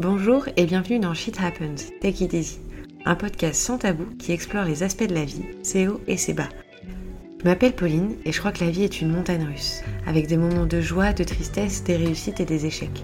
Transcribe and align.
Bonjour 0.00 0.48
et 0.56 0.64
bienvenue 0.64 1.00
dans 1.00 1.12
Shit 1.12 1.40
Happens, 1.40 1.90
Take 2.00 2.22
It 2.22 2.32
Easy, 2.32 2.60
un 3.04 3.16
podcast 3.16 3.60
sans 3.60 3.78
tabou 3.78 4.04
qui 4.16 4.30
explore 4.30 4.64
les 4.64 4.84
aspects 4.84 5.08
de 5.08 5.14
la 5.14 5.24
vie, 5.24 5.42
ses 5.64 5.88
hauts 5.88 6.00
et 6.06 6.16
ses 6.16 6.34
bas. 6.34 6.48
Je 7.40 7.44
m'appelle 7.44 7.74
Pauline 7.74 8.14
et 8.24 8.30
je 8.30 8.38
crois 8.38 8.52
que 8.52 8.64
la 8.64 8.70
vie 8.70 8.84
est 8.84 9.00
une 9.00 9.10
montagne 9.10 9.42
russe, 9.42 9.82
avec 10.06 10.28
des 10.28 10.36
moments 10.36 10.66
de 10.66 10.80
joie, 10.80 11.12
de 11.12 11.24
tristesse, 11.24 11.82
des 11.82 11.96
réussites 11.96 12.38
et 12.38 12.44
des 12.44 12.64
échecs. 12.64 13.02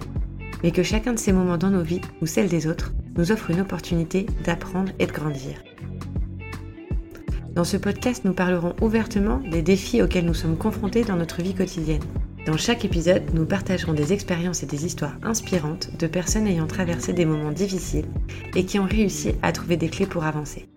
Mais 0.63 0.71
que 0.71 0.83
chacun 0.83 1.11
de 1.11 1.19
ces 1.19 1.33
moments 1.33 1.57
dans 1.57 1.69
nos 1.69 1.83
vies, 1.83 1.99
ou 2.21 2.27
celles 2.27 2.47
des 2.47 2.65
autres, 2.65 2.93
nous 3.17 3.29
offre 3.33 3.51
une 3.51 3.59
opportunité 3.59 4.25
d'apprendre 4.45 4.93
et 4.97 5.05
de 5.05 5.11
grandir. 5.11 5.61
Dans 7.55 7.65
ce 7.65 7.75
podcast, 7.75 8.23
nous 8.23 8.33
parlerons 8.33 8.73
ouvertement 8.79 9.39
des 9.39 9.61
défis 9.61 10.01
auxquels 10.01 10.25
nous 10.25 10.33
sommes 10.33 10.57
confrontés 10.57 11.03
dans 11.03 11.17
notre 11.17 11.41
vie 11.41 11.55
quotidienne. 11.55 12.03
Dans 12.45 12.57
chaque 12.57 12.85
épisode, 12.85 13.23
nous 13.33 13.45
partagerons 13.45 13.93
des 13.93 14.13
expériences 14.13 14.61
et 14.61 14.67
des 14.67 14.85
histoires 14.85 15.17
inspirantes 15.23 15.89
de 15.97 16.05
personnes 16.05 16.45
ayant 16.45 16.67
traversé 16.67 17.11
des 17.11 17.25
moments 17.25 17.51
difficiles 17.51 18.05
et 18.55 18.65
qui 18.65 18.77
ont 18.77 18.85
réussi 18.85 19.31
à 19.41 19.51
trouver 19.51 19.77
des 19.77 19.89
clés 19.89 20.05
pour 20.05 20.25
avancer. 20.25 20.69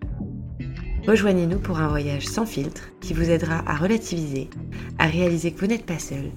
Rejoignez-nous 1.07 1.59
pour 1.59 1.79
un 1.79 1.87
voyage 1.87 2.25
sans 2.25 2.47
filtre 2.47 2.89
qui 3.01 3.13
vous 3.13 3.29
aidera 3.29 3.61
à 3.67 3.75
relativiser, 3.75 4.49
à 4.97 5.05
réaliser 5.05 5.51
que 5.51 5.59
vous 5.59 5.67
n'êtes 5.67 5.85
pas 5.85 5.99
seul 5.99 6.31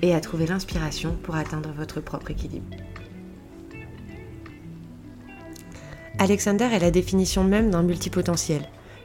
et 0.00 0.14
à 0.14 0.20
trouver 0.20 0.46
l'inspiration 0.46 1.14
pour 1.22 1.36
atteindre 1.36 1.70
votre 1.76 2.00
propre 2.00 2.30
équilibre. 2.30 2.74
Alexander 6.18 6.68
est 6.72 6.80
la 6.80 6.90
définition 6.90 7.44
même 7.44 7.70
d'un 7.70 7.82
multipotentiel, 7.82 8.62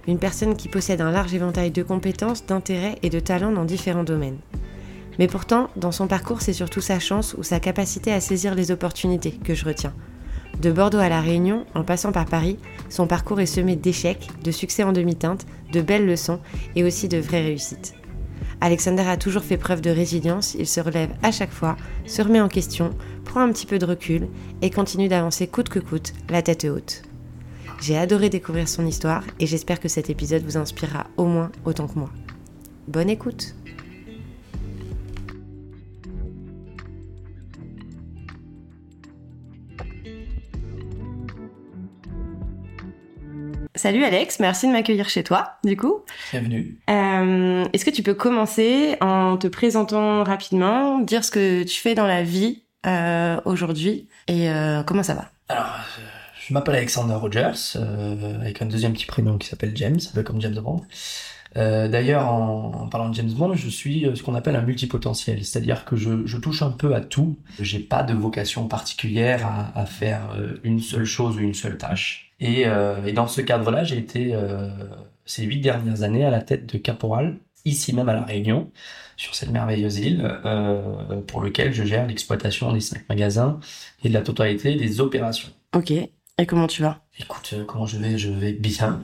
une 0.08 0.18
personne 0.18 0.56
qui 0.56 0.70
possède 0.70 1.02
un 1.02 1.12
large 1.12 1.34
éventail 1.34 1.72
de 1.72 1.84
compétences, 1.84 2.46
d'intérêts 2.46 2.98
et 3.04 3.10
de 3.10 3.20
talents 3.20 3.52
dans 3.52 3.66
différents 3.66 4.06
domaines. 4.06 4.40
Mais 5.20 5.28
pourtant, 5.28 5.70
dans 5.76 5.92
son 5.92 6.08
parcours, 6.08 6.42
c'est 6.42 6.54
surtout 6.54 6.82
sa 6.82 7.00
chance 7.00 7.36
ou 7.38 7.44
sa 7.44 7.60
capacité 7.60 8.12
à 8.12 8.20
saisir 8.20 8.56
les 8.56 8.72
opportunités 8.72 9.32
que 9.32 9.54
je 9.54 9.66
retiens. 9.66 9.94
De 10.62 10.72
Bordeaux 10.72 11.00
à 11.00 11.10
La 11.10 11.22
Réunion, 11.22 11.66
en 11.74 11.84
passant 11.84 12.12
par 12.12 12.26
Paris, 12.26 12.58
son 12.90 13.08
parcours 13.08 13.40
est 13.40 13.46
semé 13.46 13.76
d'échecs, 13.76 14.30
de 14.44 14.52
succès 14.52 14.84
en 14.84 14.92
demi-teinte, 14.92 15.46
de 15.72 15.82
belles 15.82 16.06
leçons 16.06 16.40
et 16.76 16.84
aussi 16.84 17.08
de 17.08 17.18
vraies 17.18 17.42
réussites. 17.42 17.96
Alexander 18.62 19.04
a 19.04 19.18
toujours 19.18 19.44
fait 19.44 19.58
preuve 19.58 19.82
de 19.82 19.90
résilience, 19.90 20.56
il 20.58 20.68
se 20.68 20.80
relève 20.80 21.10
à 21.22 21.32
chaque 21.32 21.52
fois, 21.52 21.76
se 22.06 22.22
remet 22.22 22.40
en 22.40 22.48
question, 22.48 22.92
prend 23.26 23.42
un 23.42 23.52
petit 23.52 23.66
peu 23.66 23.78
de 23.78 23.86
recul 23.86 24.30
et 24.62 24.70
continue 24.70 25.10
d'avancer 25.10 25.48
coûte 25.48 25.70
que 25.70 25.80
coûte, 25.80 26.14
la 26.30 26.42
tête 26.42 26.66
haute. 26.66 27.02
J'ai 27.82 27.98
adoré 27.98 28.30
découvrir 28.30 28.70
son 28.70 28.86
histoire 28.86 29.24
et 29.40 29.48
j'espère 29.48 29.80
que 29.80 29.90
cet 29.90 30.10
épisode 30.10 30.44
vous 30.44 30.56
inspirera 30.56 31.08
au 31.18 31.26
moins 31.26 31.52
autant 31.66 31.88
que 31.88 32.00
moi. 32.00 32.10
Bonne 32.88 33.10
écoute 33.10 33.56
Salut 43.76 44.04
Alex, 44.04 44.40
merci 44.40 44.68
de 44.68 44.72
m'accueillir 44.72 45.10
chez 45.10 45.24
toi, 45.24 45.54
du 45.64 45.76
coup. 45.76 46.02
Bienvenue. 46.32 46.78
Euh, 46.92 47.66
Est-ce 47.74 47.84
que 47.84 47.90
tu 47.90 48.04
peux 48.04 48.14
commencer 48.14 48.96
en 49.02 49.36
te 49.38 49.48
présentant 49.48 50.24
rapidement, 50.24 51.00
dire 51.00 51.24
ce 51.24 51.32
que 51.32 51.64
tu 51.64 51.82
fais 51.82 51.96
dans 51.96 52.06
la 52.06 52.22
vie 52.22 52.64
euh, 52.86 53.42
aujourd'hui 53.46 54.08
et 54.28 54.50
euh, 54.52 54.84
comment 54.84 55.02
ça 55.02 55.16
va? 55.16 55.32
Alors, 55.50 55.66
euh, 55.98 56.02
je 56.48 56.54
m'appelle 56.54 56.76
Alexander 56.76 57.16
Rogers, 57.16 57.76
euh, 57.78 58.40
avec 58.42 58.62
un 58.62 58.68
deuxième 58.68 58.94
petit 58.94 59.08
prénom 59.08 59.40
qui 59.40 59.48
s'appelle 59.48 59.72
James, 59.76 60.00
un 60.08 60.14
peu 60.14 60.22
comme 60.22 60.40
James 60.40 60.54
Bond. 60.54 60.82
Euh, 61.58 61.88
D'ailleurs, 61.88 62.28
en, 62.32 62.74
en 62.76 62.88
parlant 62.88 63.10
de 63.10 63.16
James 63.16 63.32
Bond, 63.32 63.56
je 63.56 63.70
suis 63.70 64.06
ce 64.14 64.22
qu'on 64.22 64.36
appelle 64.36 64.56
un 64.56 64.62
multipotentiel, 64.62 65.44
c'est-à-dire 65.44 65.84
que 65.86 65.96
je, 65.96 66.28
je 66.28 66.38
touche 66.38 66.62
un 66.62 66.72
peu 66.72 66.94
à 66.94 67.02
tout. 67.02 67.38
J'ai 67.60 67.80
pas 67.80 68.04
de 68.04 68.14
vocation 68.14 68.68
particulière 68.68 69.48
à, 69.48 69.80
à 69.80 69.86
faire 69.88 70.36
une 70.64 70.80
seule 70.80 71.06
chose 71.06 71.38
ou 71.38 71.40
une 71.40 71.54
seule 71.56 71.78
tâche. 71.78 72.33
Et, 72.44 72.68
euh, 72.68 73.06
et 73.06 73.14
dans 73.14 73.28
ce 73.28 73.40
cadre-là, 73.40 73.86
j'ai 73.86 73.98
été 73.98 74.36
euh, 74.36 74.68
ces 75.26 75.44
huit 75.44 75.62
dernières 75.62 76.04
années 76.04 76.26
à 76.26 76.30
la 76.30 76.42
tête 76.42 76.66
de 76.66 76.78
Caporal, 76.78 77.38
ici 77.64 77.96
même 77.96 78.10
à 78.10 78.14
La 78.14 78.24
Réunion, 78.24 78.70
sur 79.16 79.34
cette 79.34 79.50
merveilleuse 79.50 80.00
île, 80.00 80.30
euh, 80.46 81.22
pour 81.26 81.40
lequel 81.40 81.74
je 81.74 81.86
gère 81.86 82.06
l'exploitation 82.06 82.74
des 82.74 82.82
cinq 82.82 83.08
magasins 83.08 83.62
et 84.04 84.10
de 84.10 84.14
la 84.14 84.22
totalité 84.22 84.76
des 84.76 85.00
opérations. 85.00 85.50
Ok. 85.74 85.92
Et 85.92 86.46
comment 86.46 86.68
tu 86.68 86.82
vas? 86.82 87.00
Écoute, 87.18 87.56
comment 87.66 87.86
je 87.86 87.98
vais? 87.98 88.18
Je 88.18 88.30
vais 88.30 88.52
bien. 88.52 89.04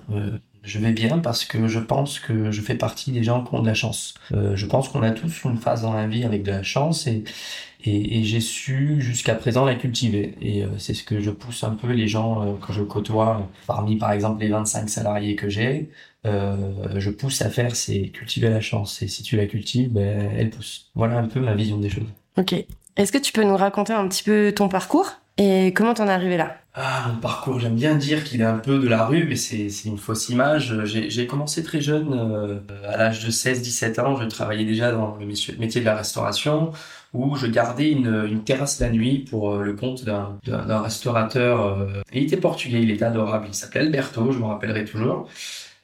Je 0.63 0.77
vais 0.77 0.91
bien 0.91 1.19
parce 1.19 1.45
que 1.45 1.67
je 1.67 1.79
pense 1.79 2.19
que 2.19 2.51
je 2.51 2.61
fais 2.61 2.75
partie 2.75 3.11
des 3.11 3.23
gens 3.23 3.43
qui 3.43 3.55
ont 3.55 3.61
de 3.61 3.67
la 3.67 3.73
chance. 3.73 4.15
Euh, 4.33 4.55
je 4.55 4.65
pense 4.65 4.89
qu'on 4.89 5.03
a 5.03 5.11
tous 5.11 5.43
une 5.45 5.57
phase 5.57 5.83
dans 5.83 5.93
la 5.93 6.05
vie 6.05 6.25
avec 6.25 6.43
de 6.43 6.51
la 6.51 6.63
chance 6.63 7.07
et, 7.07 7.23
et, 7.83 8.19
et 8.19 8.23
j'ai 8.23 8.41
su 8.41 9.01
jusqu'à 9.01 9.35
présent 9.35 9.65
la 9.65 9.75
cultiver. 9.75 10.35
Et 10.41 10.63
euh, 10.63 10.67
c'est 10.77 10.93
ce 10.93 11.03
que 11.03 11.21
je 11.21 11.31
pousse 11.31 11.63
un 11.63 11.71
peu 11.71 11.91
les 11.91 12.07
gens 12.07 12.43
euh, 12.43 12.53
quand 12.59 12.73
je 12.73 12.83
côtoie, 12.83 13.47
parmi 13.67 13.97
par 13.97 14.11
exemple 14.11 14.41
les 14.41 14.49
25 14.49 14.89
salariés 14.89 15.35
que 15.35 15.49
j'ai, 15.49 15.89
euh, 16.25 16.55
je 16.97 17.09
pousse 17.09 17.41
à 17.41 17.49
faire, 17.49 17.75
c'est 17.75 18.09
cultiver 18.09 18.49
la 18.49 18.61
chance. 18.61 19.01
Et 19.01 19.07
si 19.07 19.23
tu 19.23 19.37
la 19.37 19.45
cultives, 19.45 19.91
ben, 19.91 20.29
elle 20.37 20.49
pousse. 20.49 20.89
Voilà 20.95 21.17
un 21.17 21.27
peu 21.27 21.39
ma 21.39 21.55
vision 21.55 21.77
des 21.77 21.89
choses. 21.89 22.09
Ok. 22.37 22.53
Est-ce 22.97 23.11
que 23.11 23.17
tu 23.17 23.31
peux 23.31 23.43
nous 23.43 23.55
raconter 23.55 23.93
un 23.93 24.07
petit 24.07 24.23
peu 24.23 24.51
ton 24.53 24.67
parcours 24.67 25.13
et 25.37 25.73
comment 25.73 25.93
t'en 25.93 26.07
es 26.07 26.11
arrivé 26.11 26.35
là? 26.35 26.57
Ah, 26.73 27.07
mon 27.07 27.15
parcours, 27.19 27.59
j'aime 27.59 27.75
bien 27.75 27.95
dire 27.95 28.23
qu'il 28.23 28.41
est 28.41 28.45
un 28.45 28.57
peu 28.57 28.77
de 28.77 28.87
la 28.87 29.05
rue, 29.05 29.25
mais 29.27 29.35
c'est 29.35 29.69
c'est 29.69 29.89
une 29.89 29.97
fausse 29.97 30.29
image. 30.29 30.85
J'ai 30.85 31.09
j'ai 31.09 31.27
commencé 31.27 31.63
très 31.63 31.81
jeune, 31.81 32.13
euh, 32.13 32.59
à 32.87 32.97
l'âge 32.97 33.25
de 33.25 33.31
16-17 33.31 33.99
ans, 34.01 34.15
je 34.17 34.25
travaillais 34.25 34.65
déjà 34.65 34.91
dans 34.91 35.15
le 35.15 35.25
métier 35.25 35.55
métier 35.57 35.81
de 35.81 35.85
la 35.85 35.95
restauration, 35.95 36.71
où 37.13 37.35
je 37.35 37.47
gardais 37.47 37.91
une, 37.91 38.25
une 38.29 38.43
terrasse 38.43 38.79
la 38.79 38.89
nuit 38.89 39.25
pour 39.29 39.53
euh, 39.53 39.63
le 39.63 39.73
compte 39.73 40.03
d'un 40.05 40.81
restaurateur. 40.81 41.65
euh, 41.65 42.01
et 42.13 42.19
il 42.19 42.23
était 42.25 42.37
portugais, 42.37 42.81
il 42.81 42.91
était 42.91 43.05
adorable, 43.05 43.47
il 43.49 43.53
s'appelait 43.55 43.81
Alberto, 43.81 44.31
je 44.31 44.39
me 44.39 44.45
rappellerai 44.45 44.85
toujours. 44.85 45.27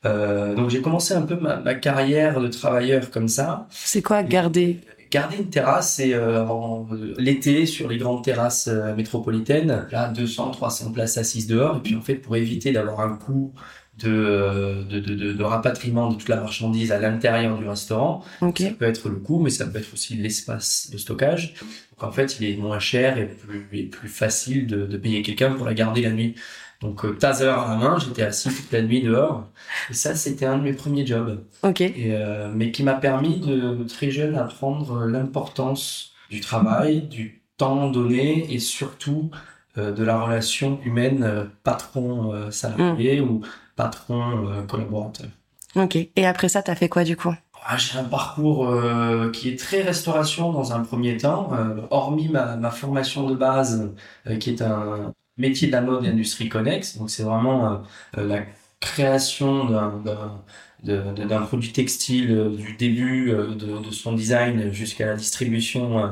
Euh, 0.06 0.54
donc 0.54 0.70
j'ai 0.70 0.82
commencé 0.82 1.14
un 1.16 1.24
peu 1.24 1.36
ma, 1.36 1.56
ma 1.58 1.74
carrière 1.74 2.40
de 2.40 2.48
travailleur 2.48 3.10
comme 3.10 3.28
ça. 3.28 3.68
C'est 3.72 4.04
quoi 4.04 4.22
garder? 4.22 4.80
Garder 5.10 5.38
une 5.38 5.50
terrasse, 5.50 5.94
c'est 5.96 6.14
euh, 6.14 6.46
en- 6.46 6.88
l'été 7.18 7.66
sur 7.66 7.88
les 7.88 7.98
grandes 7.98 8.24
terrasses 8.24 8.68
euh, 8.68 8.94
métropolitaines, 8.96 9.88
là 9.92 10.10
200, 10.10 10.52
300 10.52 10.92
places 10.92 11.18
assises 11.18 11.48
dehors, 11.48 11.78
et 11.78 11.80
puis 11.80 11.96
en 11.96 12.02
fait 12.02 12.16
pour 12.16 12.36
éviter 12.36 12.72
d'avoir 12.72 13.00
un 13.02 13.16
coût 13.16 13.52
de, 14.00 14.10
euh, 14.10 14.84
de, 14.84 15.00
de, 15.00 15.16
de, 15.16 15.34
de 15.34 15.44
rapatriement 15.44 16.10
de 16.10 16.16
toute 16.18 16.28
la 16.30 16.36
marchandise 16.42 16.92
à 16.92 17.00
l'intérieur 17.00 17.58
du 17.58 17.68
restaurant, 17.68 18.24
Ok. 18.42 18.60
ça 18.60 18.70
peut 18.72 18.86
être 18.86 19.08
le 19.10 19.16
coût, 19.16 19.40
mais 19.40 19.50
ça 19.50 19.66
peut 19.66 19.78
être 19.80 19.94
aussi 19.94 20.16
l'espace 20.16 20.90
de 20.92 20.98
stockage. 20.98 21.54
Donc 21.92 22.10
en 22.10 22.12
fait 22.12 22.38
il 22.40 22.50
est 22.50 22.58
moins 22.58 22.80
cher 22.80 23.18
et 23.18 23.26
plus, 23.28 23.68
et 23.72 23.84
plus 23.84 24.10
facile 24.10 24.68
de, 24.68 24.86
de 24.86 24.98
payer 24.98 25.22
quelqu'un 25.22 25.52
pour 25.54 25.66
la 25.66 25.74
garder 25.74 26.02
la 26.02 26.12
nuit. 26.12 26.36
Donc 26.82 27.06
euh, 27.06 27.14
taser 27.14 27.48
à 27.48 27.78
main, 27.78 27.98
j'étais 28.00 28.24
assis 28.24 28.50
toute 28.50 28.70
la 28.74 28.82
nuit 28.82 29.02
dehors, 29.02 29.50
et 29.90 29.94
ça 29.94 30.14
c'était 30.14 30.46
un 30.46 30.58
de 30.58 30.64
mes 30.64 30.74
premiers 30.74 31.06
jobs 31.06 31.42
Ok. 31.64 31.80
et, 31.80 31.94
euh, 32.12 32.52
mais 32.54 32.72
qui 32.72 32.84
m'a 32.84 32.96
permis 32.96 33.40
de 33.40 33.86
très 33.88 34.12
jeune 34.12 34.36
apprendre 34.36 35.06
l'importance 35.06 36.12
du 36.30 36.42
travail, 36.42 37.04
du 37.04 37.42
temps 37.58 37.90
donné 37.90 38.54
et 38.54 38.60
surtout 38.60 39.32
euh, 39.78 39.94
de 39.94 40.04
la 40.04 40.20
relation 40.20 40.80
humaine 40.84 41.24
euh, 41.24 41.46
patron-salarié 41.64 43.22
ou 43.22 43.42
patron-collaborateur. 43.76 45.28
Ok. 45.76 45.96
Et 45.96 46.26
après 46.26 46.50
ça, 46.50 46.64
t'as 46.64 46.76
fait 46.76 46.90
quoi 46.90 47.04
du 47.04 47.18
coup? 47.18 47.34
Ah, 47.68 47.78
J'ai 47.78 47.98
un 47.98 48.04
parcours 48.04 48.68
euh, 48.70 49.32
qui 49.32 49.50
est 49.50 49.60
très 49.60 49.82
restauration 49.82 50.52
dans 50.52 50.74
un 50.74 50.82
premier 50.82 51.18
temps, 51.18 51.52
euh, 51.54 51.82
hormis 51.90 52.30
ma, 52.30 52.56
ma 52.58 52.70
formation 52.72 53.28
de 53.28 53.36
base 53.36 53.92
euh, 54.28 54.38
qui 54.38 54.52
est 54.52 54.62
un 54.62 55.14
métier 55.38 55.68
de 55.68 55.72
la 55.74 55.82
mode 55.82 56.06
et 56.06 56.10
industrie 56.10 56.48
connexe. 56.48 56.98
Donc 56.98 57.10
c'est 57.10 57.24
vraiment 57.24 57.74
euh, 57.74 57.78
euh, 58.20 58.28
la 58.28 58.44
création 58.80 59.66
d'un- 59.66 61.42
produit 61.42 61.72
textile 61.72 62.32
euh, 62.32 62.50
du 62.56 62.74
début 62.76 63.32
euh, 63.32 63.56
de, 63.56 63.80
de 63.80 63.92
son 63.92 64.14
design 64.14 64.72
jusqu'à 64.72 65.08
la 65.08 65.16
distribution, 65.16 66.00
euh, 66.00 66.08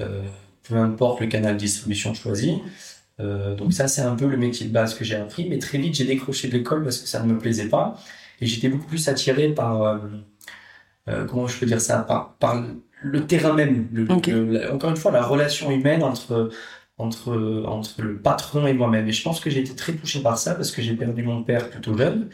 euh, 0.00 0.22
peu 0.68 0.76
importe 0.76 1.20
le 1.20 1.26
canal 1.28 1.54
de 1.54 1.60
distribution 1.60 2.14
choisi. 2.14 2.60
Euh, 3.20 3.54
donc 3.56 3.72
ça 3.72 3.88
c'est 3.88 4.02
un 4.02 4.14
peu 4.16 4.26
le 4.26 4.36
métier 4.36 4.66
de 4.66 4.72
base 4.72 4.94
que 4.94 5.04
j'ai 5.04 5.16
appris, 5.16 5.48
mais 5.48 5.58
très 5.58 5.78
vite 5.78 5.94
j'ai 5.94 6.04
décroché 6.04 6.48
de 6.48 6.52
l'école 6.56 6.82
parce 6.84 6.98
que 6.98 7.08
ça 7.08 7.22
ne 7.22 7.32
me 7.32 7.38
plaisait 7.38 7.68
pas. 7.68 7.96
Et 8.40 8.46
j'étais 8.46 8.68
beaucoup 8.68 8.86
plus 8.88 9.08
attiré 9.08 9.48
par 9.54 9.82
euh, 9.82 9.98
euh, 11.08 11.24
comment 11.26 11.46
je 11.46 11.58
peux 11.58 11.66
dire 11.66 11.80
ça 11.80 11.98
par, 12.00 12.34
par 12.36 12.64
le 13.02 13.26
terrain 13.26 13.52
même 13.54 13.88
le- 13.92 14.10
Ok. 14.12 14.26
le- 14.28 14.44
la- 14.52 14.74
encore 14.74 14.90
une 14.90 14.96
fois 14.96 15.12
la 15.12 15.22
relation 15.24 15.70
humaine 15.70 16.02
entre 16.02 16.50
entre 16.98 17.64
entre 17.66 18.02
le 18.02 18.18
patron 18.20 18.66
et 18.66 18.72
moi-même. 18.74 19.06
Et 19.08 19.12
je 19.12 19.22
pense 19.22 19.40
que 19.40 19.50
j'ai 19.50 19.60
été 19.60 19.74
très 19.74 19.92
touché 19.94 20.20
par 20.20 20.38
ça 20.38 20.54
parce 20.54 20.70
que 20.70 20.82
j'ai 20.82 20.94
perdu 20.94 21.22
mon 21.22 21.42
père 21.44 21.70
plutôt 21.70 21.96
jeune. 21.96 22.28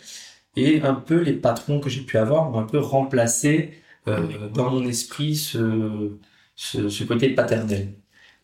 Et 0.56 0.82
un 0.82 0.94
peu 0.94 1.20
les 1.22 1.32
patrons 1.34 1.80
que 1.80 1.90
j'ai 1.90 2.02
pu 2.02 2.18
avoir 2.18 2.50
ont 2.54 2.58
un 2.60 2.64
peu 2.64 2.78
remplacé 2.78 3.72
euh, 4.08 4.48
dans 4.54 4.70
mon 4.70 4.84
esprit 4.86 5.36
ce, 5.36 6.12
ce 6.56 6.88
ce 6.88 7.04
côté 7.04 7.30
paternel 7.30 7.94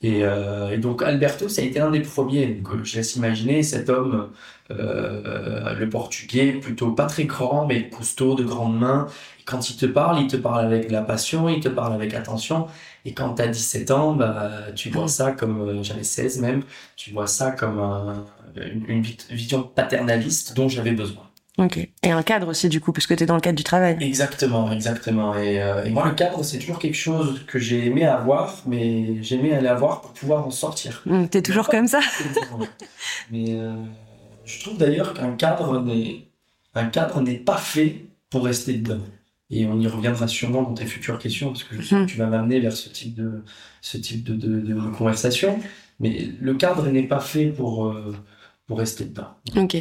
et, 0.02 0.24
euh, 0.24 0.70
et 0.70 0.78
donc 0.78 1.02
Alberto, 1.02 1.48
ça 1.48 1.62
a 1.62 1.64
été 1.64 1.80
un 1.80 1.90
des 1.90 2.00
premiers. 2.00 2.46
Donc, 2.54 2.84
je 2.84 2.96
laisse 2.96 3.16
imaginer 3.16 3.62
cet 3.64 3.88
homme, 3.90 4.30
euh, 4.70 5.74
le 5.74 5.88
portugais, 5.88 6.52
plutôt 6.52 6.92
pas 6.92 7.06
très 7.06 7.24
grand, 7.24 7.66
mais 7.66 7.88
costaud, 7.90 8.34
de 8.34 8.44
grandes 8.44 8.78
mains. 8.78 9.06
Et 9.40 9.42
quand 9.44 9.70
il 9.70 9.76
te 9.76 9.86
parle, 9.86 10.20
il 10.20 10.28
te 10.28 10.36
parle 10.36 10.64
avec 10.66 10.88
de 10.88 10.92
la 10.92 11.02
passion, 11.02 11.48
il 11.48 11.60
te 11.60 11.68
parle 11.68 11.94
avec 11.94 12.14
attention. 12.14 12.66
Et 13.04 13.12
quand 13.14 13.34
tu 13.34 13.42
as 13.42 13.48
17 13.48 13.90
ans, 13.90 14.14
bah, 14.14 14.50
tu 14.76 14.90
vois 14.90 15.08
ça 15.08 15.32
comme, 15.32 15.60
euh, 15.62 15.82
j'avais 15.82 16.04
16 16.04 16.38
même, 16.40 16.62
tu 16.96 17.10
vois 17.12 17.26
ça 17.26 17.50
comme 17.52 17.78
un- 17.80 18.24
une, 18.56 18.84
une 18.88 19.02
vi- 19.02 19.16
vision 19.30 19.62
paternaliste 19.62 20.54
dont 20.56 20.68
j'avais 20.68 20.92
besoin. 20.92 21.27
Ok. 21.58 21.76
Et 22.04 22.10
un 22.10 22.22
cadre 22.22 22.48
aussi, 22.48 22.68
du 22.68 22.80
coup, 22.80 22.92
parce 22.92 23.06
que 23.08 23.14
tu 23.14 23.24
es 23.24 23.26
dans 23.26 23.34
le 23.34 23.40
cadre 23.40 23.56
du 23.56 23.64
travail. 23.64 23.96
Exactement, 24.00 24.70
exactement. 24.72 25.34
Et, 25.36 25.60
euh, 25.60 25.84
et 25.84 25.90
moi, 25.90 26.06
le 26.08 26.14
cadre, 26.14 26.42
c'est 26.44 26.58
toujours 26.58 26.78
quelque 26.78 26.94
chose 26.96 27.44
que 27.48 27.58
j'ai 27.58 27.86
aimé 27.86 28.04
avoir, 28.06 28.62
mais 28.66 29.20
j'aimais 29.22 29.52
aller 29.52 29.66
avoir 29.68 30.00
pour 30.00 30.12
pouvoir 30.12 30.46
en 30.46 30.50
sortir. 30.52 31.02
Mm, 31.04 31.26
T'es 31.26 31.42
toujours 31.42 31.68
comme 31.68 31.88
ça 31.88 31.98
Mais 33.30 33.46
euh, 33.50 33.74
je 34.44 34.60
trouve 34.60 34.78
d'ailleurs 34.78 35.14
qu'un 35.14 35.32
cadre 35.32 35.82
n'est 35.82 36.24
un 36.74 36.86
cadre 36.86 37.20
n'est 37.20 37.38
pas 37.38 37.56
fait 37.56 38.04
pour 38.30 38.44
rester 38.44 38.74
dedans. 38.74 39.00
Et 39.50 39.66
on 39.66 39.80
y 39.80 39.86
reviendra 39.88 40.28
sûrement 40.28 40.62
dans 40.62 40.74
tes 40.74 40.84
futures 40.86 41.18
questions 41.18 41.48
parce 41.48 41.64
que 41.64 41.74
je 41.80 41.82
sais 41.82 41.94
Mhm. 41.96 42.06
que 42.06 42.10
tu 42.12 42.18
vas 42.18 42.26
m'amener 42.26 42.60
vers 42.60 42.72
ce 42.74 42.88
type 42.90 43.14
de 43.14 43.42
ce 43.80 43.96
type 43.96 44.22
de, 44.24 44.34
de, 44.34 44.60
de 44.60 44.74
conversation. 44.90 45.58
Mais 46.00 46.28
le 46.40 46.54
cadre 46.54 46.86
n'est 46.88 47.02
pas 47.08 47.20
fait 47.20 47.46
pour 47.46 47.86
euh, 47.86 48.14
pour 48.66 48.78
rester 48.78 49.06
dedans. 49.06 49.28
Ok. 49.56 49.76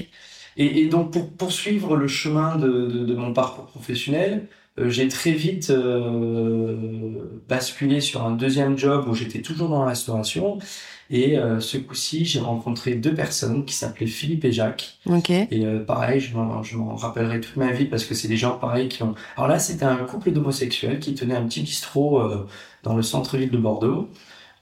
Et, 0.58 0.82
et 0.82 0.88
donc, 0.88 1.12
pour 1.12 1.30
poursuivre 1.32 1.96
le 1.96 2.08
chemin 2.08 2.58
de, 2.58 2.68
de, 2.68 3.06
de 3.06 3.16
mon 3.16 3.34
parcours 3.34 3.66
professionnel, 3.68 4.48
euh, 4.80 4.90
j'ai 4.90 5.08
très 5.08 5.32
vite 5.32 5.70
euh, 5.70 7.40
basculé 7.48 8.02
sur 8.02 8.26
un 8.26 8.32
deuxième 8.32 8.78
job 8.78 9.06
où 9.08 9.14
j'étais 9.16 9.42
toujours 9.42 9.70
dans 9.70 9.84
la 9.84 9.90
restauration. 9.90 10.60
Et 11.10 11.38
euh, 11.38 11.60
ce 11.60 11.78
coup-ci, 11.78 12.26
j'ai 12.26 12.40
rencontré 12.40 12.96
deux 12.96 13.14
personnes 13.14 13.66
qui 13.66 13.74
s'appelaient 13.74 14.08
Philippe 14.08 14.44
et 14.46 14.52
Jacques. 14.52 15.00
Ok. 15.06 15.30
Et 15.30 15.48
euh, 15.54 15.84
pareil, 15.84 16.20
je 16.20 16.36
m'en, 16.36 16.64
je 16.64 16.76
m'en 16.78 16.96
rappellerai 16.96 17.40
toute 17.40 17.56
ma 17.56 17.72
vie 17.72 17.86
parce 17.86 18.04
que 18.04 18.14
c'est 18.14 18.28
des 18.28 18.38
gens 18.38 18.58
pareils 18.58 18.90
qui 18.90 19.04
ont... 19.04 19.16
Alors 19.38 19.48
là, 19.48 19.58
c'était 19.60 19.86
un 19.86 19.98
couple 19.98 20.32
d'homosexuels 20.32 21.00
qui 21.00 21.16
tenait 21.16 21.36
un 21.36 21.46
petit 21.46 21.62
bistrot 21.62 22.20
euh, 22.22 22.46
dans 22.84 22.96
le 22.96 23.04
centre-ville 23.04 23.52
de 23.52 23.58
Bordeaux. 23.58 24.10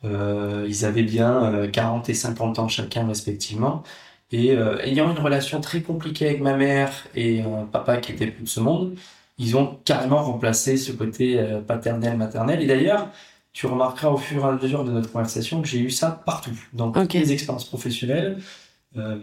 Euh, 0.04 0.66
ils 0.68 0.86
avaient 0.86 1.04
bien 1.04 1.46
euh, 1.46 1.68
40 1.68 2.10
et 2.10 2.14
50 2.14 2.60
ans 2.60 2.68
chacun 2.68 3.08
respectivement. 3.08 3.84
Et 4.32 4.52
euh, 4.52 4.80
ayant 4.84 5.12
une 5.12 5.20
relation 5.20 5.62
très 5.62 5.82
compliquée 5.82 6.28
avec 6.30 6.42
ma 6.42 6.56
mère 6.58 6.92
et 7.16 7.42
un 7.42 7.66
papa 7.66 7.98
qui 7.98 8.12
était 8.12 8.28
plus 8.28 8.44
de 8.44 8.50
ce 8.50 8.60
monde, 8.60 8.98
ils 9.38 9.56
ont 9.58 9.80
carrément 9.86 10.24
remplacé 10.24 10.78
ce 10.78 10.92
côté 10.92 11.40
euh, 11.40 11.62
paternel-maternel. 11.62 12.62
Et 12.62 12.68
d'ailleurs, 12.68 13.10
tu 13.54 13.68
remarqueras 13.68 14.10
au 14.10 14.18
fur 14.18 14.44
et 14.46 14.48
à 14.48 14.52
mesure 14.54 14.84
de 14.84 14.92
notre 14.92 15.12
conversation 15.12 15.62
que 15.62 15.68
j'ai 15.68 15.80
eu 15.80 15.90
ça 15.92 16.12
partout, 16.26 16.58
dans 16.74 16.92
toutes 16.92 17.06
Ok. 17.06 17.14
les 17.14 17.32
expériences 17.34 17.66
professionnelles. 17.66 18.40
Euh, 18.98 19.20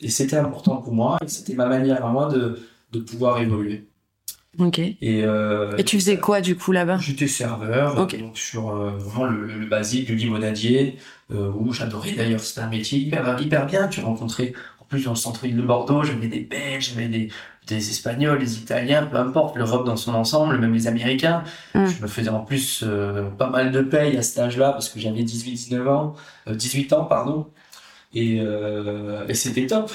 et 0.00 0.10
c'était 0.10 0.36
important 0.36 0.76
pour 0.78 0.92
moi, 0.94 1.18
et 1.22 1.28
c'était 1.28 1.54
ma 1.54 1.66
manière 1.66 2.04
à 2.04 2.10
moi 2.10 2.28
de, 2.28 2.58
de 2.92 3.00
pouvoir 3.00 3.40
évoluer. 3.40 3.88
Ok. 4.58 4.78
Et, 4.78 4.96
euh, 5.02 5.76
Et 5.76 5.84
tu 5.84 5.96
faisais 5.98 6.18
quoi, 6.18 6.40
du 6.40 6.56
coup, 6.56 6.72
là-bas? 6.72 6.98
J'étais 6.98 7.26
serveur, 7.26 7.98
Ok. 7.98 8.18
donc 8.18 8.36
sur 8.38 8.70
euh, 8.70 8.90
vraiment 8.96 9.26
le, 9.26 9.46
le 9.46 9.66
basique 9.66 10.06
du 10.06 10.16
limonadier, 10.16 10.96
euh, 11.32 11.50
où 11.56 11.72
j'adorais 11.72 12.12
d'ailleurs, 12.12 12.40
c'était 12.40 12.60
un 12.60 12.68
métier 12.68 12.98
hyper, 12.98 13.40
hyper 13.40 13.66
bien. 13.66 13.88
Tu 13.88 14.00
rencontrais, 14.00 14.52
en 14.80 14.84
plus 14.84 15.04
dans 15.04 15.10
le 15.10 15.16
centre-ville 15.16 15.56
de 15.56 15.62
Bordeaux, 15.62 16.02
j'avais 16.04 16.28
des 16.28 16.40
Belges, 16.40 16.92
j'avais 16.94 17.08
des, 17.08 17.28
des 17.66 17.90
Espagnols, 17.90 18.38
des 18.38 18.58
Italiens, 18.58 19.04
peu 19.06 19.16
importe, 19.16 19.56
l'Europe 19.56 19.84
dans 19.86 19.96
son 19.96 20.14
ensemble, 20.14 20.58
même 20.58 20.72
les 20.72 20.86
Américains. 20.86 21.42
Mm. 21.74 21.86
Je 21.86 22.02
me 22.02 22.06
faisais 22.06 22.30
en 22.30 22.40
plus 22.40 22.84
euh, 22.86 23.28
pas 23.30 23.50
mal 23.50 23.72
de 23.72 23.80
paye 23.82 24.16
à 24.16 24.22
cet 24.22 24.38
âge-là, 24.38 24.70
parce 24.72 24.88
que 24.88 25.00
j'avais 25.00 25.22
18-19 25.22 25.88
ans, 25.88 26.14
euh, 26.48 26.54
18 26.54 26.92
ans, 26.92 27.04
pardon. 27.04 27.48
Et, 28.14 28.38
euh, 28.40 29.26
et 29.28 29.34
c'était 29.34 29.66
top. 29.66 29.90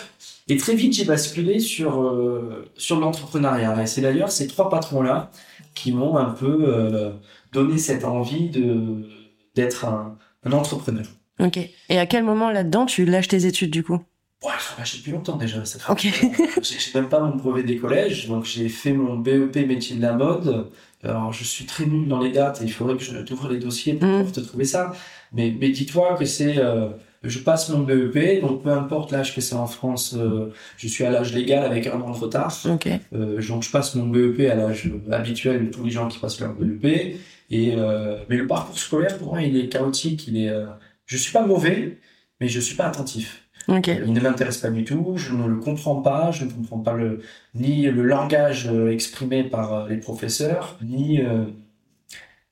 Et 0.48 0.58
très 0.58 0.76
vite, 0.76 0.94
j'ai 0.94 1.06
basculé 1.06 1.60
sur, 1.60 2.02
euh, 2.04 2.66
sur 2.76 3.00
l'entrepreneuriat. 3.00 3.82
Et 3.82 3.88
c'est 3.88 4.02
d'ailleurs 4.02 4.32
ces 4.32 4.48
trois 4.48 4.70
patrons-là 4.70 5.32
qui 5.74 5.92
m'ont 5.92 6.18
un 6.18 6.30
peu 6.32 6.66
euh, 6.68 7.12
donné 7.54 7.78
cette 7.78 8.04
envie 8.06 8.50
de 8.50 9.08
d'être 9.56 9.86
un, 9.86 10.18
un 10.46 10.52
entrepreneur. 10.54 11.06
Ok. 11.40 11.58
Et 11.90 12.00
à 12.00 12.06
quel 12.06 12.24
moment 12.24 12.52
là-dedans 12.52 12.86
tu 12.86 13.06
lâches 13.06 13.28
tes 13.28 13.46
études, 13.46 13.72
du 13.72 13.84
coup? 13.84 14.00
Ouais, 14.44 14.52
je 14.80 14.86
j'ai 14.92 14.98
depuis 15.00 15.12
longtemps 15.12 15.36
déjà. 15.38 15.64
Ça 15.66 15.78
fait- 15.80 15.92
Ok. 15.92 16.08
j'ai 16.62 17.00
même 17.00 17.10
pas 17.10 17.20
mon 17.20 17.36
brevet 17.36 17.64
des 17.64 17.78
collèges, 17.78 18.28
donc 18.28 18.46
j'ai 18.46 18.70
fait 18.70 18.94
mon 18.94 19.18
BEP 19.18 19.68
métier 19.68 19.96
de 19.98 20.02
la 20.02 20.14
mode. 20.14 20.70
Alors 21.04 21.34
je 21.34 21.44
suis 21.44 21.66
très 21.66 21.86
nul 21.86 22.08
dans 22.08 22.20
les 22.20 22.32
dates 22.32 22.62
et 22.62 22.66
il 22.66 22.72
faudrait 22.72 22.96
que 22.98 23.04
je 23.04 23.18
t'ouvre 23.20 23.50
les 23.50 23.60
dossiers 23.60 23.94
pour 23.96 24.08
Mm. 24.08 24.18
pouvoir 24.18 24.32
te 24.32 24.40
trouver 24.40 24.66
ça. 24.66 24.94
Mais, 25.34 25.54
mais 25.60 25.70
dis-toi 25.70 26.16
que 26.18 26.26
c'est, 26.26 26.58
euh, 26.58 26.90
je 27.24 27.40
passe 27.40 27.70
mon 27.70 27.80
BEP, 27.80 28.42
donc 28.42 28.64
peu 28.64 28.72
importe 28.72 29.12
l'âge 29.12 29.36
que 29.36 29.42
c'est 29.42 29.56
en 29.56 29.68
France, 29.68 30.16
euh, 30.18 30.52
je 30.78 30.88
suis 30.88 31.04
à 31.04 31.12
l'âge 31.12 31.34
légal 31.34 31.64
avec 31.64 31.88
un 31.88 32.02
an 32.02 32.12
de 32.12 32.18
retard. 32.18 32.58
Ok. 32.66 32.88
Euh, 33.14 33.42
donc 33.48 33.64
je 33.64 33.72
passe 33.72 33.96
mon 33.96 34.08
BEP 34.08 34.50
à 34.50 34.56
l'âge 34.56 34.90
habituel 35.12 35.68
de 35.68 35.72
tous 35.72 35.84
les 35.84 35.92
gens 35.92 36.08
qui 36.08 36.20
passent 36.20 36.40
leur 36.40 36.54
BEP. 36.54 37.18
Et 37.52 37.76
euh, 37.76 38.18
mais 38.30 38.38
le 38.38 38.48
parcours 38.48 38.78
scolaire 38.78 39.18
pour 39.18 39.34
moi 39.34 39.42
il 39.42 39.56
est 39.58 39.68
chaotique. 39.70 40.28
Il 40.28 40.38
est, 40.38 40.50
euh, 40.50 40.66
je 41.06 41.18
suis 41.18 41.32
pas 41.32 41.46
mauvais, 41.46 42.00
mais 42.40 42.48
je 42.48 42.60
suis 42.60 42.76
pas 42.76 42.86
attentif. 42.86 43.44
Ok. 43.68 43.88
Il 43.88 44.14
ne 44.14 44.20
m'intéresse 44.20 44.58
pas 44.58 44.70
du 44.70 44.84
tout. 44.84 45.14
Je 45.16 45.34
ne 45.34 45.48
le 45.48 45.58
comprends 45.58 46.02
pas. 46.02 46.32
Je 46.32 46.46
ne 46.46 46.52
comprends 46.52 46.80
pas 46.80 46.94
le 46.94 47.22
ni 47.54 47.84
le 47.84 48.04
langage 48.04 48.68
euh, 48.68 48.92
exprimé 48.92 49.44
par 49.44 49.74
euh, 49.74 49.88
les 49.88 49.98
professeurs, 49.98 50.78
ni 50.82 51.22
euh, 51.22 51.46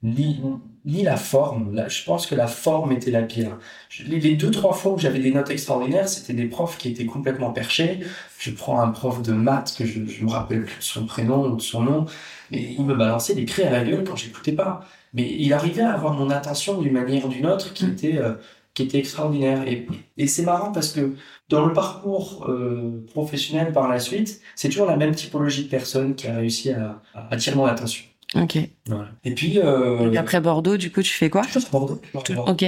ni 0.03 0.41
ni 0.85 1.03
la 1.03 1.17
forme. 1.17 1.85
Je 1.87 2.03
pense 2.03 2.25
que 2.27 2.35
la 2.35 2.47
forme 2.47 2.91
était 2.91 3.11
la 3.11 3.21
pire. 3.23 3.57
Je- 3.89 4.03
les, 4.03 4.35
deux 4.35 4.51
trois 4.51 4.73
fois 4.73 4.93
où 4.93 4.97
j'avais 4.99 5.19
des 5.19 5.31
notes 5.31 5.49
extraordinaires, 5.49 6.07
c'était 6.09 6.33
des 6.33 6.45
profs 6.45 6.77
qui 6.77 6.89
étaient 6.89 7.05
complètement 7.05 7.51
perchés. 7.51 7.99
Je 8.39 8.51
prends 8.51 8.79
un 8.81 8.89
prof 8.89 9.21
de 9.21 9.33
maths 9.33 9.75
que 9.77 9.85
je, 9.85 10.05
je 10.05 10.23
me 10.25 10.29
rappelle 10.31 10.65
plus 10.65 10.81
son 10.81 11.05
prénom 11.05 11.51
ou 11.51 11.59
son 11.59 11.81
nom, 11.81 12.05
mais 12.51 12.75
il 12.77 12.85
me 12.85 12.95
balançait 12.95 13.35
des 13.35 13.45
cris 13.45 13.63
à 13.63 13.71
la 13.71 13.83
gueule 13.83 14.03
quand 14.03 14.15
j'écoutais 14.15 14.53
pas. 14.53 14.85
Mais 15.13 15.27
il 15.39 15.51
arrivait 15.53 15.81
à 15.81 15.93
avoir 15.93 16.13
mon 16.13 16.29
attention 16.29 16.81
d'une 16.81 16.93
manière 16.93 17.25
ou 17.25 17.29
d'une 17.29 17.47
autre 17.47 17.73
qui 17.73 17.85
était 17.85 18.17
euh, 18.17 18.35
qui 18.73 18.83
était 18.83 18.99
extraordinaire. 18.99 19.63
Et, 19.67 19.87
c'est 20.27 20.43
marrant 20.43 20.71
parce 20.71 20.91
que 20.93 21.15
dans 21.49 21.65
le 21.65 21.73
parcours 21.73 22.45
euh, 22.49 23.03
professionnel 23.11 23.73
par 23.73 23.87
la 23.89 23.99
suite, 23.99 24.41
c'est 24.55 24.69
toujours 24.69 24.85
la 24.87 24.97
même 24.97 25.15
typologie 25.15 25.65
de 25.65 25.69
personne 25.69 26.15
qui 26.15 26.27
a 26.27 26.35
réussi 26.37 26.71
à 26.71 27.01
attirer 27.31 27.55
mon 27.55 27.65
attention. 27.65 28.05
Ok. 28.35 28.57
Voilà. 28.85 29.09
Et 29.23 29.33
puis, 29.33 29.59
euh, 29.59 30.11
Et 30.11 30.17
après 30.17 30.39
Bordeaux, 30.39 30.77
du 30.77 30.91
coup, 30.91 31.01
tu 31.01 31.11
fais 31.11 31.29
quoi? 31.29 31.43
Toujours 31.43 31.69
Bordeaux. 31.71 32.01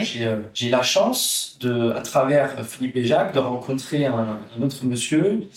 J'ai 0.04 0.26
euh, 0.26 0.42
j'ai 0.54 0.70
la 0.70 0.82
chance, 0.82 1.58
de, 1.62 1.92
à 1.92 2.02
travers 2.02 2.66
Philippe 2.66 2.96
et 2.98 3.06
Jacques, 3.06 3.34
de 3.34 3.40
rencontrer 3.40 4.06
un, 4.06 4.40
un 4.58 4.62
autre 4.62 4.84
monsieur 4.86 5.48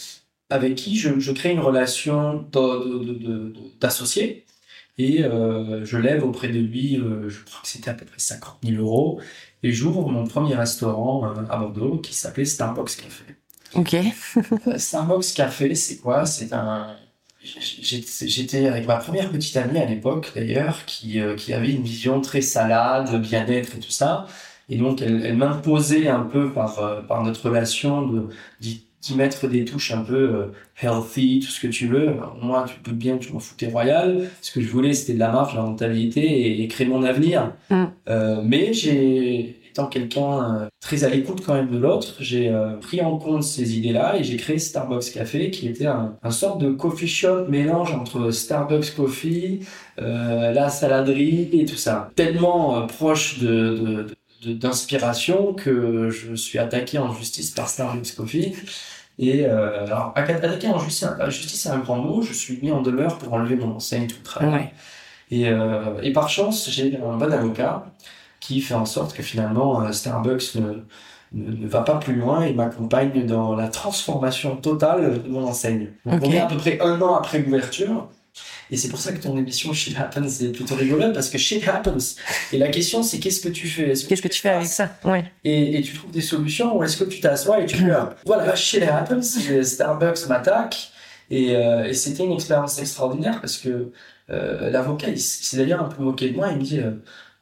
avec 0.51 0.75
qui 0.77 0.97
je, 0.99 1.19
je 1.19 1.33
crée 1.33 1.53
une 1.53 1.61
relation 1.61 2.47
de- 2.53 3.15
de- 3.15 3.55
d'associé. 3.81 4.45
Et 4.99 5.25
euh, 5.25 5.85
je 5.85 5.97
lève 5.99 6.25
auprès 6.25 6.49
de 6.49 6.59
lui, 6.61 6.99
euh, 6.99 7.29
je 7.29 7.43
crois 7.45 7.61
que 7.63 7.69
c'était 7.69 7.91
à 7.91 7.95
peu 7.95 8.05
près 8.05 8.19
50 8.19 8.59
000 8.63 8.81
euros. 8.83 9.21
Et 9.63 9.73
j'ouvre 9.73 10.09
mon 10.09 10.25
premier 10.27 10.55
restaurant 10.55 11.25
à 11.51 11.57
Bordeaux 11.59 11.99
qui 11.99 12.15
s'appelait 12.15 12.45
Starbucks 12.45 12.97
Café. 12.97 13.25
Ok. 13.75 13.97
Starbucks 14.79 15.35
Café, 15.35 15.75
c'est 15.75 15.99
quoi? 15.99 16.27
C'est 16.27 16.53
un. 16.53 16.97
J'étais 17.45 18.67
avec 18.67 18.87
ma 18.87 18.97
première 18.97 19.31
petite 19.31 19.57
amie 19.57 19.79
à 19.79 19.85
l'époque, 19.85 20.33
d'ailleurs, 20.35 20.85
qui, 20.87 21.21
euh, 21.21 21.37
qui 21.37 21.53
avait 21.53 21.73
une 21.73 21.83
vision 21.83 22.21
très 22.21 22.41
salade, 22.41 23.21
bien-être 23.21 23.77
et 23.77 23.81
tout 23.81 23.91
ça. 23.91 24.27
Et 24.69 24.77
donc, 24.77 25.03
elle, 25.03 25.25
elle 25.25 25.37
m'imposait 25.37 26.09
un 26.09 26.23
peu 26.23 26.53
par, 26.53 26.79
euh, 26.79 27.03
par 27.03 27.23
notre 27.23 27.49
relation 27.49 28.07
de, 28.07 28.29
d'y, 28.61 28.83
mettre 29.15 29.47
des 29.49 29.67
touches 29.67 29.93
un 29.93 30.03
peu 30.03 30.15
euh, 30.15 30.47
healthy, 30.81 31.41
tout 31.41 31.51
ce 31.51 31.61
que 31.61 31.67
tu 31.67 31.87
veux. 31.87 32.09
Alors, 32.09 32.39
moi, 32.41 32.65
tu 32.67 32.77
peux 32.81 32.93
bien 32.93 33.19
que 33.19 33.25
je 33.25 33.33
m'en 33.35 33.39
foutais 33.39 33.67
royal. 33.67 34.31
Ce 34.41 34.51
que 34.51 34.63
je 34.63 34.69
voulais, 34.69 34.95
c'était 34.95 35.13
de 35.13 35.19
la 35.19 35.31
marge, 35.31 35.53
de 35.53 35.59
la 35.59 35.65
rentabilité 35.65 36.23
et, 36.23 36.63
et 36.63 36.69
créer 36.69 36.87
mon 36.87 37.03
avenir. 37.03 37.53
Mm. 37.69 37.85
Euh, 38.09 38.41
mais 38.43 38.73
j'ai, 38.73 39.61
étant 39.75 39.87
quelqu'un 39.89 40.63
euh, 40.63 40.69
très 40.81 41.03
à 41.03 41.09
l'écoute 41.09 41.43
quand 41.45 41.55
même 41.55 41.69
de 41.69 41.79
l'autre, 41.79 42.15
j'ai 42.21 42.49
euh, 42.49 42.77
pris 42.77 43.01
en 43.03 43.19
compte 43.19 43.43
ces 43.43 43.77
idées-là 43.77 44.17
et 44.17 44.23
j'ai 44.23 44.37
créé 44.37 44.59
Starbucks 44.59 45.13
Café, 45.13 45.51
qui 45.51 45.67
était 45.69 45.87
un, 45.87 46.17
un 46.23 46.31
sorte 46.31 46.61
de 46.61 46.71
coffee 46.71 47.09
shop 47.09 47.49
mélange 47.49 47.93
entre 47.93 48.31
Starbucks 48.31 48.95
Coffee, 48.95 49.61
euh, 50.01 50.53
la 50.53 50.69
saladerie 50.71 51.49
et 51.53 51.65
tout 51.65 51.77
ça. 51.77 52.11
Tellement 52.15 52.83
euh, 52.83 52.87
proche 52.87 53.41
de, 53.41 53.47
de, 53.77 54.07
de- 54.45 54.53
d'inspiration 54.53 55.55
que 55.55 56.09
je 56.09 56.35
suis 56.37 56.59
attaqué 56.61 56.99
en 56.99 57.13
justice 57.13 57.51
par 57.51 57.69
Starbucks 57.69 58.15
Coffee. 58.15 58.55
Et 59.19 59.45
euh, 59.47 59.87
alors, 59.87 60.13
attaqué 60.15 60.69
en 60.69 60.79
justice, 60.79 61.09
justice, 61.29 61.61
c'est 61.63 61.69
un 61.71 61.79
grand 61.79 61.97
mot. 61.99 62.23
Je 62.23 62.33
suis 62.33 62.59
mis 62.63 62.71
en 62.71 62.81
demeure 62.83 63.19
pour 63.19 63.33
enlever 63.33 63.57
mon 63.57 63.73
enseigne 63.75 64.07
tout 64.07 64.17
le 64.19 64.25
travail. 64.25 64.53
Ouais. 64.53 64.73
Et, 65.31 65.49
euh, 65.49 66.01
et 66.03 66.13
par 66.13 66.29
chance, 66.29 66.69
j'ai 66.71 66.97
un 66.97 67.17
bon 67.17 67.33
avocat 67.33 67.87
qui 68.47 68.61
fait 68.61 68.75
en 68.75 68.85
sorte 68.87 69.15
que 69.17 69.23
finalement 69.23 69.81
euh, 69.83 69.93
Starbucks 69.93 70.55
ne, 70.57 70.85
ne, 71.33 71.51
ne 71.57 71.67
va 71.67 71.81
pas 71.83 71.97
plus 71.97 72.15
loin 72.15 72.43
et 72.43 72.53
m'accompagne 72.53 73.25
dans 73.27 73.57
la 73.57 73.69
transformation 73.69 74.57
totale 74.57 75.23
de 75.23 75.29
mon 75.29 75.45
enseigne. 75.47 75.89
Donc 76.05 76.21
on 76.25 76.31
est 76.31 76.41
à 76.41 76.47
peu 76.47 76.57
près 76.57 76.79
un 76.81 77.01
an 77.01 77.15
après 77.15 77.39
l'ouverture. 77.39 78.09
Et 78.71 78.77
c'est 78.77 78.89
pour 78.89 78.99
ça 78.99 79.13
que 79.13 79.23
ton 79.23 79.37
émission 79.37 79.73
Shit 79.73 79.97
Happens 79.99 80.41
est 80.43 80.53
plutôt 80.53 80.75
rigolote 80.75 81.13
parce 81.15 81.31
que 81.31 81.39
shit 81.39 81.67
happens. 81.69 82.17
Et 82.53 82.59
la 82.59 82.69
question 82.69 83.03
c'est 83.03 83.19
qu'est-ce 83.19 83.41
que 83.41 83.49
tu 83.49 83.67
fais? 83.69 83.91
Est-ce 83.91 84.07
Qu'est-ce 84.07 84.23
que 84.23 84.29
tu 84.29 84.41
fais 84.41 84.49
avec 84.51 84.67
ça? 84.67 84.91
Ouais. 85.05 85.25
et, 85.45 85.79
et 85.79 85.83
tu 85.83 85.95
trouves 85.95 86.11
des 86.11 86.21
solutions 86.23 86.77
ou 86.77 86.83
est-ce 86.83 86.97
que 86.97 87.05
tu 87.05 87.21
t'assois 87.21 87.61
et 87.61 87.67
tu 87.67 87.77
pleures 87.83 88.15
Voilà, 88.27 88.55
shit 88.57 88.83
happens, 88.83 89.23
Starbucks 89.63 90.27
m'attaque 90.29 90.91
et, 91.31 91.55
euh, 91.57 91.85
et 91.85 91.95
c'était 91.95 92.25
une 92.25 92.33
expérience 92.33 92.79
extraordinaire 92.79 93.41
parce 93.41 93.57
que 93.59 93.93
euh, 94.31 94.71
l'avocat, 94.71 95.09
il 95.09 95.21
s'est 95.21 95.57
d'ailleurs 95.59 95.83
un 95.83 95.89
peu 95.89 96.03
moqué 96.03 96.31
de 96.31 96.37
moi, 96.37 96.49
il 96.51 96.57
me 96.59 96.63
dit 96.63 96.81
euh, 96.81 96.93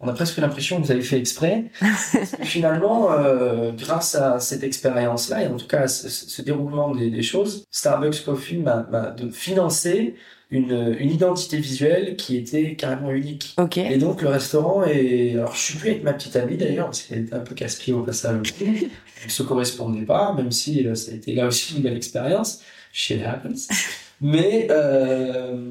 on 0.02 0.08
a 0.08 0.12
presque 0.12 0.36
l'impression 0.38 0.80
que 0.80 0.86
vous 0.86 0.90
avez 0.90 1.02
fait 1.02 1.18
exprès. 1.18 1.66
finalement, 2.42 3.12
euh, 3.12 3.70
grâce 3.72 4.16
à 4.16 4.40
cette 4.40 4.64
expérience-là, 4.64 5.44
et 5.44 5.46
en 5.46 5.56
tout 5.56 5.68
cas 5.68 5.82
à 5.82 5.88
ce, 5.88 6.42
déroulement 6.42 6.94
des, 6.94 7.22
choses, 7.22 7.64
Starbucks 7.70 8.24
Coffee 8.24 8.58
m'a 8.58 8.84
financé 9.30 10.16
une, 10.50 10.96
une, 10.98 11.10
identité 11.10 11.56
visuelle 11.56 12.16
qui 12.16 12.36
était 12.36 12.74
carrément 12.74 13.12
unique. 13.12 13.56
Et 13.76 13.96
donc 13.96 14.22
le 14.22 14.28
restaurant 14.28 14.84
est... 14.84 15.34
Alors 15.34 15.54
je 15.54 15.60
suis 15.60 15.78
plus 15.78 15.90
avec 15.90 16.02
ma 16.02 16.12
petite 16.12 16.34
amie 16.34 16.56
d'ailleurs, 16.56 16.86
parce 16.86 17.02
qu'elle 17.02 17.20
était 17.20 17.34
un 17.34 17.40
peu 17.40 17.54
casse-pied 17.54 17.94
au 17.94 18.02
passage. 18.02 18.54
Elle 18.60 19.30
se 19.30 19.44
correspondait 19.44 20.04
pas, 20.04 20.32
même 20.32 20.50
si 20.50 20.84
euh, 20.84 20.96
ça 20.96 21.12
a 21.12 21.14
été 21.14 21.32
là 21.32 21.46
aussi 21.46 21.76
une 21.76 21.82
belle 21.82 21.96
expérience. 21.96 22.60
Shit 22.92 23.22
happens. 23.22 23.68
Mais... 24.20 24.66
Euh, 24.68 25.70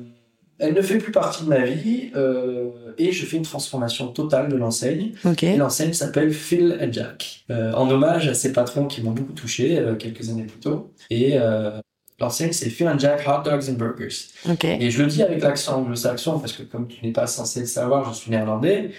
elle 0.61 0.73
ne 0.75 0.81
fait 0.81 0.99
plus 0.99 1.11
partie 1.11 1.43
de 1.43 1.49
ma 1.49 1.65
vie 1.65 2.11
euh, 2.15 2.69
et 2.97 3.11
je 3.11 3.25
fais 3.25 3.37
une 3.37 3.43
transformation 3.43 4.07
totale 4.07 4.47
de 4.47 4.55
l'enseigne. 4.55 5.11
Et 5.41 5.57
l'enseigne 5.57 5.93
s'appelle 5.93 6.31
Phil 6.31 6.77
and 6.81 6.93
Jack, 6.93 7.43
euh, 7.49 7.73
en 7.73 7.89
hommage 7.89 8.27
à 8.27 8.33
ces 8.33 8.53
patrons 8.53 8.85
qui 8.85 9.01
m'ont 9.01 9.11
beaucoup 9.11 9.33
touché 9.33 9.79
euh, 9.79 9.95
quelques 9.95 10.29
années 10.29 10.43
plus 10.43 10.59
tôt. 10.59 10.93
Et 11.09 11.31
euh, 11.33 11.79
l'enseigne 12.19 12.53
c'est 12.53 12.69
Phil 12.69 12.87
and 12.87 12.99
Jack 12.99 13.27
Hot 13.27 13.49
Dogs 13.49 13.69
and 13.69 13.73
Burgers. 13.73 14.29
Et 14.79 14.91
je 14.91 15.01
le 15.01 15.07
dis 15.07 15.23
avec 15.23 15.41
l'accent 15.41 15.79
anglo-saxon 15.79 16.39
parce 16.39 16.53
que 16.53 16.63
comme 16.63 16.87
tu 16.87 17.03
n'es 17.03 17.11
pas 17.11 17.27
censé 17.27 17.61
le 17.61 17.65
savoir, 17.65 18.13
je 18.13 18.17
suis 18.17 18.31
néerlandais 18.31 18.91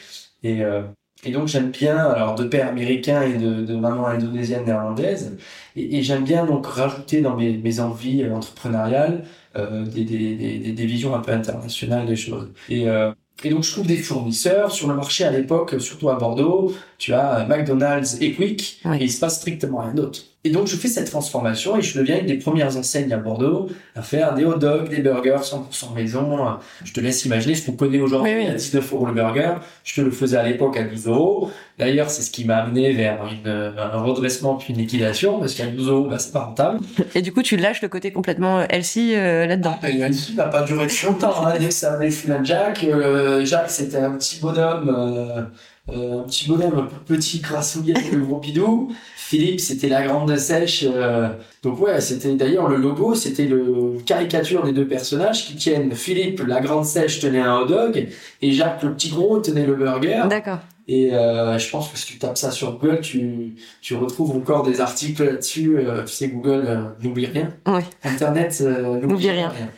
et 0.42 0.64
euh, 0.64 0.82
et 1.24 1.30
donc 1.30 1.46
j'aime 1.46 1.70
bien, 1.70 1.98
alors 1.98 2.34
de 2.34 2.42
père 2.42 2.66
américain 2.66 3.22
et 3.22 3.38
de, 3.38 3.64
de 3.64 3.76
maman 3.76 4.08
indonésienne 4.08 4.64
néerlandaise, 4.64 5.36
et, 5.76 5.98
et 5.98 6.02
j'aime 6.02 6.24
bien 6.24 6.44
donc 6.44 6.66
rajouter 6.66 7.20
dans 7.20 7.36
mes, 7.36 7.56
mes 7.58 7.78
envies 7.78 8.28
entrepreneuriales 8.28 9.22
euh, 9.22 9.26
des, 9.54 10.04
des, 10.04 10.36
des, 10.36 10.72
des, 10.72 10.86
visions 10.86 11.14
un 11.14 11.20
peu 11.20 11.32
internationales 11.32 12.06
des 12.06 12.16
choses. 12.16 12.48
Et, 12.68 12.88
euh, 12.88 13.12
et 13.44 13.50
donc 13.50 13.64
je 13.64 13.72
trouve 13.72 13.86
des 13.86 13.96
fournisseurs 13.96 14.72
sur 14.72 14.88
le 14.88 14.94
marché 14.94 15.24
à 15.24 15.30
l'époque, 15.30 15.80
surtout 15.80 16.10
à 16.10 16.16
Bordeaux, 16.16 16.74
tu 16.98 17.12
as 17.12 17.46
McDonald's 17.46 18.20
et 18.20 18.32
Quick, 18.32 18.80
et 18.84 19.04
il 19.04 19.12
se 19.12 19.20
passe 19.20 19.38
strictement 19.38 19.80
rien 19.80 19.94
d'autre. 19.94 20.20
Et 20.44 20.50
donc 20.50 20.66
je 20.66 20.74
fais 20.74 20.88
cette 20.88 21.08
transformation 21.08 21.76
et 21.76 21.82
je 21.82 21.96
deviens 21.96 22.18
une 22.18 22.26
des 22.26 22.38
premières 22.38 22.76
enseignes 22.76 23.12
à 23.12 23.16
Bordeaux 23.16 23.68
à 23.94 24.02
faire 24.02 24.34
des 24.34 24.44
hot 24.44 24.56
dogs, 24.56 24.88
des 24.88 24.98
burgers 24.98 25.36
100% 25.42 25.94
maison. 25.94 26.58
Je 26.84 26.92
te 26.92 26.98
laisse 26.98 27.24
imaginer 27.24 27.54
ce 27.54 27.66
qu'on 27.66 27.76
connaît 27.76 28.00
aujourd'hui 28.00 28.46
à 28.46 28.54
19 28.54 28.92
euros 28.92 29.06
le 29.06 29.12
burger. 29.12 29.54
Je 29.84 29.94
te 29.94 30.00
le 30.00 30.10
faisais 30.10 30.36
à 30.36 30.42
l'époque 30.42 30.76
à 30.76 30.82
12 30.82 31.06
euros. 31.06 31.50
D'ailleurs, 31.78 32.10
c'est 32.10 32.22
ce 32.22 32.30
qui 32.32 32.44
m'a 32.44 32.56
amené 32.56 32.92
vers 32.92 33.20
une, 33.26 33.48
un 33.48 34.02
redressement 34.02 34.56
puis 34.56 34.72
une 34.72 34.80
liquidation 34.80 35.38
parce 35.38 35.54
qu'à 35.54 35.66
12 35.66 35.88
euros, 35.88 36.08
bah, 36.08 36.18
c'est 36.18 36.32
pas 36.32 36.44
rentable. 36.44 36.80
Et 37.14 37.22
du 37.22 37.32
coup, 37.32 37.42
tu 37.42 37.56
lâches 37.56 37.82
le 37.82 37.88
côté 37.88 38.10
complètement 38.10 38.62
healthy 38.68 39.14
euh, 39.14 39.46
là-dedans. 39.46 39.78
Ah, 39.80 39.90
healthy 39.90 40.34
n'a 40.34 40.46
pas 40.46 40.62
duré 40.62 40.88
longtemps. 41.04 41.46
Hein. 41.46 41.70
Ça 41.70 41.94
avait 41.94 42.10
Jack. 42.42 42.84
Euh, 42.84 43.44
Jack, 43.44 43.70
c'était 43.70 43.98
un 43.98 44.12
petit 44.12 44.40
bonhomme. 44.40 44.92
Euh, 44.96 45.42
euh, 45.88 46.20
un 46.20 46.22
petit 46.24 46.48
bonhomme 46.48 46.78
un 46.78 46.82
peu 46.82 47.16
petit, 47.16 47.40
grassouillet, 47.40 47.94
le 48.12 48.20
gros 48.20 48.38
bidou. 48.38 48.92
Philippe, 49.16 49.60
c'était 49.60 49.88
la 49.88 50.02
grande 50.02 50.36
sèche. 50.36 50.84
Euh, 50.86 51.30
donc 51.62 51.80
ouais, 51.80 52.00
c'était 52.00 52.34
d'ailleurs 52.34 52.68
le 52.68 52.76
logo, 52.76 53.14
c'était 53.14 53.46
le 53.46 53.96
caricature 54.04 54.64
des 54.64 54.72
deux 54.72 54.86
personnages 54.86 55.46
qui 55.46 55.56
tiennent 55.56 55.92
Philippe, 55.92 56.42
la 56.46 56.60
grande 56.60 56.84
sèche, 56.84 57.20
tenait 57.20 57.40
un 57.40 57.60
hot 57.60 57.66
dog 57.66 58.08
et 58.42 58.52
Jacques, 58.52 58.82
le 58.82 58.92
petit 58.92 59.08
gros, 59.08 59.40
tenait 59.40 59.66
le 59.66 59.74
burger. 59.74 60.24
D'accord. 60.28 60.58
Et 60.88 61.14
euh, 61.14 61.58
je 61.58 61.70
pense 61.70 61.88
que 61.88 61.98
si 61.98 62.06
tu 62.06 62.18
tapes 62.18 62.36
ça 62.36 62.50
sur 62.50 62.78
Google, 62.78 63.00
tu, 63.00 63.54
tu 63.80 63.94
retrouves 63.94 64.36
encore 64.36 64.64
des 64.64 64.80
articles 64.80 65.24
là-dessus. 65.24 65.78
Euh, 65.78 66.04
tu 66.04 66.12
sais, 66.12 66.28
Google 66.28 66.64
euh, 66.66 66.82
n'oublie 67.00 67.26
rien. 67.26 67.50
Oui. 67.66 67.82
Internet 68.02 68.58
euh, 68.60 69.00
n'oublie 69.00 69.30
rien. 69.30 69.48
rien. 69.48 69.68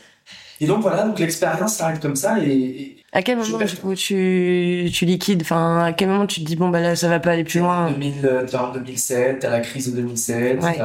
Et 0.60 0.66
donc 0.66 0.82
voilà, 0.82 1.04
donc 1.04 1.18
l'expérience 1.18 1.74
s'arrête 1.74 2.00
comme 2.00 2.16
ça 2.16 2.38
et, 2.38 2.96
à 3.14 3.22
quel 3.22 3.38
moment 3.38 3.58
où 3.84 3.94
tu, 3.94 4.90
tu 4.92 5.04
liquides 5.04 5.42
Enfin, 5.42 5.84
à 5.84 5.92
quel 5.92 6.08
moment 6.08 6.26
tu 6.26 6.40
te 6.40 6.44
dis 6.44 6.56
bon 6.56 6.68
bah 6.68 6.80
là 6.80 6.96
ça 6.96 7.08
va 7.08 7.20
pas 7.20 7.30
aller 7.30 7.44
plus 7.44 7.60
loin? 7.60 7.88
2000, 7.92 8.46
en 8.58 8.72
2007, 8.72 9.44
à 9.44 9.50
la 9.50 9.60
crise 9.60 9.92
de 9.92 9.96
2007, 10.00 10.60
ouais. 10.60 10.78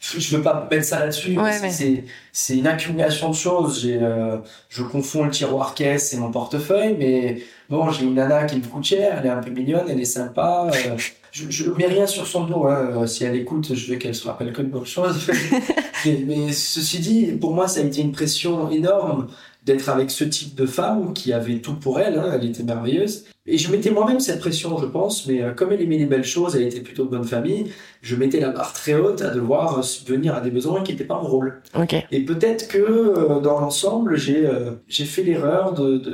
je 0.00 0.36
veux 0.36 0.42
pas 0.42 0.66
mettre 0.68 0.84
ça 0.84 0.98
là-dessus. 0.98 1.38
Ouais, 1.38 1.70
c'est 1.70 2.04
c'est 2.32 2.58
une 2.58 2.66
accumulation 2.66 3.30
de 3.30 3.36
choses. 3.36 3.82
J'ai 3.82 4.00
euh, 4.02 4.38
je 4.68 4.82
confonds 4.82 5.24
le 5.24 5.30
tiroir 5.30 5.74
caisse 5.74 6.12
et 6.12 6.16
mon 6.16 6.32
portefeuille, 6.32 6.96
mais 6.98 7.40
bon 7.70 7.88
j'ai 7.92 8.04
une 8.04 8.14
nana 8.14 8.44
qui 8.44 8.56
me 8.56 8.64
coûte 8.66 8.84
cher, 8.84 9.18
elle 9.20 9.26
est 9.26 9.30
un 9.30 9.40
peu 9.40 9.50
mignonne, 9.50 9.86
elle 9.88 10.00
est 10.00 10.04
sympa. 10.04 10.68
Euh, 10.74 10.96
je, 11.30 11.48
je 11.50 11.70
mets 11.70 11.86
rien 11.86 12.08
sur 12.08 12.26
son 12.26 12.46
dos. 12.46 12.66
Hein. 12.66 13.06
Si 13.06 13.22
elle 13.22 13.36
écoute, 13.36 13.76
je 13.76 13.92
veux 13.92 13.96
qu'elle 13.96 14.16
se 14.16 14.26
rappelle 14.26 14.52
que 14.52 14.62
de 14.62 14.68
bonnes 14.68 14.84
choses. 14.84 15.30
mais, 16.04 16.24
mais, 16.26 16.52
ceci 16.52 16.98
dit, 16.98 17.26
pour 17.40 17.54
moi, 17.54 17.68
ça 17.68 17.78
a 17.78 17.84
été 17.84 18.00
une 18.00 18.12
pression 18.12 18.68
énorme 18.70 19.28
d'être 19.68 19.90
avec 19.90 20.10
ce 20.10 20.24
type 20.24 20.54
de 20.54 20.64
femme 20.64 21.12
qui 21.12 21.32
avait 21.34 21.58
tout 21.58 21.74
pour 21.74 22.00
elle, 22.00 22.18
hein, 22.18 22.30
elle 22.34 22.44
était 22.46 22.62
merveilleuse. 22.62 23.26
Et 23.44 23.58
je 23.58 23.70
mettais 23.70 23.90
moi-même 23.90 24.18
cette 24.18 24.40
pression, 24.40 24.78
je 24.78 24.86
pense, 24.86 25.26
mais 25.26 25.42
euh, 25.42 25.52
comme 25.52 25.72
elle 25.72 25.82
aimait 25.82 25.98
les 25.98 26.06
belles 26.06 26.24
choses, 26.24 26.56
elle 26.56 26.62
était 26.62 26.80
plutôt 26.80 27.04
de 27.04 27.10
bonne 27.10 27.24
famille, 27.24 27.70
je 28.00 28.16
mettais 28.16 28.40
la 28.40 28.48
barre 28.48 28.72
très 28.72 28.94
haute 28.94 29.20
à 29.20 29.30
devoir 29.30 29.84
subvenir 29.84 30.34
à 30.34 30.40
des 30.40 30.50
besoins 30.50 30.82
qui 30.82 30.92
n'étaient 30.92 31.04
pas 31.04 31.20
mon 31.20 31.28
rôle. 31.28 31.60
Okay. 31.74 32.04
Et 32.10 32.20
peut-être 32.20 32.68
que 32.68 32.78
euh, 32.78 33.40
dans 33.40 33.60
l'ensemble, 33.60 34.16
j'ai 34.16 34.46
euh, 34.46 34.72
j'ai 34.88 35.04
fait 35.04 35.22
l'erreur 35.22 35.74
de, 35.74 35.98
de, 35.98 36.10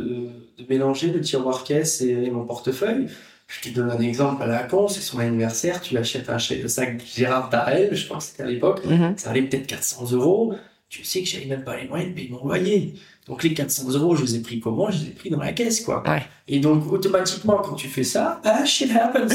de, 0.59 0.65
mélanger 0.69 1.13
le 1.13 1.21
tiroir 1.21 1.63
caisse 1.63 2.01
et, 2.01 2.11
et, 2.11 2.31
mon 2.31 2.45
portefeuille. 2.45 3.07
Je 3.47 3.69
te 3.69 3.75
donne 3.75 3.91
un 3.91 4.01
exemple 4.01 4.43
à 4.43 4.47
la 4.47 4.65
con, 4.65 4.89
c'est 4.89 5.01
son 5.01 5.19
anniversaire, 5.21 5.81
tu 5.81 5.97
achètes 5.97 6.29
un 6.29 6.39
sac 6.39 7.01
Gérard 7.15 7.51
Darel, 7.51 7.95
je 7.95 8.05
crois 8.07 8.19
que 8.19 8.25
c'était 8.25 8.43
à 8.43 8.47
l'époque, 8.47 8.81
mm 8.85 8.95
-hmm. 8.95 9.17
ça 9.17 9.29
valait 9.29 9.43
peut-être 9.43 9.67
400 9.67 10.13
euros, 10.13 10.55
tu 10.95 11.03
sais 11.03 11.23
que 11.23 11.29
j'avais 11.29 11.47
même 11.47 11.65
pas 11.65 11.77
les 11.77 11.89
moyens 11.89 12.11
de 12.11 12.15
payer 12.15 12.29
mon 12.31 12.45
loyer. 12.47 12.95
Donc 13.27 13.43
les 13.43 13.53
400 13.53 13.91
euros, 13.95 14.15
je 14.15 14.23
les 14.23 14.37
ai 14.37 14.41
pris 14.41 14.61
comment 14.61 14.91
Je 14.91 14.99
les 14.99 15.07
ai 15.09 15.11
pris 15.11 15.29
dans 15.29 15.41
la 15.41 15.53
caisse, 15.53 15.81
quoi. 15.81 16.05
Ouais. 16.07 16.23
Et 16.47 16.61
donc 16.61 16.93
automatiquement, 16.93 17.57
quand 17.57 17.75
tu 17.75 17.89
fais 17.89 18.05
ça, 18.05 18.41
ah 18.45 18.65
shit 18.65 18.93
happens. 18.95 19.27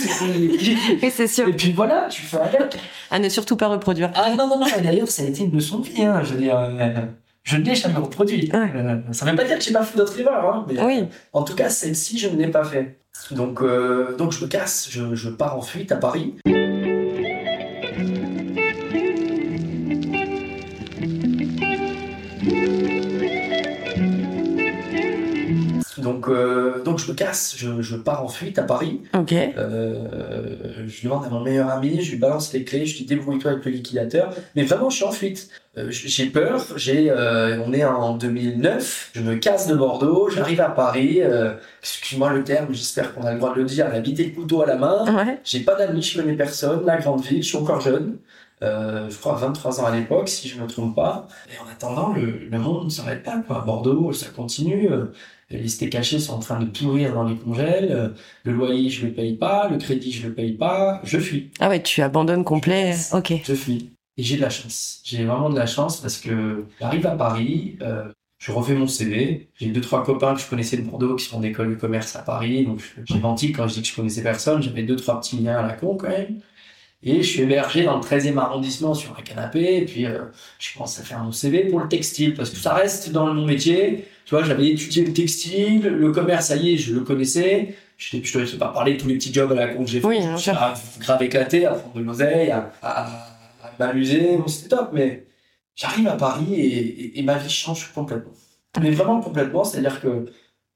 et 1.02 1.10
c'est 1.10 1.28
sûr. 1.28 1.50
Et 1.50 1.54
puis 1.54 1.74
voilà, 1.74 2.08
tu 2.10 2.22
fais 2.22 2.38
avec. 2.38 2.78
À 3.12 3.20
ne 3.20 3.28
surtout 3.28 3.58
pas 3.58 3.68
reproduire. 3.68 4.12
Ah 4.16 4.30
non 4.38 4.48
non 4.48 4.58
non. 4.60 4.68
D'ailleurs, 4.82 5.10
ça 5.10 5.24
a 5.24 5.26
été 5.26 5.44
une 5.44 5.52
leçon 5.52 5.80
de 5.80 5.88
vie. 5.88 6.02
Hein. 6.02 6.22
Je 6.24 6.34
veux 6.34 6.40
dire, 6.40 6.58
euh, 6.58 7.06
je 7.44 7.58
ne 7.58 7.64
l'ai 7.66 7.76
jamais 7.76 7.96
reproduit. 7.96 8.50
Ouais. 8.54 8.72
Euh, 8.76 9.00
ça 9.12 9.26
ne 9.26 9.32
veut 9.32 9.38
pas 9.38 9.44
dire 9.44 9.58
que 9.58 9.64
j'ai 9.64 9.74
pas 9.74 9.84
fait 9.84 9.98
d'autres 9.98 10.18
erreurs, 10.18 10.54
hein, 10.54 10.66
mais 10.70 10.82
oui. 10.82 11.04
en 11.34 11.44
tout 11.44 11.56
cas 11.56 11.70
celle-ci, 11.70 12.18
je 12.18 12.30
ne 12.30 12.38
l'ai 12.38 12.48
pas 12.48 12.64
fait. 12.64 13.00
Donc 13.32 13.62
euh, 13.62 14.16
donc 14.16 14.32
je 14.32 14.46
me 14.46 14.48
casse, 14.48 14.88
je, 14.90 15.14
je 15.14 15.30
pars 15.30 15.58
en 15.58 15.62
fuite 15.62 15.92
à 15.92 15.98
Paris. 15.98 16.36
Donc, 26.10 26.28
euh, 26.28 26.84
donc 26.84 26.98
je 26.98 27.12
me 27.12 27.16
casse, 27.16 27.56
je, 27.56 27.82
je, 27.82 27.96
pars 27.96 28.24
en 28.24 28.28
fuite 28.28 28.58
à 28.58 28.64
Paris. 28.64 29.02
Ok. 29.14 29.34
Euh, 29.34 30.88
je 30.88 31.04
demande 31.04 31.26
à 31.26 31.30
mon 31.30 31.42
meilleur 31.42 31.70
ami, 31.70 32.02
je 32.02 32.12
lui 32.12 32.18
balance 32.18 32.52
les 32.54 32.64
clés, 32.64 32.86
je 32.86 32.98
lui 32.98 33.06
dis 33.06 33.16
débrouille-toi 33.16 33.52
avec 33.52 33.66
le 33.66 33.72
liquidateur. 33.72 34.34
Mais 34.56 34.64
vraiment, 34.64 34.90
je 34.90 34.96
suis 34.98 35.06
en 35.06 35.12
fuite. 35.12 35.50
Euh, 35.78 35.88
j'ai 35.92 36.26
peur. 36.26 36.66
J'ai, 36.78 37.12
euh, 37.12 37.62
on 37.66 37.74
est 37.74 37.84
en 37.86 38.16
2009. 38.18 39.12
Je 39.14 39.22
me 39.22 39.36
casse 39.36 39.68
de 39.68 39.76
Bordeaux, 39.76 40.30
j'arrive 40.30 40.62
à 40.62 40.70
Paris. 40.70 41.20
Euh, 41.22 41.54
excuse-moi 41.82 42.34
le 42.34 42.44
terme, 42.44 42.68
j'espère 42.72 43.14
qu'on 43.14 43.24
a 43.24 43.34
le 43.34 43.40
droit 43.40 43.54
de 43.54 43.60
le 43.60 43.66
dire. 43.66 43.88
La 43.90 44.00
bite 44.00 44.20
et 44.20 44.26
le 44.26 44.32
couteau 44.32 44.64
à 44.64 44.66
la 44.66 44.76
main. 44.78 45.06
Ouais. 45.16 45.40
J'ai 45.44 45.60
pas 45.60 45.76
d'amis, 45.76 46.02
je 46.02 46.20
connais 46.20 46.34
personne. 46.34 46.86
La 46.86 46.98
grande 46.98 47.22
ville, 47.22 47.44
je 47.44 47.48
suis 47.50 47.58
encore 47.58 47.82
jeune. 47.82 48.18
Euh, 48.62 49.10
je 49.10 49.18
crois 49.18 49.36
23 49.36 49.80
ans 49.80 49.86
à 49.86 49.96
l'époque, 49.96 50.28
si 50.28 50.50
je 50.50 50.60
me 50.60 50.68
trompe 50.68 50.96
pas. 50.96 51.28
Et 51.54 51.58
en 51.64 51.72
attendant, 51.72 52.14
le, 52.14 52.48
le 52.50 52.58
monde 52.58 52.86
ne 52.86 52.90
s'arrête 52.90 53.24
pas. 53.24 53.38
Quoi. 53.46 53.64
Bordeaux, 53.66 54.12
ça 54.12 54.28
continue. 54.36 54.90
Les 55.52 55.60
listes 55.60 55.90
cachées 55.90 56.20
sont 56.20 56.34
en 56.34 56.40
train 56.40 56.60
de 56.60 56.66
pourrir 56.66 57.14
dans 57.14 57.24
les 57.24 57.36
congèles. 57.36 58.14
Le 58.44 58.52
loyer, 58.54 58.90
je 58.90 59.08
le 59.08 59.14
paye 59.14 59.36
pas. 59.36 59.68
Le 59.70 59.78
crédit, 59.78 60.12
je 60.12 60.28
le 60.28 60.34
paye 60.34 60.54
pas. 60.54 61.02
Je 61.04 61.18
fuis. 61.18 61.50
Ah 61.60 61.70
ouais, 61.70 61.82
tu 61.82 62.02
abandonnes 62.02 62.44
complet. 62.44 62.96
Ok. 63.14 63.34
Je 63.44 63.54
fuis. 63.54 63.90
Et 64.18 64.24
j'ai 64.24 64.36
de 64.36 64.42
la 64.42 64.50
chance. 64.50 65.00
J'ai 65.06 65.24
vraiment 65.24 65.50
de 65.50 65.58
la 65.58 65.66
chance 65.66 66.02
parce 66.02 66.18
que 66.18 66.66
j'arrive 66.80 67.08
à 67.08 67.16
Paris. 67.16 67.78
Euh, 67.82 68.12
je 68.38 68.52
refais 68.52 68.74
mon 68.74 68.86
CV. 68.86 69.50
J'ai 69.56 69.68
deux, 69.68 69.82
trois 69.82 70.04
copains 70.04 70.34
que 70.34 70.42
je 70.42 70.48
connaissais 70.48 70.76
de 70.78 70.82
Bordeaux 70.82 71.16
qui 71.16 71.26
sont 71.26 71.40
d'école 71.40 71.70
de 71.70 71.76
commerce 71.76 72.16
à 72.16 72.20
Paris. 72.20 72.66
Donc, 72.66 72.82
j'ai 73.06 73.20
menti 73.20 73.52
quand 73.52 73.68
je 73.68 73.76
dis 73.76 73.82
que 73.82 73.88
je 73.88 73.96
connaissais 73.96 74.22
personne. 74.22 74.62
J'avais 74.62 74.84
deux, 74.84 74.98
trois 74.98 75.20
petits 75.22 75.38
liens 75.38 75.58
à 75.58 75.66
la 75.66 75.74
con 75.74 75.96
quand 75.96 76.10
même. 76.10 76.42
Et 77.02 77.24
je 77.24 77.30
suis 77.30 77.42
hébergé 77.44 77.84
dans 77.86 77.96
le 77.96 78.04
13e 78.04 78.38
arrondissement 78.38 78.94
sur 78.94 79.18
un 79.18 79.22
canapé. 79.22 79.78
Et 79.78 79.86
puis, 79.86 80.06
euh, 80.06 80.26
je 80.60 80.74
commence 80.74 81.00
à 81.00 81.04
faire 81.04 81.24
mon 81.24 81.32
CV 81.32 81.66
pour 81.66 81.80
le 81.80 81.88
textile 81.88 82.34
parce 82.34 82.50
que 82.50 82.58
ça 82.58 82.74
reste 82.74 83.12
dans 83.12 83.34
mon 83.34 83.46
métier. 83.46 84.06
Tu 84.30 84.36
vois, 84.36 84.44
j'avais 84.44 84.68
étudié 84.68 85.04
le 85.04 85.12
textile, 85.12 85.88
le 85.88 86.12
commerce, 86.12 86.50
ça 86.50 86.56
y 86.56 86.76
est, 86.76 86.78
je 86.78 86.94
le 86.94 87.00
connaissais. 87.00 87.74
Je 87.98 88.16
ne 88.16 88.22
te 88.22 88.56
pas 88.58 88.68
parler 88.68 88.94
de 88.94 89.00
tous 89.00 89.08
les 89.08 89.16
petits 89.16 89.34
jobs 89.34 89.52
à 89.54 89.56
la 89.56 89.74
con 89.74 89.84
que 89.84 89.90
j'ai 89.90 90.02
fait. 90.02 90.06
Oui, 90.06 90.20
grave 91.00 91.24
éclaté, 91.24 91.66
à 91.66 91.72
prendre 91.72 91.96
de 91.96 92.02
l'oseille, 92.04 92.52
à, 92.52 92.72
à, 92.84 93.08
à 93.64 93.72
m'amuser. 93.80 94.38
Bon, 94.38 94.48
c'était 94.48 94.76
top, 94.76 94.92
mais 94.94 95.26
j'arrive 95.76 96.08
à 96.10 96.16
Paris 96.16 96.54
et, 96.54 96.68
et, 96.68 97.20
et, 97.20 97.24
ma 97.24 97.40
vie 97.40 97.50
change 97.50 97.92
complètement. 97.92 98.34
Mais 98.80 98.92
vraiment 98.92 99.20
complètement, 99.20 99.64
c'est-à-dire 99.64 100.00
que 100.00 100.28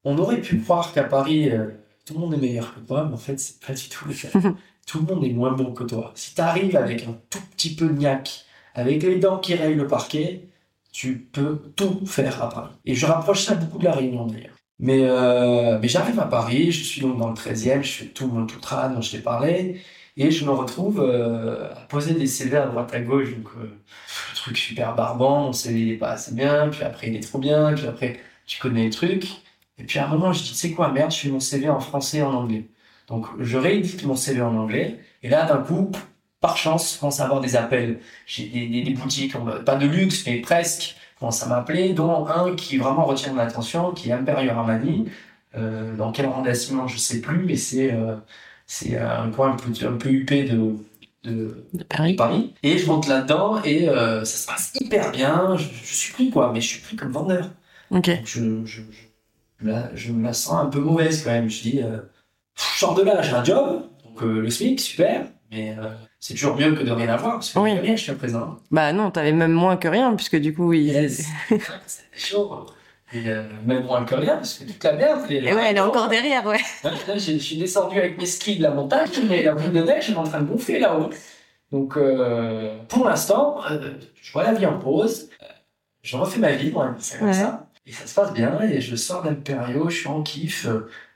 on 0.03 0.17
aurait 0.17 0.41
pu 0.41 0.59
croire 0.59 0.91
qu'à 0.91 1.03
Paris, 1.03 1.51
euh, 1.51 1.67
tout 2.07 2.15
le 2.15 2.21
monde 2.21 2.33
est 2.33 2.37
meilleur 2.37 2.73
que 2.73 2.79
toi, 2.79 3.05
mais 3.07 3.13
en 3.13 3.17
fait, 3.17 3.39
c'est 3.39 3.59
pas 3.59 3.73
du 3.73 3.87
tout 3.87 4.07
le 4.07 4.15
cas. 4.15 4.29
tout 4.87 4.97
le 4.97 5.13
monde 5.13 5.23
est 5.23 5.31
moins 5.31 5.51
bon 5.51 5.73
que 5.73 5.83
toi. 5.83 6.11
Si 6.15 6.33
tu 6.33 6.41
arrives 6.41 6.75
avec 6.75 7.03
un 7.03 7.19
tout 7.29 7.41
petit 7.55 7.75
peu 7.75 7.85
de 7.85 7.93
niaque, 7.93 8.45
avec 8.73 9.03
les 9.03 9.17
dents 9.17 9.37
qui 9.37 9.53
rayent 9.53 9.75
le 9.75 9.85
parquet, 9.85 10.47
tu 10.93 11.17
peux 11.17 11.57
tout 11.75 12.05
faire 12.05 12.41
à 12.41 12.49
Paris. 12.49 12.73
Et 12.85 12.95
je 12.95 13.05
rapproche 13.05 13.43
ça 13.43 13.55
beaucoup 13.55 13.79
de 13.79 13.83
la 13.85 13.93
Réunion 13.93 14.27
d'ailleurs. 14.27 14.55
Mais, 14.79 15.01
euh, 15.03 15.79
mais 15.81 15.87
j'arrive 15.87 16.19
à 16.19 16.25
Paris, 16.25 16.71
je 16.71 16.83
suis 16.83 17.01
donc 17.01 17.17
dans 17.17 17.29
le 17.29 17.35
13e, 17.35 17.83
je 17.83 17.91
fais 17.91 18.05
tout 18.05 18.27
mon 18.27 18.45
tout 18.45 18.59
dont 18.59 19.01
je 19.01 19.11
t'ai 19.11 19.19
parlé, 19.19 19.81
et 20.17 20.31
je 20.31 20.45
me 20.45 20.51
retrouve 20.51 20.99
euh, 21.01 21.71
à 21.71 21.81
poser 21.87 22.13
des 22.13 22.27
CV 22.27 22.57
à 22.57 22.67
droite 22.67 22.93
à 22.93 22.99
gauche, 23.01 23.35
donc 23.35 23.47
euh, 23.59 23.67
truc 24.35 24.57
super 24.57 24.95
barbant, 24.95 25.45
mon 25.45 25.53
CV 25.53 25.81
il 25.81 25.91
est 25.93 25.97
pas 25.97 26.11
assez 26.11 26.33
bien, 26.33 26.69
puis 26.69 26.83
après 26.83 27.07
il 27.07 27.15
est 27.15 27.21
trop 27.21 27.39
bien, 27.39 27.73
puis 27.73 27.87
après 27.87 28.19
tu 28.45 28.59
connais 28.59 28.85
le 28.85 28.91
truc, 28.91 29.25
et 29.77 29.83
puis 29.85 29.99
à 29.99 30.05
un 30.07 30.09
moment 30.09 30.33
je 30.33 30.43
dis, 30.43 30.55
c'est 30.55 30.71
quoi, 30.71 30.91
merde, 30.91 31.11
je 31.11 31.17
fais 31.17 31.29
mon 31.29 31.39
CV 31.39 31.69
en 31.69 31.79
français 31.79 32.17
et 32.17 32.23
en 32.23 32.33
anglais. 32.33 32.67
Donc 33.07 33.27
je 33.39 33.57
réédite 33.57 34.05
mon 34.05 34.15
CV 34.15 34.41
en 34.41 34.55
anglais, 34.57 34.99
et 35.21 35.29
là 35.29 35.45
d'un 35.45 35.61
coup, 35.63 35.91
par 36.43 36.57
chance, 36.57 36.95
je 36.95 36.99
commence 36.99 37.21
à 37.21 37.23
avoir 37.23 37.39
des 37.39 37.55
appels. 37.55 37.99
J'ai 38.25 38.47
des, 38.47 38.81
des, 38.81 38.93
boutiques, 38.93 39.33
pas 39.65 39.77
de 39.77 39.87
luxe, 39.87 40.25
mais 40.27 40.41
presque, 40.41 40.97
commencent 41.17 41.41
à 41.41 41.47
m'appeler, 41.47 41.93
dont 41.93 42.27
un 42.27 42.53
qui 42.53 42.75
vraiment 42.75 43.05
retient 43.05 43.31
mon 43.31 43.39
attention, 43.39 43.93
qui 43.93 44.09
est 44.09 44.11
Imperio 44.11 44.51
Armani. 44.51 45.07
Euh, 45.55 45.95
dans 45.95 46.11
quel 46.11 46.25
arrondissement, 46.25 46.85
je 46.89 46.97
sais 46.97 47.21
plus, 47.21 47.45
mais 47.45 47.55
c'est 47.55 47.93
euh, 47.93 48.17
c'est 48.67 48.97
un 48.97 49.29
coin 49.31 49.53
un 49.53 49.55
peu, 49.55 49.87
un 49.87 49.93
peu 49.93 50.09
huppé 50.09 50.43
de, 50.43 50.75
de, 51.23 51.83
Paris. 51.87 52.15
Paris. 52.17 52.53
Et 52.61 52.77
je 52.77 52.87
monte 52.87 53.07
là-dedans 53.07 53.63
et 53.63 53.87
euh, 53.87 54.25
ça 54.25 54.37
se 54.37 54.45
passe 54.45 54.73
hyper 54.81 55.11
bien. 55.11 55.55
Je, 55.55 55.95
suis 55.95 56.11
pris, 56.11 56.29
quoi, 56.29 56.51
mais 56.51 56.59
je 56.59 56.67
suis 56.67 56.81
pris 56.81 56.97
comme 56.97 57.13
vendeur. 57.13 57.51
Ok. 57.89 58.09
je, 58.25 58.65
je, 58.65 58.81
je, 59.61 59.71
je, 59.95 60.11
me 60.11 60.23
la 60.23 60.33
sens 60.33 60.55
un 60.55 60.65
peu 60.65 60.79
mauvaise 60.79 61.23
quand 61.23 61.31
même. 61.31 61.49
Je 61.49 61.61
dis, 61.61 61.81
euh, 61.81 61.99
je 62.55 62.79
sors 62.79 62.95
de 62.95 63.03
là, 63.03 63.21
j'ai 63.21 63.31
un 63.31 63.45
job, 63.45 63.83
donc 64.03 64.21
le 64.23 64.49
SMIC, 64.49 64.81
super, 64.81 65.27
mais 65.53 65.75
c'est 66.19 66.33
toujours 66.33 66.55
mieux 66.55 66.73
que 66.73 66.83
de 66.83 66.91
rien 66.91 67.09
avoir, 67.09 67.33
parce 67.33 67.51
que 67.51 67.59
oui. 67.59 67.73
rien 67.73 67.95
jusqu'à 67.95 68.15
présent. 68.15 68.57
Bah 68.71 68.93
non, 68.93 69.11
t'avais 69.11 69.31
même 69.31 69.51
moins 69.51 69.77
que 69.77 69.87
rien, 69.87 70.15
puisque 70.15 70.37
du 70.37 70.53
coup, 70.53 70.69
oui. 70.69 70.83
Yes. 70.83 71.27
c'est 71.85 72.03
chaud. 72.13 72.65
Et 73.13 73.27
euh, 73.27 73.43
même 73.63 73.83
moins 73.83 74.05
que 74.05 74.15
rien, 74.15 74.37
parce 74.37 74.55
que 74.55 74.63
toute 74.63 74.83
la 74.83 74.93
merde. 74.93 75.29
Et 75.29 75.53
ouais, 75.53 75.65
elle 75.69 75.77
est 75.77 75.81
encore 75.81 76.07
derrière, 76.07 76.45
ouais. 76.45 76.59
Là, 76.83 76.91
je 77.15 77.37
suis 77.37 77.57
descendu 77.57 77.99
avec 77.99 78.17
mes 78.17 78.25
skis 78.25 78.57
de 78.57 78.63
la 78.63 78.71
montagne, 78.71 79.09
mais 79.29 79.43
la 79.43 79.53
boule 79.53 79.71
de 79.71 79.83
neige 79.83 80.09
est 80.09 80.15
en 80.15 80.23
train 80.23 80.39
de 80.39 80.45
bouffer 80.45 80.79
là-haut. 80.79 81.11
Donc, 81.71 81.95
euh, 81.95 82.75
pour 82.87 83.05
l'instant, 83.05 83.59
euh, 83.69 83.91
je 84.19 84.33
vois 84.33 84.43
la 84.43 84.53
vie 84.53 84.65
en 84.65 84.79
pause. 84.79 85.29
je 86.01 86.17
refais 86.17 86.39
ma 86.39 86.53
vie, 86.53 86.71
moi, 86.71 86.95
c'est 86.97 87.19
comme 87.19 87.33
ça. 87.33 87.67
Et 87.85 87.91
ça 87.91 88.07
se 88.07 88.15
passe 88.15 88.33
bien, 88.33 88.59
et 88.61 88.81
je 88.81 88.95
sors 88.95 89.21
d'Imperio, 89.21 89.89
je 89.89 89.99
suis 89.99 90.07
en 90.07 90.23
kiff. 90.23 90.67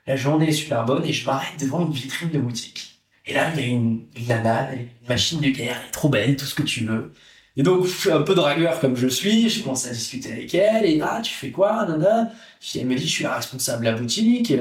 la 0.06 0.16
journée 0.16 0.48
est 0.48 0.52
super 0.52 0.84
bonne, 0.84 1.04
et 1.04 1.12
je 1.12 1.26
m'arrête 1.26 1.58
devant 1.58 1.80
une 1.80 1.92
vitrine 1.92 2.30
de 2.30 2.38
boutique. 2.38 2.97
Et 3.28 3.34
là, 3.34 3.50
il 3.54 3.60
y 3.60 3.64
a 3.64 3.66
une, 3.66 4.06
une 4.16 4.26
nana, 4.26 4.72
une 4.72 4.88
machine 5.08 5.40
de 5.40 5.48
guerre, 5.50 5.76
elle 5.80 5.88
est 5.88 5.92
trop 5.92 6.08
belle, 6.08 6.34
tout 6.36 6.46
ce 6.46 6.54
que 6.54 6.62
tu 6.62 6.84
veux. 6.84 7.12
Et 7.58 7.62
donc, 7.62 7.84
je 7.84 7.90
suis 7.90 8.10
un 8.10 8.22
peu 8.22 8.34
dragueur 8.34 8.80
comme 8.80 8.96
je 8.96 9.06
suis, 9.06 9.50
je 9.50 9.62
commence 9.62 9.86
à 9.86 9.90
discuter 9.90 10.32
avec 10.32 10.54
elle, 10.54 10.86
et 10.86 11.00
ah, 11.02 11.20
tu 11.22 11.34
fais 11.34 11.50
quoi, 11.50 11.84
nana 11.86 12.30
Elle 12.74 12.86
me 12.86 12.94
dit, 12.94 13.06
je 13.06 13.12
suis 13.12 13.24
la 13.24 13.36
responsable 13.36 13.84
de 13.84 13.90
la 13.90 13.96
boutique. 13.96 14.52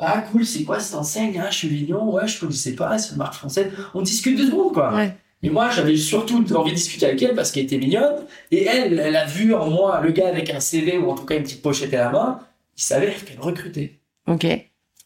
ah, 0.00 0.24
cool, 0.32 0.44
c'est 0.44 0.64
quoi 0.64 0.80
cette 0.80 0.96
enseigne 0.96 1.40
Ah, 1.40 1.50
Chevignon, 1.52 2.12
ouais, 2.12 2.26
je 2.26 2.40
connaissais 2.40 2.74
pas, 2.74 2.98
c'est 2.98 3.12
une 3.12 3.18
marque 3.18 3.34
française. 3.34 3.70
On 3.94 4.02
discute 4.02 4.36
deux 4.36 4.46
secondes, 4.46 4.72
quoi. 4.72 4.92
Ouais. 4.94 5.14
Et 5.42 5.50
moi, 5.50 5.70
j'avais 5.70 5.96
surtout 5.96 6.44
envie 6.56 6.72
de 6.72 6.76
discuter 6.76 7.06
avec 7.06 7.22
elle 7.22 7.36
parce 7.36 7.52
qu'elle 7.52 7.64
était 7.64 7.78
mignonne. 7.78 8.24
Et 8.50 8.64
elle, 8.64 8.98
elle 8.98 9.14
a 9.14 9.26
vu 9.26 9.54
en 9.54 9.70
moi 9.70 10.00
le 10.02 10.10
gars 10.10 10.28
avec 10.28 10.50
un 10.50 10.58
CV 10.60 10.98
ou 10.98 11.10
en 11.10 11.14
tout 11.14 11.24
cas 11.24 11.36
une 11.36 11.44
petite 11.44 11.62
pochette 11.62 11.94
à 11.94 11.98
la 11.98 12.10
main. 12.10 12.40
Il 12.76 12.82
s'avère 12.82 13.24
qu'elle 13.24 13.38
recrutait. 13.38 14.00
Ok. 14.26 14.46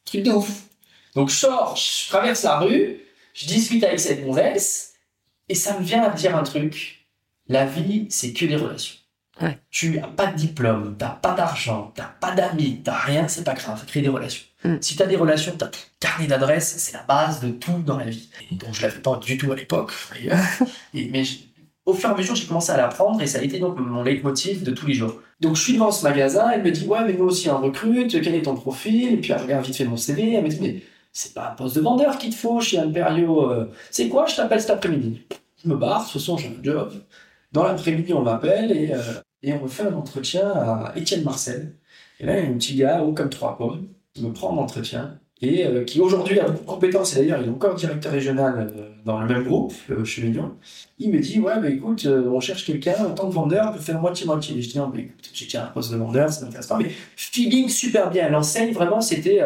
Truc 0.04 0.22
de 0.22 0.30
ouf. 0.30 0.62
Donc, 1.14 1.28
je 1.28 1.34
sors, 1.34 1.76
je 1.76 2.08
traverse 2.08 2.44
la 2.44 2.60
rue, 2.60 3.00
je 3.40 3.46
discute 3.46 3.82
avec 3.84 3.98
cette 3.98 4.22
gonzesse 4.22 4.92
et 5.48 5.54
ça 5.54 5.78
me 5.78 5.82
vient 5.82 6.02
à 6.02 6.10
dire 6.10 6.36
un 6.36 6.42
truc. 6.42 7.06
La 7.48 7.64
vie, 7.64 8.06
c'est 8.10 8.32
que 8.34 8.44
des 8.44 8.56
relations. 8.56 8.96
Ouais. 9.40 9.58
Tu 9.70 9.98
as 9.98 10.06
pas 10.06 10.26
de 10.26 10.36
diplôme, 10.36 10.96
t'as 10.98 11.08
pas 11.08 11.32
d'argent, 11.32 11.90
t'as 11.94 12.12
pas 12.20 12.32
d'amis, 12.32 12.82
t'as 12.84 12.98
rien, 12.98 13.26
c'est 13.28 13.42
pas 13.42 13.54
grave, 13.54 13.82
crée 13.86 14.02
des 14.02 14.10
relations. 14.10 14.44
Mm. 14.64 14.74
Si 14.82 14.94
t'as 14.94 15.06
des 15.06 15.16
relations, 15.16 15.54
t'as 15.56 15.68
ton 15.68 15.78
carnet 16.00 16.26
d'adresse, 16.26 16.74
c'est 16.76 16.92
la 16.92 17.02
base 17.02 17.40
de 17.40 17.48
tout 17.48 17.78
dans 17.78 17.96
la 17.96 18.04
vie. 18.04 18.28
Donc 18.52 18.74
je 18.74 18.82
l'avais 18.82 19.00
pas 19.00 19.16
du 19.16 19.38
tout 19.38 19.50
à 19.50 19.56
l'époque, 19.56 19.92
mais 20.94 21.22
au 21.86 21.94
fur 21.94 22.10
et 22.10 22.12
à 22.12 22.16
mesure, 22.16 22.34
j'ai 22.34 22.46
commencé 22.46 22.70
à 22.70 22.76
l'apprendre 22.76 23.22
et 23.22 23.26
ça 23.26 23.38
a 23.38 23.42
été 23.42 23.58
donc 23.58 23.78
mon 23.78 24.02
leitmotiv 24.02 24.62
de 24.62 24.70
tous 24.72 24.86
les 24.86 24.94
jours. 24.94 25.18
Donc 25.40 25.56
je 25.56 25.62
suis 25.62 25.72
devant 25.72 25.90
ce 25.90 26.04
magasin, 26.04 26.50
elle 26.50 26.62
me 26.62 26.70
dit 26.70 26.86
ouais 26.86 27.02
mais 27.06 27.14
moi 27.14 27.28
aussi 27.28 27.48
on 27.48 27.58
recrute, 27.58 28.20
quel 28.20 28.34
est 28.34 28.42
ton 28.42 28.54
profil? 28.54 29.14
Et 29.14 29.16
puis 29.16 29.32
elle 29.32 29.40
regarde 29.40 29.64
vite 29.64 29.76
fait 29.76 29.86
mon 29.86 29.96
CV, 29.96 30.34
elle 30.34 30.44
me 30.44 30.48
dit 30.50 30.58
mais 30.60 30.82
c'est 31.12 31.34
pas 31.34 31.50
un 31.50 31.54
poste 31.54 31.76
de 31.76 31.80
vendeur 31.80 32.18
qu'il 32.18 32.30
te 32.30 32.36
faut 32.36 32.60
chez 32.60 32.78
Imperio. 32.78 33.50
Euh. 33.50 33.70
C'est 33.90 34.08
quoi 34.08 34.26
Je 34.26 34.36
t'appelle 34.36 34.60
cet 34.60 34.70
après-midi? 34.70 35.22
Je 35.62 35.68
me 35.68 35.76
barre, 35.76 36.00
de 36.00 36.04
toute 36.04 36.12
façon 36.14 36.36
j'ai 36.36 36.48
un 36.48 36.62
job. 36.62 36.92
Dans 37.52 37.64
l'après-midi, 37.64 38.14
on 38.14 38.22
m'appelle 38.22 38.70
et, 38.70 38.92
euh, 38.92 38.98
et 39.42 39.52
on 39.52 39.62
me 39.62 39.68
fait 39.68 39.82
un 39.84 39.94
entretien 39.94 40.48
à 40.48 40.92
Étienne 40.96 41.24
Marcel. 41.24 41.74
Et 42.20 42.26
là, 42.26 42.38
il 42.38 42.44
y 42.44 42.46
a 42.46 42.50
un 42.50 42.54
petit 42.54 42.76
gars 42.76 43.02
haut 43.02 43.12
comme 43.12 43.30
trois 43.30 43.58
pommes 43.58 43.88
qui 44.14 44.24
me 44.24 44.32
prend 44.32 44.50
en 44.50 44.58
entretien 44.58 45.18
et 45.42 45.66
euh, 45.66 45.84
qui 45.84 46.00
aujourd'hui 46.00 46.38
a 46.38 46.44
beaucoup 46.44 46.60
de 46.60 46.66
compétences. 46.66 47.16
Et 47.16 47.20
d'ailleurs, 47.20 47.40
il 47.42 47.48
est 47.48 47.50
encore 47.50 47.74
directeur 47.74 48.12
régional 48.12 48.72
dans 49.04 49.20
le 49.20 49.26
même 49.26 49.44
groupe, 49.44 49.72
chez 50.04 50.22
Lyon. 50.22 50.52
Il 50.98 51.10
me 51.10 51.18
dit 51.18 51.40
Ouais, 51.40 51.58
bah, 51.60 51.70
écoute, 51.70 52.06
on 52.06 52.38
cherche 52.38 52.64
quelqu'un 52.64 53.04
en 53.04 53.14
tant 53.14 53.28
que 53.28 53.34
vendeur, 53.34 53.72
peut 53.72 53.80
faire 53.80 54.00
moitié-moitié. 54.00 54.56
Et 54.56 54.62
je 54.62 54.70
dis 54.70 54.78
Non, 54.78 54.92
mais 54.94 55.00
écoute, 55.00 55.30
j'ai 55.32 55.58
un 55.58 55.66
poste 55.66 55.90
de 55.90 55.96
vendeur, 55.96 56.30
ça 56.30 56.44
m'intéresse 56.44 56.68
pas. 56.68 56.78
Mais 56.78 56.92
feeling 57.16 57.68
super 57.68 58.10
bien. 58.10 58.28
L'enseigne, 58.28 58.72
vraiment, 58.72 59.00
c'était 59.00 59.40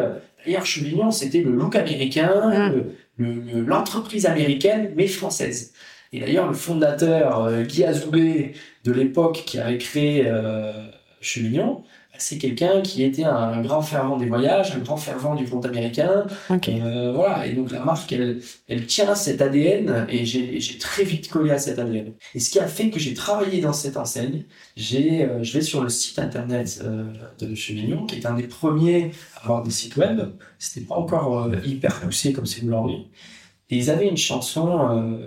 D'ailleurs, 0.45 0.65
Chevignon, 0.65 1.11
c'était 1.11 1.41
le 1.41 1.51
look 1.51 1.75
américain, 1.75 2.73
mmh. 3.17 3.65
l'entreprise 3.65 4.25
américaine, 4.25 4.91
mais 4.95 5.07
française. 5.07 5.73
Et 6.13 6.19
d'ailleurs, 6.19 6.47
le 6.47 6.53
fondateur, 6.53 7.43
euh, 7.43 7.63
Guy 7.63 7.83
Azoulay, 7.83 8.53
de 8.83 8.91
l'époque, 8.91 9.43
qui 9.45 9.59
avait 9.59 9.77
créé 9.77 10.23
euh, 10.27 10.71
Chevignon, 11.19 11.83
c'est 12.17 12.37
quelqu'un 12.37 12.81
qui 12.81 13.03
était 13.03 13.23
un 13.23 13.61
grand 13.61 13.81
fervent 13.81 14.17
des 14.17 14.27
voyages, 14.27 14.71
un 14.75 14.79
grand 14.79 14.97
fervent 14.97 15.35
du 15.35 15.45
monde 15.47 15.65
américain. 15.65 16.25
Euh, 16.51 17.11
voilà, 17.13 17.45
et 17.45 17.53
donc 17.53 17.71
la 17.71 17.83
marque, 17.83 18.11
elle, 18.11 18.41
elle 18.67 18.85
tient 18.85 19.15
cet 19.15 19.41
ADN 19.41 20.07
et 20.09 20.25
j'ai 20.25 20.77
très 20.77 21.03
vite 21.03 21.29
collé 21.29 21.51
à 21.51 21.57
cet 21.57 21.79
ADN. 21.79 22.13
Et 22.33 22.39
ce 22.39 22.49
qui 22.49 22.59
a 22.59 22.67
fait 22.67 22.89
que 22.89 22.99
j'ai 22.99 23.13
travaillé 23.13 23.61
dans 23.61 23.73
cette 23.73 23.97
enseigne, 23.97 24.43
j'ai, 24.75 25.23
euh, 25.23 25.43
je 25.43 25.53
vais 25.53 25.61
sur 25.61 25.81
le 25.81 25.89
site 25.89 26.19
internet 26.19 26.81
euh, 26.83 27.05
de 27.39 27.55
Chevignon, 27.55 28.05
qui 28.05 28.15
est 28.15 28.25
un 28.25 28.35
des 28.35 28.47
premiers 28.47 29.11
à 29.37 29.43
avoir 29.43 29.63
des 29.63 29.71
sites 29.71 29.95
web. 29.97 30.21
C'était 30.59 30.85
pas 30.85 30.95
encore 30.95 31.49
hyper 31.65 31.99
poussé 32.01 32.33
comme 32.33 32.45
c'est 32.45 32.63
aujourd'hui. 32.63 33.07
Et 33.69 33.77
ils 33.77 33.89
avaient 33.89 34.07
une 34.07 34.17
chanson. 34.17 35.19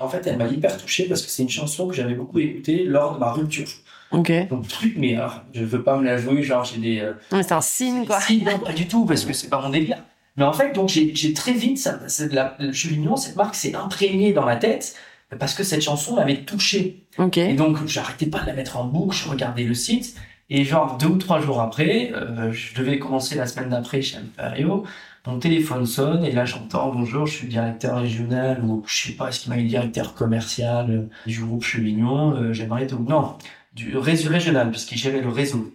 en 0.00 0.08
fait, 0.08 0.26
elle 0.26 0.38
m'a 0.38 0.48
hyper 0.48 0.76
touché 0.78 1.04
parce 1.04 1.22
que 1.22 1.30
c'est 1.30 1.42
une 1.42 1.50
chanson 1.50 1.86
que 1.86 1.94
j'avais 1.94 2.14
beaucoup 2.14 2.38
écoutée 2.38 2.84
lors 2.84 3.14
de 3.14 3.18
ma 3.18 3.32
rupture. 3.32 3.68
Ok. 4.12 4.48
Donc, 4.48 4.68
truc, 4.68 4.94
mais 4.96 5.16
alors, 5.16 5.42
je 5.54 5.64
veux 5.64 5.82
pas 5.82 5.96
me 5.96 6.04
la 6.04 6.18
jouer, 6.18 6.42
genre, 6.42 6.64
j'ai 6.64 6.78
des. 6.78 7.00
Euh, 7.00 7.12
c'est 7.30 7.52
un 7.52 7.60
signe, 7.60 8.04
quoi. 8.04 8.20
Signe, 8.20 8.44
non, 8.44 8.58
pas 8.58 8.72
du 8.72 8.86
tout, 8.86 9.06
parce 9.06 9.24
que 9.24 9.32
c'est 9.32 9.48
pas 9.48 9.60
mon 9.60 9.70
délire. 9.70 9.98
Mais 10.36 10.44
en 10.44 10.52
fait, 10.52 10.72
donc, 10.72 10.88
j'ai 10.88 11.32
très 11.34 11.52
vite, 11.52 11.78
ça, 11.78 11.98
de 11.98 12.34
la, 12.34 12.56
le 12.58 12.72
Chevignon, 12.72 13.16
cette 13.16 13.36
marque 13.36 13.54
s'est 13.54 13.74
imprégnée 13.74 14.32
dans 14.32 14.44
ma 14.44 14.56
tête, 14.56 14.94
parce 15.38 15.54
que 15.54 15.62
cette 15.62 15.82
chanson 15.82 16.16
m'avait 16.16 16.42
touché. 16.42 17.04
Ok. 17.18 17.38
Et 17.38 17.54
donc, 17.54 17.86
j'arrêtais 17.86 18.26
pas 18.26 18.40
de 18.40 18.46
la 18.46 18.52
mettre 18.54 18.76
en 18.78 18.84
boucle, 18.84 19.16
je 19.16 19.28
regardais 19.28 19.64
le 19.64 19.74
site, 19.74 20.16
et 20.50 20.64
genre, 20.64 20.96
deux 20.98 21.06
ou 21.06 21.16
trois 21.16 21.40
jours 21.40 21.60
après, 21.60 22.12
euh, 22.14 22.52
je 22.52 22.74
devais 22.74 22.98
commencer 22.98 23.34
la 23.34 23.46
semaine 23.46 23.70
d'après 23.70 24.02
chez 24.02 24.18
Imperio, 24.18 24.84
mon 25.26 25.38
téléphone 25.38 25.86
sonne, 25.86 26.24
et 26.24 26.32
là, 26.32 26.44
j'entends, 26.44 26.92
bonjour, 26.92 27.26
je 27.26 27.36
suis 27.36 27.46
directeur 27.46 28.00
régional, 28.00 28.62
ou 28.64 28.82
je 28.86 29.08
sais 29.08 29.12
pas, 29.12 29.28
est-ce 29.28 29.40
qu'il 29.40 29.50
m'a 29.50 29.56
dit 29.56 29.66
directeur 29.66 30.14
commercial 30.14 30.90
euh, 30.90 31.30
du 31.30 31.40
groupe 31.42 31.62
Chevignon, 31.62 32.52
j'aimerais 32.52 32.86
tout. 32.86 33.04
Non 33.06 33.36
du 33.74 33.96
réseau 33.96 34.30
régional, 34.30 34.70
puisqu'il 34.70 34.98
gérait 34.98 35.20
le 35.20 35.28
réseau. 35.28 35.72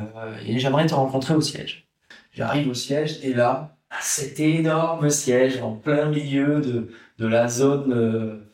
Euh, 0.00 0.36
et 0.46 0.58
j'aimerais 0.58 0.86
te 0.86 0.94
rencontrer 0.94 1.34
au 1.34 1.40
siège. 1.40 1.86
J'arrive 2.32 2.68
au 2.68 2.74
siège, 2.74 3.18
et 3.22 3.32
là, 3.32 3.76
cet 4.00 4.40
énorme 4.40 5.08
siège 5.10 5.60
en 5.60 5.72
plein 5.72 6.06
milieu 6.06 6.60
de, 6.60 6.90
de 7.18 7.26
la 7.26 7.48
zone, 7.48 7.92
euh, 7.92 8.50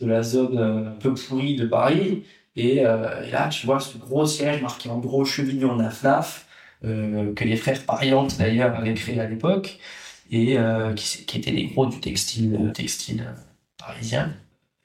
de 0.00 0.06
la 0.06 0.22
zone 0.22 0.58
un 0.58 0.98
peu 0.98 1.14
pourrie 1.14 1.56
de 1.56 1.66
Paris. 1.66 2.24
Et, 2.56 2.84
euh, 2.84 3.24
et, 3.24 3.30
là, 3.30 3.48
tu 3.48 3.66
vois 3.66 3.78
ce 3.80 3.96
gros 3.98 4.26
siège 4.26 4.62
marqué 4.62 4.88
en 4.88 4.98
gros 4.98 5.24
Chevignon 5.24 5.76
Naf 5.76 6.46
euh, 6.84 7.32
que 7.34 7.44
les 7.44 7.56
frères 7.56 7.84
Pariantes 7.84 8.36
d'ailleurs 8.38 8.76
avaient 8.76 8.94
créé 8.94 9.20
à 9.20 9.28
l'époque, 9.28 9.78
et 10.30 10.58
euh, 10.58 10.92
qui, 10.94 11.24
qui 11.24 11.38
étaient 11.38 11.50
les 11.52 11.66
gros 11.66 11.86
du 11.86 12.00
textile, 12.00 12.72
textile 12.74 13.34
parisien. 13.78 14.32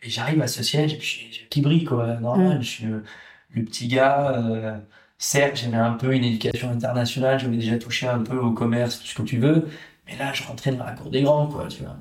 Et 0.05 0.09
j'arrive 0.09 0.41
à 0.41 0.47
ce 0.47 0.63
siège, 0.63 0.93
et 0.93 0.97
puis 0.97 1.47
qui 1.49 1.61
brille, 1.61 1.85
quoi. 1.85 2.15
Normal, 2.15 2.57
mm. 2.57 2.61
je 2.61 2.67
suis 2.67 2.85
le, 2.85 3.63
petit 3.63 3.87
gars. 3.87 4.33
Euh, 4.35 4.77
certes, 5.17 5.55
j'avais 5.55 5.77
un 5.77 5.93
peu 5.93 6.13
une 6.13 6.25
éducation 6.25 6.69
internationale, 6.69 7.39
j'avais 7.39 7.55
déjà 7.55 7.77
touché 7.77 8.07
un 8.07 8.19
peu 8.19 8.37
au 8.37 8.51
commerce, 8.51 8.99
tout 8.99 9.07
ce 9.07 9.15
que 9.15 9.21
tu 9.21 9.37
veux. 9.37 9.69
Mais 10.07 10.17
là, 10.17 10.33
je 10.33 10.43
rentrais 10.43 10.73
dans 10.73 10.83
la 10.83 10.91
cour 10.91 11.09
des 11.09 11.21
grands, 11.21 11.47
quoi, 11.47 11.67
tu 11.69 11.83
vois. 11.83 11.97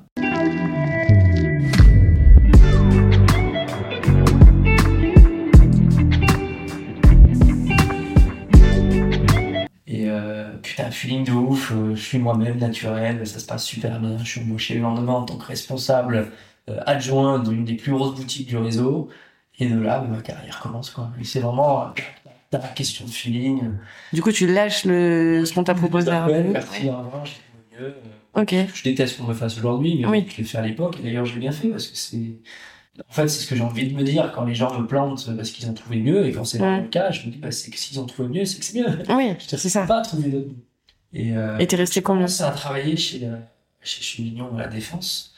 Et 9.87 10.09
euh, 10.09 10.57
putain, 10.61 10.91
feeling 10.91 11.23
de 11.23 11.31
ouf, 11.31 11.71
euh, 11.71 11.95
je 11.95 12.01
suis 12.01 12.17
moi-même 12.17 12.57
naturel, 12.57 13.25
ça 13.25 13.39
se 13.39 13.45
passe 13.45 13.63
super 13.63 13.99
bien, 13.99 14.17
je 14.17 14.25
suis 14.25 14.41
embauché 14.41 14.73
le 14.73 14.81
lendemain 14.81 15.13
en 15.13 15.23
tant 15.23 15.37
que 15.37 15.45
responsable 15.45 16.15
euh, 16.15 16.25
adjoint 16.85 17.39
d'une 17.39 17.65
des 17.65 17.75
plus 17.75 17.91
grosses 17.91 18.15
boutiques 18.15 18.47
du 18.47 18.57
réseau. 18.57 19.09
Et 19.59 19.67
de 19.67 19.79
là, 19.79 20.01
ma 20.01 20.19
carrière 20.21 20.59
commence, 20.59 20.89
quoi. 20.89 21.11
Et 21.21 21.23
c'est 21.23 21.39
vraiment, 21.39 21.93
t'as 22.49 22.57
pas 22.59 22.67
question 22.69 23.05
de 23.05 23.11
feeling. 23.11 23.69
Du 24.11 24.21
coup, 24.21 24.31
tu 24.31 24.51
lâches 24.51 24.85
le, 24.85 25.43
ce 25.45 25.53
qu'on 25.53 25.63
t'a 25.63 25.75
proposé 25.75 26.09
à 26.09 26.25
Ouais, 26.25 26.43
merci, 26.43 26.89
mieux. 27.79 27.95
Ok. 28.35 28.55
Je 28.73 28.83
déteste 28.83 29.17
qu'on 29.17 29.25
me 29.25 29.33
fasse 29.35 29.57
aujourd'hui, 29.57 29.99
mais 29.99 30.07
Oui. 30.07 30.25
je 30.27 30.37
l'ai 30.37 30.43
fait 30.43 30.57
à 30.57 30.61
l'époque. 30.61 30.97
Et 30.99 31.03
d'ailleurs, 31.03 31.25
j'ai 31.25 31.39
bien 31.39 31.51
fait 31.51 31.67
parce 31.69 31.87
que 31.87 31.95
c'est. 31.97 32.39
En 33.09 33.11
fait, 33.13 33.27
c'est 33.27 33.41
ce 33.43 33.47
que 33.47 33.55
j'ai 33.55 33.61
envie 33.63 33.87
de 33.91 33.95
me 33.95 34.03
dire 34.03 34.31
quand 34.35 34.43
les 34.45 34.53
gens 34.55 34.79
me 34.79 34.85
plantent 34.87 35.29
parce 35.35 35.49
qu'ils 35.51 35.67
ont 35.69 35.73
trouvé 35.73 35.97
mieux. 35.97 36.25
Et 36.27 36.31
quand 36.31 36.43
c'est 36.45 36.59
Ouais. 36.61 36.81
le 36.81 36.87
cas, 36.87 37.11
je 37.11 37.25
me 37.27 37.31
dis, 37.31 37.37
bah, 37.37 37.51
c'est 37.51 37.69
que 37.71 37.77
s'ils 37.77 37.99
ont 37.99 38.05
trouvé 38.05 38.29
mieux, 38.29 38.45
c'est 38.45 38.59
que 38.59 38.65
c'est 38.65 38.79
mieux. 38.79 38.87
Oui, 39.09 39.33
Je 39.51 39.55
c'est 39.55 39.69
ça. 39.69 39.85
pas 39.85 40.01
trouvé 40.01 40.29
d'autre. 40.29 40.49
Et, 41.11 41.35
euh, 41.35 41.57
Et 41.59 41.67
t'es 41.67 41.75
resté 41.75 42.01
combien 42.01 42.21
commencé 42.25 42.43
à 42.43 42.51
travailler 42.51 42.95
chez, 42.97 43.25
euh, 43.25 43.35
chez, 43.81 44.01
chez 44.01 44.23
Mignon 44.23 44.55
à 44.55 44.61
la 44.61 44.67
Défense. 44.67 45.32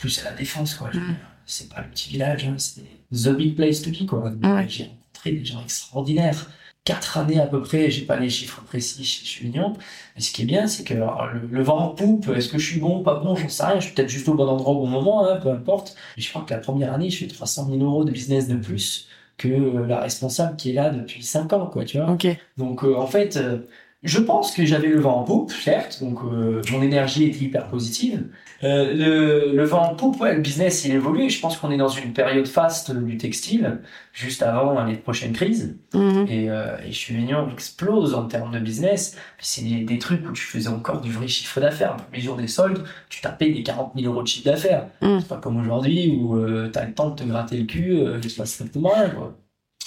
Plus 0.00 0.20
à 0.20 0.30
la 0.30 0.36
Défense, 0.36 0.74
quoi. 0.74 0.90
Je 0.92 0.98
C'est 1.46 1.68
pas 1.68 1.82
le 1.82 1.88
petit 1.88 2.10
village, 2.10 2.44
hein, 2.44 2.54
c'est 2.58 2.82
the 3.12 3.34
big 3.36 3.54
place 3.54 3.82
to 3.82 3.90
be, 3.90 4.06
quoi. 4.06 4.32
J'ai 4.68 4.84
rencontré 4.84 5.32
des 5.32 5.44
gens 5.44 5.62
extraordinaires. 5.62 6.50
Quatre 6.84 7.18
années 7.18 7.38
à 7.38 7.46
peu 7.46 7.60
près, 7.60 7.90
j'ai 7.90 8.06
pas 8.06 8.18
les 8.18 8.30
chiffres 8.30 8.62
précis 8.62 9.04
chez, 9.04 9.26
chez 9.26 9.44
Mignon. 9.44 9.74
Mais 10.16 10.22
ce 10.22 10.32
qui 10.32 10.42
est 10.42 10.44
bien, 10.46 10.66
c'est 10.66 10.82
que 10.82 10.94
alors, 10.94 11.26
le, 11.26 11.46
le 11.46 11.62
vent 11.62 11.78
en 11.78 11.88
poupe, 11.90 12.28
est-ce 12.34 12.48
que 12.48 12.58
je 12.58 12.70
suis 12.70 12.80
bon, 12.80 13.02
pas 13.02 13.16
bon, 13.20 13.36
j'en 13.36 13.48
sais 13.50 13.64
rien. 13.64 13.78
Je 13.78 13.86
suis 13.86 13.94
peut-être 13.94 14.08
juste 14.08 14.28
au 14.28 14.34
bon 14.34 14.48
endroit 14.48 14.72
au 14.72 14.80
bon 14.80 14.86
moment, 14.86 15.28
hein, 15.28 15.36
peu 15.36 15.50
importe. 15.50 15.94
Mais 16.16 16.22
je 16.22 16.30
crois 16.30 16.42
que 16.42 16.54
la 16.54 16.60
première 16.60 16.94
année, 16.94 17.10
je 17.10 17.18
fais 17.18 17.26
300 17.26 17.68
000 17.68 17.82
euros 17.82 18.04
de 18.04 18.10
business 18.10 18.48
de 18.48 18.56
plus 18.56 19.08
que 19.36 19.48
euh, 19.48 19.86
la 19.86 20.00
responsable 20.00 20.56
qui 20.56 20.70
est 20.70 20.74
là 20.74 20.90
depuis 20.90 21.22
5 21.22 21.52
ans, 21.52 21.66
quoi, 21.66 21.84
tu 21.84 21.98
vois. 21.98 22.10
Donc 22.56 22.84
euh, 22.84 22.96
en 22.96 23.06
fait, 23.06 23.36
euh, 23.36 23.58
je 24.02 24.18
pense 24.18 24.52
que 24.52 24.64
j'avais 24.64 24.88
le 24.88 24.98
vent 24.98 25.20
en 25.20 25.24
poupe, 25.24 25.52
certes, 25.52 25.98
donc 26.00 26.20
euh, 26.24 26.62
mon 26.72 26.80
énergie 26.80 27.24
était 27.24 27.44
hyper 27.44 27.68
positive. 27.68 28.28
Euh, 28.62 28.94
le, 28.94 29.56
le 29.56 29.64
vent 29.64 29.82
en 29.82 29.94
poupe, 29.94 30.20
ouais, 30.20 30.34
le 30.34 30.40
business 30.40 30.84
il 30.84 30.92
évolue. 30.92 31.28
Je 31.28 31.40
pense 31.40 31.56
qu'on 31.58 31.70
est 31.70 31.76
dans 31.76 31.88
une 31.88 32.12
période 32.12 32.46
faste 32.46 32.90
du 32.94 33.16
textile, 33.18 33.80
juste 34.12 34.42
avant 34.42 34.84
les 34.84 34.96
prochaines 34.96 35.32
crises. 35.32 35.76
Mhm. 35.94 36.26
Et, 36.28 36.50
euh, 36.50 36.76
et 36.86 36.92
chez 36.92 37.14
Mignon 37.14 37.48
explose 37.52 38.14
en 38.14 38.26
termes 38.26 38.52
de 38.52 38.58
business. 38.58 39.16
C'est 39.38 39.62
des, 39.62 39.84
des 39.84 39.98
trucs 39.98 40.28
où 40.28 40.32
tu 40.32 40.42
faisais 40.42 40.68
encore 40.68 41.00
du 41.00 41.10
vrai 41.12 41.28
chiffre 41.28 41.60
d'affaires. 41.60 41.96
Les 42.12 42.20
jours 42.20 42.36
des 42.36 42.48
soldes, 42.48 42.84
tu 43.08 43.20
tapais 43.20 43.50
des 43.50 43.62
40 43.62 43.92
000 43.96 44.12
euros 44.12 44.22
de 44.22 44.28
chiffre 44.28 44.46
d'affaires. 44.46 44.88
Mm. 45.02 45.18
C'est 45.20 45.28
pas 45.28 45.38
comme 45.38 45.58
aujourd'hui 45.60 46.16
où 46.16 46.36
euh, 46.36 46.68
t'as 46.72 46.86
le 46.86 46.94
temps 46.94 47.10
de 47.10 47.16
te 47.16 47.24
gratter 47.24 47.58
le 47.58 47.64
cul, 47.66 47.92
euh, 48.00 48.20
se 48.22 48.36
passe 48.36 48.52
strictement 48.52 48.90
rien. 48.90 49.10
Quoi. 49.10 49.36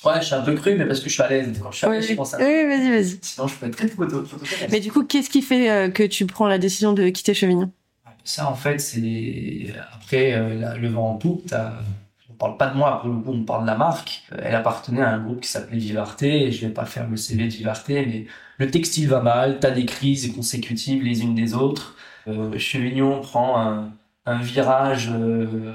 Ouais, 0.05 0.19
je 0.19 0.25
suis 0.25 0.35
un 0.35 0.41
peu 0.41 0.53
cru, 0.55 0.75
mais 0.75 0.85
parce 0.85 0.99
que 0.99 1.07
je 1.09 1.13
suis 1.13 1.23
à 1.23 1.29
l'aise. 1.29 1.57
Quand 1.61 1.71
je 1.71 1.77
suis 1.77 1.85
à 1.85 1.89
Oui, 1.89 1.95
l'aise, 1.97 2.09
je 2.09 2.13
pense 2.15 2.33
à 2.33 2.37
oui, 2.37 2.43
vas-y, 2.67 2.89
vas-y. 2.91 3.19
Sinon, 3.21 3.47
je 3.47 3.55
peux 3.55 3.65
être 3.67 3.75
très 3.77 3.87
photo, 3.87 4.23
Mais 4.71 4.79
du 4.79 4.91
coup, 4.91 5.03
qu'est-ce 5.05 5.29
qui 5.29 5.41
fait 5.41 5.69
euh, 5.69 5.89
que 5.89 6.03
tu 6.03 6.25
prends 6.25 6.47
la 6.47 6.57
décision 6.57 6.93
de 6.93 7.07
quitter 7.09 7.33
Chevignon 7.33 7.71
Ça, 8.23 8.49
en 8.49 8.55
fait, 8.55 8.79
c'est 8.79 9.67
après 9.93 10.33
euh, 10.33 10.75
le 10.77 10.87
vent 10.89 11.11
en 11.11 11.15
poupe. 11.15 11.45
t'as- 11.47 11.73
On 12.29 12.33
parle 12.33 12.57
pas 12.57 12.67
de 12.69 12.75
moi, 12.77 12.99
pour 13.01 13.09
le 13.13 13.19
coup, 13.21 13.31
on 13.31 13.43
parle 13.45 13.61
de 13.61 13.67
la 13.67 13.77
marque. 13.77 14.23
Euh, 14.33 14.37
Elle 14.43 14.55
appartenait 14.55 15.01
à 15.01 15.09
un 15.11 15.19
groupe 15.23 15.39
qui 15.41 15.47
s'appelait 15.49 15.77
Vivarté. 15.77 16.47
Et 16.47 16.51
je 16.51 16.65
vais 16.65 16.73
pas 16.73 16.85
faire 16.85 17.07
le 17.09 17.15
CV 17.15 17.45
de 17.45 17.53
Vivarté, 17.53 18.05
mais 18.05 18.25
le 18.57 18.69
textile 18.71 19.07
va 19.07 19.21
mal. 19.21 19.59
T'as 19.61 19.71
des 19.71 19.85
crises 19.85 20.33
consécutives 20.35 21.03
les 21.03 21.21
unes 21.21 21.35
des 21.35 21.53
autres. 21.53 21.95
Euh, 22.27 22.57
Chevignon 22.57 23.21
prend 23.21 23.57
un, 23.59 23.91
un 24.25 24.41
virage 24.41 25.09
euh, 25.13 25.73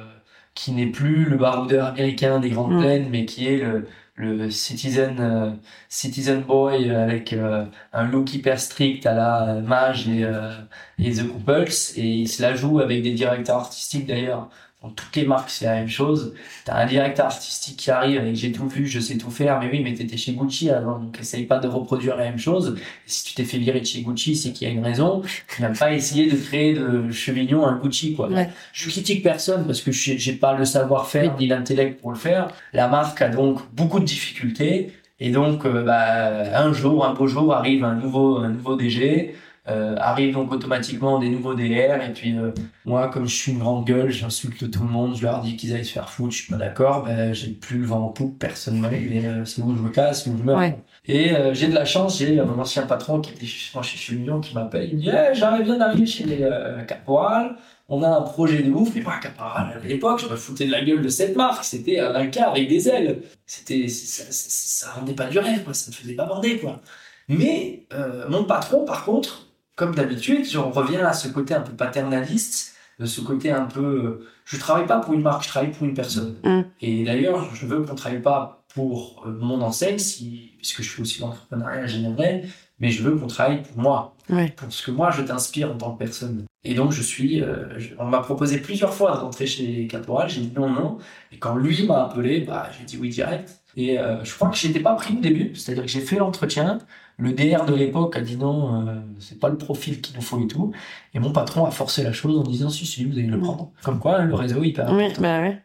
qui 0.55 0.73
n'est 0.73 0.87
plus 0.87 1.25
le 1.27 1.37
baroudeur 1.37 1.87
américain 1.87 2.41
des 2.41 2.51
grandes 2.51 2.75
Mm. 2.75 2.81
plaines, 2.81 3.09
mais 3.11 3.25
qui 3.25 3.47
est 3.47 3.59
le, 3.59 3.87
le 4.19 4.51
citizen, 4.51 5.17
euh, 5.21 5.53
citizen 5.89 6.43
boy 6.43 6.91
avec 6.91 7.33
euh, 7.33 7.65
un 7.93 8.05
look 8.09 8.35
hyper 8.35 8.59
strict 8.61 9.07
à 9.07 9.15
la 9.15 9.61
Mage 9.63 10.09
et, 10.09 10.25
euh, 10.25 10.53
et 10.99 11.13
The 11.13 11.29
Couples. 11.29 11.73
Et 11.97 12.07
il 12.07 12.29
se 12.29 12.43
la 12.43 12.55
joue 12.55 12.81
avec 12.81 13.03
des 13.03 13.13
directeurs 13.13 13.57
artistiques 13.57 14.07
d'ailleurs. 14.07 14.51
Dans 14.89 14.95
toutes 14.95 15.17
les 15.17 15.27
marques, 15.27 15.51
c'est 15.51 15.67
la 15.67 15.75
même 15.75 15.89
chose. 15.89 16.35
T'as 16.65 16.77
un 16.77 16.87
directeur 16.87 17.27
artistique 17.27 17.77
qui 17.77 17.91
arrive 17.91 18.19
avec 18.19 18.35
j'ai 18.35 18.53
tout 18.53 18.67
vu, 18.69 18.87
je 18.87 19.01
sais 19.01 19.19
tout 19.19 19.31
faire. 19.31 19.61
Mais 19.61 19.69
oui, 19.71 19.83
mais 19.85 19.93
t'étais 19.93 20.17
chez 20.17 20.33
Gucci 20.33 20.71
avant, 20.71 20.99
donc 20.99 21.19
essaye 21.21 21.45
pas 21.45 21.59
de 21.59 21.69
reproduire 21.69 22.17
la 22.17 22.25
même 22.25 22.39
chose. 22.39 22.77
Et 22.79 23.11
si 23.11 23.25
tu 23.25 23.35
t'es 23.35 23.45
fait 23.45 23.59
virer 23.59 23.81
de 23.81 23.87
chez 23.87 24.01
Gucci, 24.01 24.35
c'est 24.35 24.53
qu'il 24.53 24.67
y 24.67 24.71
a 24.71 24.75
une 24.75 24.85
raison. 24.85 25.23
Tu 25.55 25.61
n'as 25.61 25.77
pas 25.77 25.93
essayé 25.93 26.31
de 26.31 26.37
créer 26.37 26.73
de 26.73 27.11
Chevignon 27.11 27.67
un 27.67 27.77
Gucci, 27.77 28.15
quoi. 28.15 28.29
Ouais. 28.29 28.49
Je 28.73 28.89
critique 28.89 29.23
personne 29.23 29.67
parce 29.67 29.83
que 29.83 29.93
j'ai 29.93 30.17
j'ai 30.17 30.33
pas 30.33 30.57
le 30.57 30.65
savoir-faire 30.65 31.37
ni 31.39 31.47
l'intellect 31.49 32.01
pour 32.01 32.11
le 32.11 32.19
faire. 32.19 32.49
La 32.73 32.89
marque 32.89 33.21
a 33.21 33.29
donc 33.29 33.61
beaucoup 33.75 34.01
de 34.01 34.07
difficultés. 34.07 34.93
Et 35.21 35.31
donc, 35.31 35.67
euh, 35.67 35.83
bah, 35.83 36.57
un 36.57 36.73
jour, 36.73 37.05
un 37.05 37.13
beau 37.13 37.27
jour, 37.27 37.53
arrive 37.53 37.85
un 37.85 37.95
nouveau, 37.95 38.39
un 38.39 38.51
nouveau 38.51 38.77
DG, 38.77 39.35
euh, 39.69 39.97
arrive 39.99 40.35
donc 40.35 40.53
automatiquement 40.53 41.19
des 41.19 41.29
nouveaux 41.29 41.55
DR. 41.55 42.03
Et 42.03 42.13
puis, 42.15 42.37
euh, 42.37 42.53
moi, 42.85 43.09
comme 43.09 43.27
je 43.27 43.35
suis 43.35 43.53
une 43.53 43.59
grande 43.59 43.85
gueule, 43.85 44.11
j'insulte 44.11 44.71
tout 44.71 44.83
le 44.83 44.89
monde, 44.89 45.17
je 45.17 45.23
leur 45.23 45.41
dis 45.41 45.57
qu'ils 45.57 45.75
aillent 45.75 45.85
se 45.85 45.93
faire 45.93 46.09
foutre, 46.09 46.33
je 46.33 46.43
suis 46.43 46.53
pas 46.53 46.59
d'accord, 46.59 47.05
ben, 47.05 47.33
j'ai 47.35 47.51
plus 47.51 47.79
le 47.79 47.87
vent 47.87 48.07
en 48.07 48.09
poupe, 48.09 48.39
personne 48.39 48.81
ne 48.81 48.89
et 48.89 49.27
euh, 49.27 49.45
c'est 49.45 49.63
où 49.63 49.77
je 49.77 49.83
me 49.83 49.91
casse, 49.91 50.27
où 50.27 50.37
je 50.39 50.43
meurs. 50.43 50.59
Ouais. 50.59 50.79
Et 51.07 51.35
euh, 51.35 51.55
j'ai 51.55 51.69
de 51.69 51.75
la 51.75 51.85
chance, 51.85 52.19
j'ai 52.19 52.37
mon 52.37 52.59
ancien 52.59 52.83
patron 52.83 53.21
qui 53.21 53.33
était 53.33 53.47
justement 53.47 53.83
chez 53.83 53.97
Chevignon 53.97 54.41
qui 54.41 54.55
m'appelle, 54.55 54.89
il 54.91 54.97
me 54.97 55.03
dit 55.03 55.11
Eh, 55.11 55.35
j'arrive 55.35 55.65
bien 55.65 55.79
d'arriver 55.79 56.07
chez 56.07 56.25
les 56.25 56.43
euh, 56.43 56.83
Caporal, 56.85 57.57
on 57.89 58.03
a 58.03 58.09
un 58.09 58.23
projet 58.23 58.63
de 58.63 58.71
ouf, 58.71 58.95
mais 58.95 59.01
moi, 59.01 59.15
Caporal, 59.21 59.81
à 59.83 59.87
l'époque, 59.87 60.21
je 60.21 60.29
me 60.29 60.37
foutais 60.37 60.67
de 60.67 60.73
la 60.73 60.85
gueule 60.85 61.03
de 61.03 61.09
cette 61.09 61.37
marque, 61.37 61.65
c'était 61.65 61.99
un 61.99 62.15
Inca 62.15 62.51
avec 62.51 62.69
des 62.69 62.89
ailes. 62.89 63.23
C'était, 63.47 63.89
ça, 63.89 64.25
ça, 64.31 64.87
ça 64.91 64.93
rendait 64.99 65.15
pas 65.15 65.27
du 65.27 65.39
rêve, 65.39 65.65
quoi, 65.65 65.73
ça 65.73 65.91
me 65.91 65.97
faisait 65.97 66.15
pas 66.15 66.27
bander, 66.27 66.59
quoi. 66.59 66.81
Mais 67.29 67.87
euh, 67.93 68.29
mon 68.29 68.45
patron, 68.45 68.85
par 68.85 69.05
contre, 69.05 69.48
comme 69.79 69.95
d'habitude, 69.95 70.45
je 70.45 70.59
reviens 70.59 71.07
à 71.07 71.13
ce 71.13 71.29
côté 71.29 71.55
un 71.55 71.61
peu 71.63 71.73
paternaliste, 71.73 72.75
de 72.99 73.07
ce 73.07 73.21
côté 73.21 73.51
un 73.51 73.65
peu. 73.67 73.81
euh, 74.05 74.29
Je 74.45 74.57
travaille 74.59 74.87
pas 74.87 74.99
pour 74.99 75.15
une 75.15 75.23
marque, 75.23 75.45
je 75.45 75.49
travaille 75.49 75.71
pour 75.71 75.87
une 75.87 75.95
personne. 75.95 76.35
Mm. 76.43 76.63
Et 76.81 77.05
d'ailleurs, 77.05 77.55
je 77.55 77.67
veux 77.67 77.83
qu'on 77.83 77.95
travaille 77.95 78.23
pas 78.23 78.65
pour 78.75 79.25
euh, 79.27 79.31
mon 79.41 79.61
enseigne, 79.63 79.99
si, 79.99 80.53
puisque 80.59 80.83
je 80.83 80.91
fais 80.91 81.03
aussi 81.03 81.21
l'entrepreneuriat 81.21 81.87
général, 81.87 82.43
mais 82.81 82.91
je 82.91 83.03
veux 83.03 83.15
qu'on 83.17 83.27
travaille 83.27 83.63
pour 83.63 83.79
moi, 83.79 84.15
Ouais. 84.31 84.53
pour 84.57 84.71
ce 84.73 84.85
que 84.85 84.91
moi 84.91 85.11
je 85.11 85.23
t'inspire 85.23 85.71
en 85.73 85.77
tant 85.79 85.93
que 85.93 85.99
personne. 85.99 86.45
Et 86.65 86.75
donc, 86.75 86.93
je 86.93 87.03
suis. 87.03 87.41
euh, 87.43 87.79
je- 87.79 87.95
on 87.99 88.07
m'a 88.07 88.19
proposé 88.21 88.59
plusieurs 88.59 88.93
fois 88.93 89.13
de 89.13 89.19
rentrer 89.21 89.47
chez 89.47 89.87
Caporal, 89.87 90.29
j'ai 90.29 90.41
dit 90.43 90.53
non, 90.57 90.69
non. 90.69 90.99
Et 91.33 91.39
quand 91.39 91.55
lui 91.57 91.87
m'a 91.87 92.05
appelé, 92.07 92.41
bah, 92.41 92.69
j'ai 92.79 92.85
dit 92.85 92.99
oui 93.01 93.11
direct. 93.11 93.61
Et 93.77 93.99
euh, 93.99 94.23
je 94.25 94.35
crois 94.35 94.49
que 94.51 94.57
j'étais 94.57 94.81
pas 94.81 94.95
pris 94.95 95.17
au 95.17 95.21
début, 95.21 95.55
c'est-à-dire 95.55 95.85
que 95.85 95.89
j'ai 95.91 96.01
fait 96.01 96.17
l'entretien. 96.17 96.79
Le 97.19 97.33
DR 97.33 97.65
de 97.67 97.75
l'époque 97.75 98.17
a 98.17 98.21
dit 98.21 98.37
non, 98.37 98.87
euh, 98.87 98.95
c'est 99.19 99.41
pas 99.41 99.49
le 99.49 99.59
profil 99.59 100.01
qu'il 100.01 100.15
nous 100.15 100.23
faut 100.23 100.41
et 100.41 100.47
tout. 100.47 100.73
Et 101.15 101.19
mon 101.19 101.33
patron 101.33 101.65
a 101.65 101.73
forcé 101.73 102.05
la 102.05 102.13
chose 102.13 102.39
en 102.39 102.45
disant 102.45 102.71
si, 102.71 102.87
si, 102.87 103.05
vous 103.05 103.19
allez 103.19 103.27
le 103.27 103.41
prendre. 103.41 103.73
Comme 103.83 103.99
quoi, 103.99 104.21
le 104.23 104.35
réseau, 104.35 104.63
il 104.63 104.73
perd. 104.73 104.95
Oui, 104.95 105.13
bah 105.19 105.41
ouais. 105.41 105.61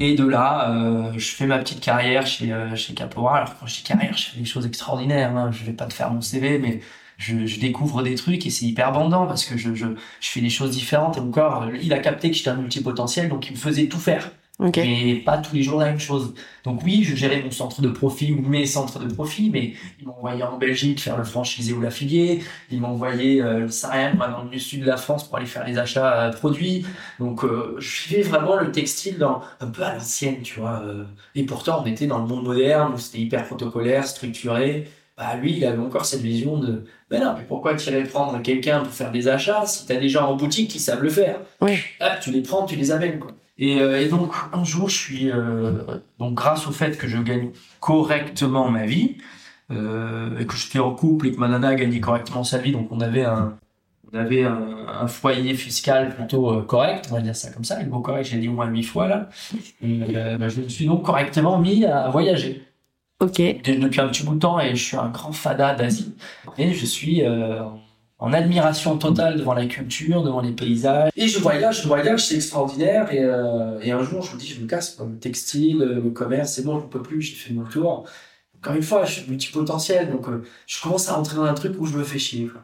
Et 0.00 0.14
de 0.14 0.26
là, 0.26 0.72
euh, 0.72 1.12
je 1.16 1.30
fais 1.30 1.46
ma 1.46 1.58
petite 1.58 1.80
carrière 1.80 2.26
chez, 2.26 2.52
euh, 2.52 2.74
chez. 2.74 2.92
Alors, 3.00 3.54
quand 3.58 3.66
je 3.66 3.76
dis 3.76 3.82
carrière, 3.84 4.16
je 4.16 4.30
fais 4.30 4.38
des 4.38 4.44
choses 4.44 4.66
extraordinaires. 4.66 5.34
Hein. 5.36 5.52
Je 5.52 5.64
vais 5.64 5.72
pas 5.72 5.86
te 5.86 5.94
faire 5.94 6.10
mon 6.10 6.20
CV, 6.20 6.58
mais 6.58 6.80
je, 7.18 7.46
je 7.46 7.60
découvre 7.60 8.02
des 8.02 8.16
trucs 8.16 8.44
et 8.44 8.50
c'est 8.50 8.66
hyper 8.66 8.90
bandant 8.90 9.28
parce 9.28 9.44
que 9.44 9.56
je, 9.56 9.74
je, 9.74 9.86
je 10.20 10.28
fais 10.28 10.40
des 10.40 10.50
choses 10.50 10.72
différentes. 10.72 11.18
Et 11.18 11.20
encore, 11.20 11.68
il 11.80 11.92
a 11.92 12.00
capté 12.00 12.30
que 12.30 12.36
j'étais 12.36 12.50
un 12.50 12.56
multipotentiel, 12.56 13.28
donc 13.28 13.48
il 13.48 13.52
me 13.52 13.58
faisait 13.58 13.86
tout 13.86 14.00
faire 14.00 14.32
Ok. 14.58 14.78
mais 14.78 15.16
pas 15.16 15.36
tous 15.36 15.54
les 15.54 15.62
jours 15.62 15.78
la 15.80 15.86
même 15.86 15.98
chose. 16.00 16.32
Donc 16.64 16.80
oui, 16.82 17.04
je 17.04 17.14
gérais 17.14 17.42
mon 17.42 17.50
centre 17.50 17.82
de 17.82 17.88
profit 17.88 18.32
ou 18.32 18.40
mes 18.40 18.64
centres 18.64 18.98
de 18.98 19.12
profit, 19.12 19.50
mais 19.50 19.74
ils 20.00 20.06
m'ont 20.06 20.14
envoyé 20.16 20.42
en 20.42 20.56
Belgique 20.56 20.98
faire 21.00 21.18
le 21.18 21.24
franchisé 21.24 21.74
ou 21.74 21.80
l'affilié, 21.82 22.42
ils 22.70 22.80
m'ont 22.80 22.88
envoyé, 22.88 23.42
euh, 23.42 23.68
sais 23.68 23.86
rien, 23.86 24.14
moi, 24.14 24.28
dans 24.28 24.44
le 24.44 24.58
sud 24.58 24.80
de 24.80 24.86
la 24.86 24.96
France 24.96 25.24
pour 25.28 25.36
aller 25.36 25.44
faire 25.46 25.66
les 25.66 25.76
achats 25.76 26.22
euh, 26.28 26.32
produits. 26.32 26.86
Donc 27.18 27.44
euh, 27.44 27.76
je 27.78 28.08
vivais 28.08 28.22
vraiment 28.22 28.56
le 28.56 28.72
textile 28.72 29.18
dans, 29.18 29.42
un 29.60 29.66
peu 29.66 29.82
à 29.82 29.92
l'ancienne, 29.94 30.40
tu 30.42 30.58
vois. 30.60 30.80
euh. 30.84 31.04
et 31.34 31.44
pourtant, 31.44 31.82
on 31.82 31.86
était 31.86 32.06
dans 32.06 32.18
le 32.18 32.26
monde 32.26 32.44
moderne 32.44 32.94
où 32.94 32.98
c'était 32.98 33.18
hyper 33.18 33.44
protocolaire, 33.44 34.06
structuré. 34.06 34.88
Bah 35.18 35.34
lui, 35.36 35.52
il 35.56 35.64
avait 35.64 35.78
encore 35.78 36.04
cette 36.06 36.20
vision 36.20 36.58
de, 36.58 36.84
mais 37.10 37.20
non, 37.20 37.34
mais 37.38 37.44
pourquoi 37.46 37.74
tu 37.74 37.88
irais 37.90 38.04
prendre 38.04 38.40
quelqu'un 38.42 38.80
pour 38.80 38.92
faire 38.92 39.10
des 39.12 39.28
achats 39.28 39.64
si 39.66 39.86
t'as 39.86 39.96
des 39.96 40.08
gens 40.10 40.26
en 40.30 40.34
boutique 40.36 40.70
qui 40.70 40.78
savent 40.78 41.02
le 41.02 41.08
faire? 41.10 41.40
Oui. 41.60 41.78
ah, 42.00 42.16
tu 42.22 42.30
les 42.30 42.42
prends, 42.42 42.64
tu 42.66 42.76
les 42.76 42.90
amènes, 42.90 43.18
quoi. 43.18 43.32
Et, 43.58 43.80
euh, 43.80 44.00
et 44.00 44.08
donc, 44.08 44.32
un 44.52 44.64
jour, 44.64 44.88
je 44.90 44.96
suis, 44.96 45.30
euh, 45.30 45.72
donc, 46.18 46.34
grâce 46.34 46.66
au 46.66 46.72
fait 46.72 46.98
que 46.98 47.08
je 47.08 47.18
gagne 47.18 47.50
correctement 47.80 48.68
ma 48.70 48.84
vie, 48.86 49.16
euh, 49.70 50.38
et 50.38 50.46
que 50.46 50.54
j'étais 50.56 50.78
en 50.78 50.94
couple 50.94 51.28
et 51.28 51.32
que 51.32 51.38
ma 51.38 51.48
nana 51.48 51.74
gagnait 51.74 52.00
correctement 52.00 52.44
sa 52.44 52.58
vie, 52.58 52.72
donc 52.72 52.88
on 52.92 53.00
avait 53.00 53.24
un, 53.24 53.56
on 54.12 54.18
avait 54.18 54.44
un, 54.44 54.86
un 55.00 55.06
foyer 55.08 55.54
fiscal 55.54 56.14
plutôt 56.14 56.50
euh, 56.52 56.62
correct, 56.62 57.08
on 57.10 57.14
va 57.14 57.20
dire 57.20 57.34
ça 57.34 57.50
comme 57.50 57.64
ça, 57.64 57.82
le 57.82 57.88
mot 57.88 58.00
correct, 58.00 58.28
j'ai 58.30 58.38
dit 58.38 58.48
au 58.48 58.52
moins 58.52 58.66
huit 58.68 58.84
fois 58.84 59.08
là. 59.08 59.28
Et, 59.82 60.02
euh, 60.14 60.36
bah, 60.38 60.48
je 60.48 60.60
me 60.60 60.68
suis 60.68 60.86
donc 60.86 61.02
correctement 61.04 61.58
mis 61.58 61.84
à 61.84 62.08
voyager 62.10 62.62
Ok. 63.20 63.38
de- 63.38 63.80
depuis 63.80 64.00
un 64.00 64.08
petit 64.08 64.22
bout 64.24 64.34
de 64.34 64.40
temps 64.40 64.60
et 64.60 64.76
je 64.76 64.84
suis 64.84 64.96
un 64.98 65.08
grand 65.08 65.32
fada 65.32 65.74
d'Asie. 65.74 66.14
Et 66.58 66.72
je 66.74 66.86
suis 66.86 67.22
euh, 67.24 67.62
en 68.18 68.32
admiration 68.32 68.96
totale 68.96 69.36
devant 69.38 69.54
la 69.54 69.66
culture, 69.66 70.22
devant 70.22 70.40
les 70.40 70.52
paysages. 70.52 71.10
Et 71.16 71.28
je 71.28 71.38
voyage, 71.38 71.82
je 71.82 71.88
voyage, 71.88 72.26
c'est 72.26 72.36
extraordinaire. 72.36 73.12
Et, 73.12 73.20
euh, 73.22 73.78
un 73.80 74.02
jour, 74.02 74.22
je 74.22 74.34
me 74.34 74.40
dis, 74.40 74.48
je 74.48 74.60
me 74.60 74.66
casse, 74.66 74.98
le 74.98 75.18
textile, 75.18 75.78
le 75.78 76.10
commerce, 76.10 76.52
c'est 76.52 76.62
bon, 76.64 76.78
je 76.78 76.84
ne 76.84 76.90
peux 76.90 77.02
plus, 77.02 77.20
j'ai 77.22 77.34
fait 77.34 77.52
mon 77.52 77.64
tour. 77.64 78.08
Encore 78.58 78.74
une 78.74 78.82
fois, 78.82 79.04
je 79.04 79.20
suis 79.20 79.30
multipotentiel, 79.30 80.10
donc 80.10 80.28
euh, 80.28 80.42
je 80.66 80.82
commence 80.82 81.08
à 81.08 81.14
rentrer 81.14 81.36
dans 81.36 81.44
un 81.44 81.54
truc 81.54 81.74
où 81.78 81.86
je 81.86 81.96
me 81.96 82.04
fais 82.04 82.18
chier. 82.18 82.46
quoi. 82.48 82.62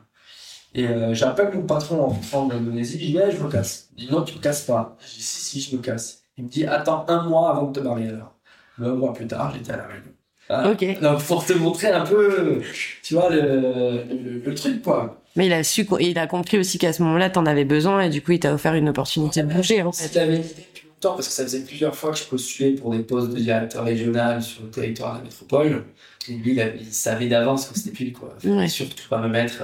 Et 0.74 0.88
euh, 0.88 1.12
j'appelle 1.14 1.52
mon 1.54 1.62
patron 1.66 2.02
en 2.02 2.06
rentrant 2.08 2.46
de 2.46 2.54
l'Indonésie, 2.54 2.98
je 2.98 3.06
dis, 3.06 3.16
ouais, 3.18 3.30
je 3.30 3.42
me 3.42 3.50
casse. 3.50 3.90
Il 3.96 4.06
dit, 4.06 4.12
non, 4.12 4.22
tu 4.22 4.34
me 4.36 4.40
casses 4.40 4.62
pas. 4.62 4.96
Je 5.00 5.14
dis, 5.16 5.22
si, 5.22 5.60
si, 5.60 5.70
je 5.70 5.76
me 5.76 5.82
casse. 5.82 6.22
Il 6.38 6.44
me 6.44 6.48
dit, 6.48 6.64
attends 6.66 7.04
un 7.08 7.24
mois 7.28 7.50
avant 7.50 7.70
de 7.70 7.78
te 7.78 7.84
marier 7.84 8.08
alors. 8.08 8.34
Un 8.78 8.94
mois 8.94 9.12
plus 9.12 9.26
tard, 9.26 9.52
j'étais 9.54 9.72
à 9.72 9.76
la 9.76 9.86
réunion. 9.86 10.12
Ah. 10.48 10.70
Ok. 10.70 11.00
Donc, 11.00 11.22
pour 11.24 11.44
te 11.46 11.52
montrer 11.54 11.88
un 11.88 12.04
peu, 12.04 12.60
tu 13.02 13.14
vois, 13.14 13.30
le, 13.30 13.40
le, 13.40 14.42
le 14.44 14.54
truc, 14.54 14.82
quoi. 14.82 15.18
Mais 15.36 15.46
il 15.46 15.52
a 15.52 15.64
su, 15.64 15.86
il 16.00 16.18
a 16.18 16.26
compris 16.26 16.58
aussi 16.58 16.78
qu'à 16.78 16.92
ce 16.92 17.02
moment-là, 17.04 17.30
t'en 17.30 17.46
avais 17.46 17.64
besoin 17.64 18.02
et 18.02 18.10
du 18.10 18.20
coup, 18.20 18.32
il 18.32 18.40
t'a 18.40 18.52
offert 18.52 18.74
une 18.74 18.88
opportunité 18.90 19.42
de 19.42 19.48
bouger, 19.52 19.82
en 19.82 19.92
fait. 19.92 20.14
L'avais 20.14 20.36
l'idée 20.36 20.48
depuis 20.48 20.84
longtemps, 20.88 21.14
parce 21.14 21.28
que 21.28 21.32
ça 21.34 21.42
faisait 21.44 21.60
plusieurs 21.60 21.94
fois 21.94 22.10
que 22.12 22.18
je 22.18 22.24
postulais 22.24 22.72
pour 22.72 22.90
des 22.92 22.98
postes 22.98 23.30
de 23.30 23.36
directeur 23.38 23.84
régional 23.84 24.42
sur 24.42 24.62
le 24.64 24.68
territoire 24.70 25.14
de 25.14 25.18
la 25.18 25.24
métropole. 25.24 25.84
Et 26.28 26.32
lui, 26.34 26.52
il, 26.52 26.60
avait- 26.60 26.76
il 26.78 26.92
savait 26.92 27.28
d'avance 27.28 27.66
que 27.66 27.76
c'était 27.78 27.90
pile, 27.92 28.12
quoi. 28.12 28.36
Ouais. 28.44 28.68
Surtout 28.68 29.08
pas 29.08 29.18
me 29.18 29.28
mettre 29.28 29.62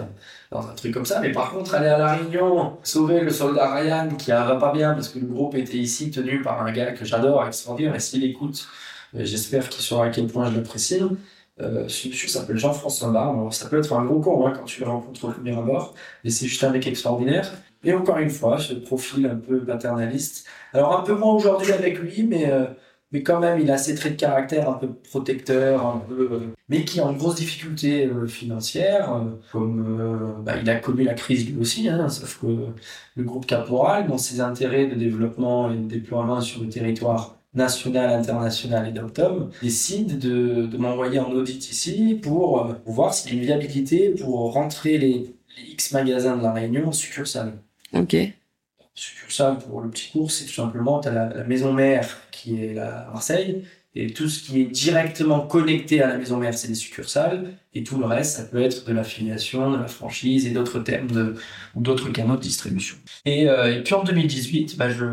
dans 0.51 0.61
un 0.67 0.73
truc 0.75 0.95
comme 0.95 1.05
ça. 1.05 1.21
Mais 1.21 1.33
par 1.33 1.53
contre, 1.53 1.75
aller 1.75 1.89
à 1.89 1.99
La 1.99 2.15
Réunion, 2.15 2.79
sauver 2.83 3.21
le 3.21 3.31
soldat 3.31 3.75
Ryan 3.75 4.09
qui 4.17 4.31
va 4.31 4.57
pas 4.57 4.73
bien 4.73 4.95
parce 4.95 5.09
que 5.11 5.19
le 5.19 5.27
groupe 5.27 5.55
était 5.55 5.77
ici 5.77 6.11
tenu 6.11 6.41
par 6.41 6.63
un 6.63 6.73
gars 6.73 6.93
que 6.93 7.05
j'adore, 7.05 7.47
extraordinaire. 7.47 7.95
Et 7.95 8.01
s'il 8.01 8.25
écoute, 8.25 8.67
j'espère 9.15 9.69
qu'il 9.69 9.83
saura 9.83 10.07
à 10.07 10.11
quel 10.11 10.27
point 10.27 10.51
je 10.51 10.57
l'apprécie. 10.57 11.01
Euh, 11.61 11.89
ce 11.89 12.09
monsieur 12.09 12.29
s'appelle 12.29 12.57
Jean-François 12.57 13.11
Barre. 13.11 13.53
Ça 13.53 13.69
peut 13.69 13.79
être 13.79 13.93
un 13.93 14.05
gros 14.05 14.21
con 14.21 14.47
hein, 14.47 14.53
quand 14.57 14.65
tu 14.65 14.81
le 14.81 14.89
rencontres 14.89 15.25
au 15.25 15.33
premier 15.33 15.57
abord, 15.57 15.95
mais 16.25 16.31
c'est 16.31 16.47
juste 16.47 16.63
un 16.65 16.71
mec 16.71 16.87
extraordinaire. 16.87 17.53
Et 17.85 17.93
encore 17.93 18.19
une 18.19 18.31
fois, 18.31 18.59
ce 18.59 18.75
profil 18.75 19.27
un 19.27 19.37
peu 19.37 19.65
paternaliste. 19.65 20.47
Alors 20.73 20.99
un 20.99 21.03
peu 21.03 21.15
moins 21.15 21.33
aujourd'hui 21.35 21.73
avec 21.73 21.99
lui, 21.99 22.25
mais 22.25 22.51
euh, 22.51 22.67
mais 23.11 23.23
quand 23.23 23.41
même, 23.41 23.59
il 23.59 23.71
a 23.71 23.79
ses 23.79 23.95
traits 23.95 24.13
de 24.13 24.21
caractère 24.21 24.69
un 24.69 24.75
peu 24.75 24.93
protecteur, 24.93 25.87
un 25.87 25.99
peu, 25.99 26.29
euh, 26.31 26.41
mais 26.69 26.85
qui 26.85 27.01
a 27.01 27.05
une 27.05 27.17
grosse 27.17 27.37
difficulté 27.37 28.05
euh, 28.05 28.27
financière, 28.27 29.15
euh, 29.15 29.21
comme 29.51 29.99
euh, 29.99 30.43
bah, 30.43 30.57
il 30.61 30.69
a 30.69 30.77
connu 30.77 31.05
la 31.05 31.15
crise 31.15 31.49
lui 31.49 31.59
aussi, 31.59 31.89
hein, 31.89 32.09
sauf 32.11 32.39
que 32.41 32.47
le 33.17 33.25
groupe 33.25 33.47
Caporal, 33.47 34.09
dans 34.09 34.19
ses 34.19 34.41
intérêts 34.41 34.87
de 34.87 34.95
développement 34.95 35.71
et 35.71 35.77
de 35.77 35.89
déploiement 35.89 36.43
sur 36.43 36.63
le 36.63 36.69
territoire 36.69 37.38
national, 37.55 38.11
international 38.11 38.89
et 38.89 38.93
d'Octobre, 38.93 39.51
décide 39.63 40.19
de, 40.19 40.67
de 40.67 40.77
m'envoyer 40.77 41.19
en 41.19 41.31
audit 41.33 41.71
ici 41.71 42.19
pour, 42.23 42.67
euh, 42.67 42.75
pour 42.75 42.93
voir 42.95 43.15
s'il 43.15 43.31
y 43.33 43.35
a 43.35 43.39
une 43.39 43.45
viabilité 43.47 44.11
pour 44.11 44.53
rentrer 44.53 44.99
les, 44.99 45.35
les 45.57 45.73
X 45.73 45.93
magasins 45.93 46.37
de 46.37 46.43
la 46.43 46.53
Réunion 46.53 46.89
en 46.89 46.93
succursale 46.93 47.55
Ok. 47.93 48.15
succursale 48.95 49.59
pour 49.59 49.81
le 49.81 49.91
petit 49.91 50.11
cours, 50.11 50.31
c'est 50.31 50.45
tout 50.47 50.53
simplement, 50.53 51.01
tu 51.01 51.09
as 51.09 51.13
la, 51.13 51.29
la 51.35 51.45
maison 51.45 51.73
mère 51.73 52.19
qui 52.31 52.63
est 52.63 52.75
la 52.75 53.09
à 53.09 53.13
Marseille, 53.13 53.65
et 53.95 54.13
tout 54.13 54.29
ce 54.29 54.43
qui 54.45 54.61
est 54.61 54.65
directement 54.67 55.41
connecté 55.47 56.03
à 56.03 56.09
la 56.09 56.19
maison 56.19 56.37
mère, 56.37 56.57
c'est 56.57 56.69
des 56.69 56.75
succursales, 56.75 57.55
et 57.75 57.83
tout 57.83 57.99
le 57.99 58.05
reste, 58.07 58.37
ça 58.37 58.45
peut 58.45 58.61
être 58.63 58.85
de 58.87 58.93
l'affiliation, 58.93 59.71
de 59.73 59.77
la 59.79 59.89
franchise 59.89 60.47
et 60.47 60.51
d'autres 60.51 60.81
termes 60.81 61.11
de, 61.11 61.35
ou 61.75 61.81
d'autres 61.81 62.11
canaux 62.11 62.37
de 62.37 62.41
distribution. 62.43 62.97
Et, 63.25 63.49
euh, 63.49 63.77
et 63.79 63.83
puis 63.83 63.95
en 63.95 64.05
2018, 64.05 64.77
bah, 64.77 64.91
je, 64.91 65.05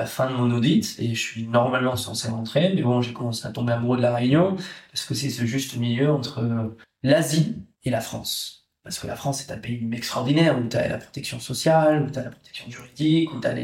la 0.00 0.06
fin 0.06 0.30
de 0.30 0.34
mon 0.34 0.50
audit, 0.50 0.96
et 0.98 1.14
je 1.14 1.20
suis 1.20 1.46
normalement 1.46 1.94
censé 1.94 2.28
rentrer, 2.28 2.72
mais 2.74 2.80
bon, 2.82 3.02
j'ai 3.02 3.12
commencé 3.12 3.46
à 3.46 3.50
tomber 3.50 3.74
amoureux 3.74 3.98
de 3.98 4.02
la 4.02 4.14
Réunion, 4.14 4.56
parce 4.90 5.04
que 5.04 5.12
c'est 5.14 5.28
ce 5.28 5.44
juste 5.44 5.76
milieu 5.76 6.10
entre 6.10 6.40
euh, 6.40 6.74
l'Asie 7.02 7.56
et 7.84 7.90
la 7.90 8.00
France. 8.00 8.68
Parce 8.82 8.98
que 8.98 9.06
la 9.06 9.14
France 9.14 9.42
est 9.46 9.52
un 9.52 9.58
pays 9.58 9.86
extraordinaire 9.92 10.58
où 10.58 10.66
tu 10.66 10.76
as 10.78 10.88
la 10.88 10.96
protection 10.96 11.38
sociale, 11.38 12.02
où 12.02 12.10
tu 12.10 12.18
as 12.18 12.22
la 12.24 12.30
protection 12.30 12.70
juridique, 12.70 13.32
où 13.34 13.40
tu 13.40 13.46
as, 13.46 13.54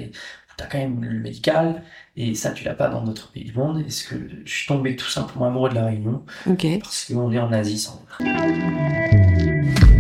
t'as 0.59 0.66
quand 0.66 0.77
même 0.77 1.03
le 1.03 1.18
médical. 1.20 1.83
Et 2.16 2.35
ça, 2.35 2.51
tu 2.51 2.64
l'as 2.64 2.75
pas 2.75 2.88
dans 2.88 3.03
d'autres 3.03 3.33
pays 3.33 3.44
du 3.44 3.55
monde. 3.55 3.83
Est-ce 3.87 4.05
que 4.07 4.16
je 4.44 4.53
suis 4.55 4.66
tombé 4.66 4.94
tout 4.94 5.09
simplement 5.09 5.46
amoureux 5.46 5.70
de 5.70 5.75
la 5.75 5.87
Réunion 5.87 6.22
Ok. 6.46 6.66
parce 6.83 7.07
qu'on 7.07 7.33
est 7.33 7.38
en 7.38 7.51
Asie 7.51 7.79
sans. 7.79 8.05
Je 8.20 9.95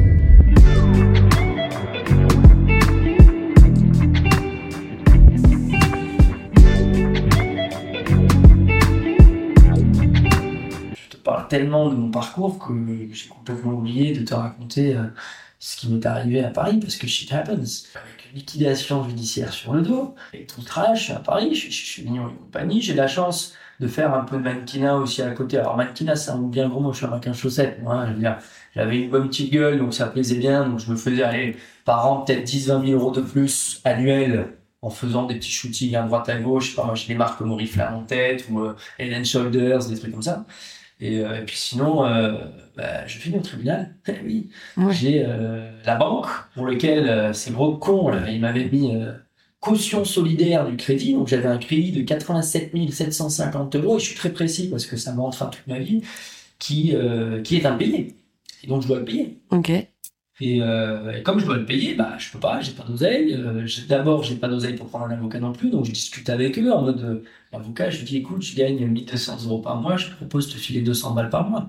parle 11.26 11.48
tellement 11.48 11.88
de 11.88 11.94
mon 11.96 12.10
parcours 12.10 12.58
que 12.58 12.72
j'ai 13.12 13.28
complètement 13.28 13.72
oublié 13.72 14.12
de 14.12 14.24
te 14.24 14.32
raconter 14.32 14.94
euh, 14.94 15.02
ce 15.58 15.76
qui 15.76 15.88
m'est 15.88 16.06
arrivé 16.06 16.42
à 16.44 16.50
Paris 16.50 16.78
parce 16.80 16.96
que 16.96 17.08
shit 17.08 17.32
happens. 17.32 17.84
Avec 17.94 18.30
une 18.30 18.38
liquidation 18.38 19.06
judiciaire 19.08 19.52
sur 19.52 19.74
le 19.74 19.82
dos, 19.82 20.14
et 20.32 20.46
tout 20.46 20.60
le 20.60 20.96
suis 20.96 21.12
à 21.12 21.18
Paris, 21.18 21.54
je, 21.54 21.70
suis- 21.70 22.04
mignon 22.04 22.28
et 22.28 22.34
compagnie. 22.34 22.80
J'ai 22.80 22.94
la 22.94 23.08
chance 23.08 23.54
de 23.80 23.88
faire 23.88 24.14
un 24.14 24.24
peu 24.24 24.36
de 24.36 24.42
mannequinat 24.42 24.96
aussi 24.96 25.20
à 25.20 25.30
côté. 25.32 25.58
Alors 25.58 25.76
mannequinat, 25.76 26.14
c'est 26.14 26.30
un 26.30 26.36
mot 26.36 26.46
bien 26.46 26.68
gros, 26.68 26.80
moi 26.80 26.92
je 26.92 26.98
suis 26.98 27.06
un 27.06 27.32
chaussette. 27.32 27.82
Moi, 27.82 28.06
j'avais 28.74 28.98
une 28.98 29.10
bonne 29.10 29.28
petite 29.28 29.52
gueule, 29.52 29.78
donc 29.78 29.94
ça 29.94 30.06
plaisait 30.06 30.36
bien. 30.36 30.68
Donc 30.68 30.78
je 30.78 30.90
me 30.90 30.96
faisais 30.96 31.24
aller 31.24 31.56
par 31.84 32.06
an 32.10 32.20
peut-être 32.22 32.44
10-20 32.48 32.86
000 32.86 33.00
euros 33.00 33.10
de 33.10 33.20
plus 33.20 33.80
annuels 33.84 34.56
en 34.80 34.90
faisant 34.90 35.24
des 35.26 35.34
petits 35.34 35.50
shootings 35.50 35.96
à 35.96 36.02
droite 36.02 36.28
à 36.28 36.38
gauche. 36.38 36.66
Je 36.66 36.70
sais 36.70 36.76
pas, 36.76 36.94
j'ai 36.94 37.08
des 37.08 37.16
marques 37.16 37.38
comme 37.38 37.50
en 37.50 38.02
tête 38.02 38.46
ou 38.48 38.60
euh, 38.60 38.76
and 39.00 39.24
Shoulders, 39.24 39.88
des 39.88 39.98
trucs 39.98 40.12
comme 40.12 40.22
ça. 40.22 40.44
Et, 41.00 41.18
euh, 41.20 41.40
et 41.40 41.44
puis 41.44 41.56
sinon, 41.56 42.04
euh, 42.06 42.32
bah, 42.76 43.06
je 43.06 43.18
finis 43.18 43.36
au 43.38 43.42
tribunal. 43.42 43.94
Oui, 44.24 44.48
Ouais. 44.76 44.92
j'ai 44.94 45.24
euh, 45.26 45.70
la 45.84 45.96
banque 45.96 46.26
pour 46.54 46.66
lequel 46.66 47.08
euh, 47.08 47.32
ces 47.32 47.50
gros 47.50 47.76
cons, 47.76 48.08
là, 48.08 48.30
ils 48.30 48.40
m'avaient 48.40 48.68
mis 48.70 48.94
euh, 48.96 49.12
caution 49.60 50.04
solidaire 50.04 50.66
du 50.68 50.76
crédit. 50.76 51.12
Donc 51.14 51.28
j'avais 51.28 51.48
un 51.48 51.58
crédit 51.58 51.92
de 51.92 52.02
87 52.02 52.72
750 52.92 53.76
euros, 53.76 53.96
et 53.96 54.00
je 54.00 54.06
suis 54.06 54.14
très 54.16 54.30
précis 54.32 54.68
parce 54.70 54.86
que 54.86 54.96
ça 54.96 55.12
me 55.14 55.20
rentre 55.20 55.42
à 55.42 55.46
toute 55.48 55.66
ma 55.66 55.78
vie, 55.78 56.02
qui, 56.58 56.94
euh, 56.94 57.42
qui 57.42 57.56
est 57.56 57.66
impayé. 57.66 58.16
Et 58.64 58.66
donc 58.68 58.82
je 58.82 58.88
dois 58.88 58.98
le 59.00 59.04
payer. 59.04 59.38
Ok. 59.50 59.70
Et, 60.38 60.60
euh, 60.60 61.22
comme 61.22 61.38
je 61.40 61.46
dois 61.46 61.56
le 61.56 61.64
payer, 61.64 61.94
bah 61.94 62.16
je 62.18 62.30
peux 62.30 62.38
pas, 62.38 62.60
j'ai 62.60 62.72
pas 62.72 62.82
d'oseille. 62.84 63.32
Euh, 63.34 63.66
D'abord, 63.88 64.22
j'ai 64.22 64.36
pas 64.36 64.48
d'oseille 64.48 64.74
pour 64.76 64.88
prendre 64.88 65.06
un 65.06 65.10
avocat 65.10 65.40
non 65.40 65.52
plus, 65.52 65.70
donc 65.70 65.86
je 65.86 65.92
discute 65.92 66.28
avec 66.28 66.58
eux 66.58 66.70
en 66.72 66.82
mode 66.82 67.00
euh, 67.02 67.24
l'avocat, 67.52 67.88
je 67.88 67.98
lui 67.98 68.04
dis 68.04 68.16
écoute, 68.18 68.42
je 68.42 68.54
gagne 68.54 68.86
1200 68.86 69.44
euros 69.46 69.60
par 69.62 69.80
mois, 69.80 69.96
je 69.96 70.10
propose 70.10 70.48
de 70.48 70.52
te 70.52 70.58
filer 70.58 70.82
200 70.82 71.14
balles 71.14 71.30
par 71.30 71.48
mois. 71.48 71.68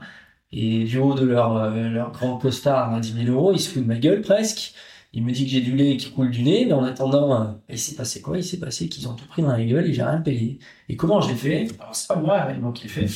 Et 0.51 0.86
du 0.86 0.97
haut 0.97 1.13
de 1.13 1.25
leur, 1.25 1.56
euh, 1.58 1.89
leur 1.89 2.12
grand 2.12 2.38
costard 2.38 2.93
à 2.93 2.99
10 2.99 3.13
000 3.25 3.36
euros, 3.36 3.53
ils 3.53 3.60
se 3.60 3.69
foutent 3.69 3.84
de 3.84 3.88
ma 3.88 3.97
gueule 3.99 4.21
presque. 4.21 4.73
Il 5.13 5.23
me 5.25 5.32
dit 5.32 5.45
que 5.45 5.51
j'ai 5.51 5.62
du 5.62 5.75
lait 5.75 5.97
qui 5.97 6.12
coule 6.12 6.32
du 6.32 6.43
nez, 6.43 6.65
mais 6.65 6.73
en 6.73 6.84
attendant, 6.84 7.41
euh, 7.41 7.53
il 7.69 7.80
s'est 7.80 7.95
passé 7.95 8.21
quoi? 8.21 8.38
Il 8.38 8.43
s'est 8.43 8.60
passé 8.60 8.89
qu'ils 8.89 9.08
ont 9.08 9.13
tout 9.15 9.25
pris 9.27 9.41
dans 9.41 9.49
la 9.51 9.63
gueule 9.63 9.88
et 9.88 9.93
j'ai 9.93 10.03
rien 10.03 10.21
payé. 10.21 10.60
Et 10.89 10.95
comment 10.97 11.21
j'ai 11.21 11.36
fait? 11.36 11.67
Alors 11.80 11.95
c'est 11.95 12.08
pas 12.08 12.15
moi 12.17 12.41
réellement 12.43 12.71
qui 12.71 12.84
l'ai 12.84 12.89
fait. 12.89 13.08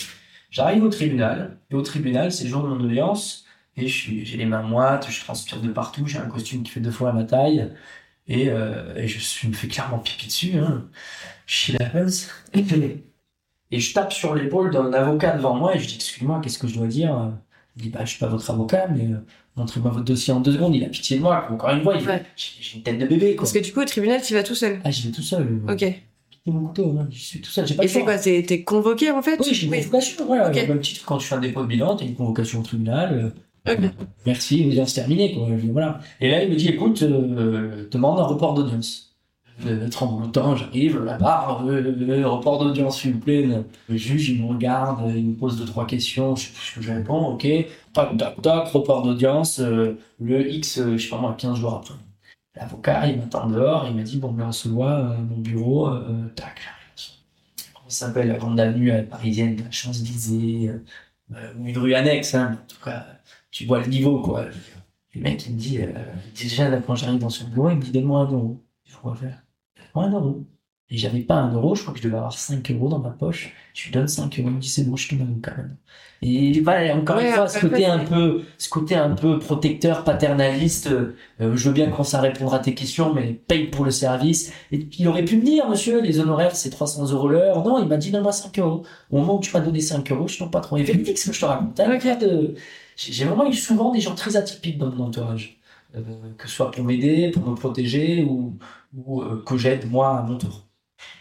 J'arrive 0.50 0.84
au 0.84 0.90
tribunal, 0.90 1.58
et 1.70 1.76
au 1.76 1.82
tribunal, 1.82 2.32
c'est 2.32 2.44
le 2.46 2.50
jour 2.50 2.64
de 2.64 2.68
mon 2.68 2.84
audience, 2.84 3.46
et 3.78 3.88
je 3.88 3.94
suis, 3.96 4.26
j'ai 4.26 4.38
les 4.38 4.46
mains 4.46 4.62
moites, 4.64 5.08
je 5.10 5.20
transpire 5.22 5.62
de 5.62 5.70
partout, 5.70 6.06
j'ai 6.08 6.18
un 6.20 6.28
costume 6.28 6.64
qui 6.64 6.72
fait 6.72 6.80
deux 6.82 6.92
fois 6.92 7.14
ma 7.14 7.24
taille, 7.24 7.72
et, 8.28 8.50
euh, 8.50 8.96
et 8.96 9.08
je 9.08 9.20
suis- 9.20 9.48
me 9.48 9.54
fais 9.54 9.68
clairement 9.68 10.00
pipi 10.00 10.28
dessus, 10.28 10.58
hein. 10.58 10.88
Shit 11.48 11.80
happens. 11.82 12.28
Et 13.72 13.80
je 13.80 13.94
tape 13.94 14.12
sur 14.12 14.36
l'épaule 14.36 14.72
d'un 14.72 14.92
avocat 14.94 15.36
devant 15.38 15.56
moi 15.56 15.76
et 15.76 15.80
je 15.80 15.88
dis 15.88 15.96
excuse-moi, 15.96 16.42
qu'est-ce 16.44 16.60
que 16.60 16.68
je 16.68 16.76
dois 16.76 16.88
dire? 16.88 17.32
Il 17.78 17.84
dit 17.84 17.90
bah 17.90 18.02
je 18.04 18.10
suis 18.10 18.20
pas 18.20 18.28
votre 18.28 18.50
avocat, 18.52 18.88
mais 18.90 19.06
euh, 19.06 19.18
montrez-moi 19.56 19.92
votre 19.92 20.04
dossier 20.04 20.34
en 20.34 20.42
deux 20.42 20.52
secondes. 20.54 20.76
Il 20.76 20.84
a 20.84 20.90
pitié 20.90 21.18
de 21.18 21.22
moi. 21.22 21.48
Encore 21.50 21.70
une 21.70 21.82
fois, 21.82 21.96
Ouais. 21.96 22.24
j'ai 22.36 22.76
une 22.78 22.84
tête 22.84 23.00
de 23.00 23.06
bébé. 23.06 23.36
Quoi. 23.36 23.44
Parce 23.44 23.54
que 23.54 23.60
du 23.60 23.72
coup, 23.72 23.80
au 23.82 23.86
tribunal, 23.86 24.22
tu 24.22 24.34
vas 24.34 24.44
tout 24.44 24.56
seul. 24.56 24.82
Ah, 24.84 24.92
j'y 24.92 25.08
vais 25.08 25.14
tout 25.14 25.22
seul. 25.22 25.62
Ok. 25.70 25.78
quittez 25.78 26.52
mon 26.52 26.66
couteau, 26.68 26.98
hein. 27.00 27.08
je 27.10 27.18
suis 27.20 27.40
tout 27.42 27.50
seul. 27.50 27.66
J'ai 27.66 27.76
pas 27.76 27.86
Et 27.86 27.88
c'est 27.88 28.04
quoi 28.04 28.18
T'es 28.18 28.64
convoqué 28.66 29.10
en 29.12 29.22
fait? 29.22 29.40
Oui, 29.40 29.54
j'ai 29.54 29.68
une 29.68 29.74
convocation. 29.74 30.26
Voilà, 30.26 30.50
même 30.50 30.82
titre 30.82 31.06
quand 31.06 31.18
tu 31.18 31.28
fais 31.28 31.36
un 31.36 31.40
dépôt 31.40 31.62
de 31.62 31.68
bilan, 31.68 31.96
t'as 31.96 32.06
une 32.06 32.16
convocation 32.16 32.60
au 32.60 32.64
tribunal. 32.64 33.14
euh. 33.14 33.30
Merci, 34.26 34.66
déjà 34.66 34.86
c'est 34.86 35.02
terminé. 35.02 35.34
Quoi. 35.34 35.48
Voilà. 35.72 36.00
Et 36.20 36.32
là, 36.32 36.44
il 36.44 36.50
me 36.50 36.56
dit 36.56 36.70
écoute, 36.70 37.04
euh, 37.04 37.88
demande 37.90 38.20
un 38.20 38.24
report 38.24 38.54
d'audience. 38.54 39.12
Euh, 39.66 39.90
tremblotant, 39.90 40.56
j'arrive, 40.56 41.04
la 41.04 41.18
barre, 41.18 41.64
euh, 41.68 41.84
euh, 42.10 42.28
report 42.28 42.64
d'audience, 42.64 43.02
s'il 43.02 43.14
vous 43.14 43.20
plaît. 43.20 43.48
Le 43.90 43.98
juge, 43.98 44.30
il 44.30 44.42
me 44.42 44.48
regarde, 44.48 45.12
il 45.16 45.28
me 45.28 45.36
pose 45.36 45.58
deux, 45.58 45.66
trois 45.66 45.86
questions, 45.86 46.36
je 46.36 46.48
sais 46.48 46.54
plus 46.54 46.66
ce 46.66 46.76
que 46.76 46.82
je 46.82 46.92
réponds, 46.92 47.28
ok. 47.34 47.48
Tac, 47.94 48.18
tac, 48.18 48.42
tac, 48.42 48.68
report 48.70 49.04
d'audience, 49.04 49.60
euh, 49.60 49.98
le 50.20 50.50
X, 50.52 50.80
euh, 50.80 50.98
je 50.98 51.04
sais 51.04 51.10
pas 51.10 51.18
moi, 51.18 51.36
15 51.38 51.58
jours 51.60 51.76
après. 51.76 51.94
L'avocat, 52.56 53.08
il 53.08 53.18
m'attend 53.20 53.48
dehors, 53.48 53.86
il 53.88 53.96
m'a 53.96 54.04
dit, 54.04 54.18
bon, 54.18 54.32
ben, 54.32 54.48
on 54.48 54.52
se 54.52 54.68
voit, 54.68 54.94
euh, 55.00 55.18
mon 55.18 55.38
bureau, 55.38 55.90
euh, 55.90 56.28
tac. 56.36 56.60
Comment 57.74 57.90
ça 57.90 58.08
s'appelle, 58.08 58.30
la 58.30 58.38
grande 58.38 58.60
avenue 58.60 58.92
euh, 58.92 59.04
parisienne, 59.04 59.58
la 59.64 59.70
Champs-Élysées, 59.72 60.70
euh, 60.70 60.84
euh, 61.36 61.54
ou 61.60 61.68
une 61.68 61.78
rue 61.78 61.94
annexe, 61.94 62.34
hein, 62.36 62.58
en 62.64 62.68
tout 62.68 62.84
cas, 62.84 63.06
tu 63.52 63.66
vois 63.66 63.82
le 63.82 63.88
niveau, 63.88 64.22
quoi. 64.22 64.46
Le 65.14 65.22
mec, 65.22 65.46
il 65.48 65.56
me 65.56 65.60
dit, 65.60 65.80
euh, 65.82 65.88
il 66.36 66.42
déjà, 66.44 66.70
là, 66.70 66.78
quand 66.86 66.96
j'arrive 66.96 67.20
dans 67.20 67.30
son 67.30 67.48
bureau, 67.50 67.70
il 67.70 67.78
me 67.78 67.82
dit, 67.82 67.92
donne-moi 67.92 68.22
un 68.22 68.32
euro. 68.32 68.64
Je 68.86 68.96
quoi 68.96 69.14
faire 69.16 69.44
Donne-moi 69.78 70.06
un 70.06 70.12
euro. 70.12 70.46
Et 70.94 70.98
j'avais 70.98 71.22
pas 71.22 71.36
un 71.36 71.54
euro, 71.54 71.74
je 71.74 71.82
crois 71.84 71.94
que 71.94 72.00
je 72.02 72.04
devais 72.04 72.18
avoir 72.18 72.34
5 72.34 72.70
euros 72.72 72.90
dans 72.90 73.00
ma 73.00 73.12
poche. 73.12 73.54
Je 73.74 73.86
lui 73.86 73.92
donne 73.92 74.10
5 74.10 74.40
euros, 74.40 74.50
il 74.50 74.56
me 74.56 74.60
dit, 74.60 74.68
c'est 74.68 74.84
bon, 74.84 74.98
je 74.98 75.08
te 75.08 75.16
donne 75.16 75.40
quand 75.42 75.56
même. 75.56 75.78
Et 76.22 76.60
voilà, 76.60 76.94
encore 76.96 77.16
Ouais, 77.16 77.30
une 77.30 77.34
fois, 77.34 77.48
ce 77.48 77.60
côté 77.66 77.86
un 77.86 78.00
peu, 78.00 78.44
ce 78.58 78.70
côté 78.70 78.96
un 78.96 79.12
peu 79.16 79.40
protecteur, 79.40 80.04
paternaliste, 80.04 80.88
euh, 80.88 81.16
euh, 81.40 81.56
je 81.56 81.70
veux 81.70 81.74
bien 81.74 81.90
commencer 81.90 82.16
à 82.18 82.22
répondre 82.22 82.54
à 82.54 82.60
tes 82.60 82.74
questions, 82.76 83.14
mais 83.14 83.32
paye 83.34 83.68
pour 83.68 83.86
le 83.86 83.92
service. 83.92 84.52
Et 84.74 84.86
il 85.00 85.08
aurait 85.08 85.24
pu 85.24 85.38
me 85.38 85.44
dire, 85.44 85.68
monsieur, 85.70 86.02
les 86.02 86.20
honoraires, 86.20 86.56
c'est 86.58 86.70
300 86.72 87.10
euros 87.14 87.30
l'heure. 87.30 87.64
Non, 87.66 87.82
il 87.82 87.88
m'a 87.88 87.96
dit, 87.98 88.12
donne-moi 88.12 88.34
5 88.34 88.60
euros. 88.60 88.84
Au 89.12 89.18
moment 89.18 89.38
où 89.38 89.40
tu 89.40 89.52
m'as 89.54 89.62
donné 89.62 89.80
5 89.80 90.12
euros, 90.12 90.28
je 90.28 90.40
t'en 90.40 90.50
pas 90.50 90.60
trop. 90.60 90.76
Et 90.76 90.86
ce 90.86 91.28
que 91.28 91.34
je 91.34 91.40
te 91.40 91.46
raconte. 91.46 91.80
hein. 91.80 91.96
Ok. 91.96 92.20
De- 92.20 92.54
J'ai 93.10 93.26
vraiment 93.26 93.50
eu 93.50 93.54
souvent 93.54 93.92
des 93.92 94.02
gens 94.02 94.16
très 94.16 94.36
atypiques 94.36 94.78
dans 94.78 94.92
mon 94.92 95.06
entourage. 95.06 95.58
Euh, 95.96 96.02
que 96.38 96.48
ce 96.48 96.56
soit 96.56 96.72
pour 96.72 96.84
m'aider, 96.86 97.32
pour 97.32 97.46
me 97.50 97.56
protéger 97.56 98.24
ou, 98.24 98.58
ou 98.96 99.22
euh, 99.22 99.44
que 99.46 99.58
j'aide 99.58 99.90
moi 99.90 100.20
à 100.20 100.22
mon 100.22 100.38
tour. 100.38 100.66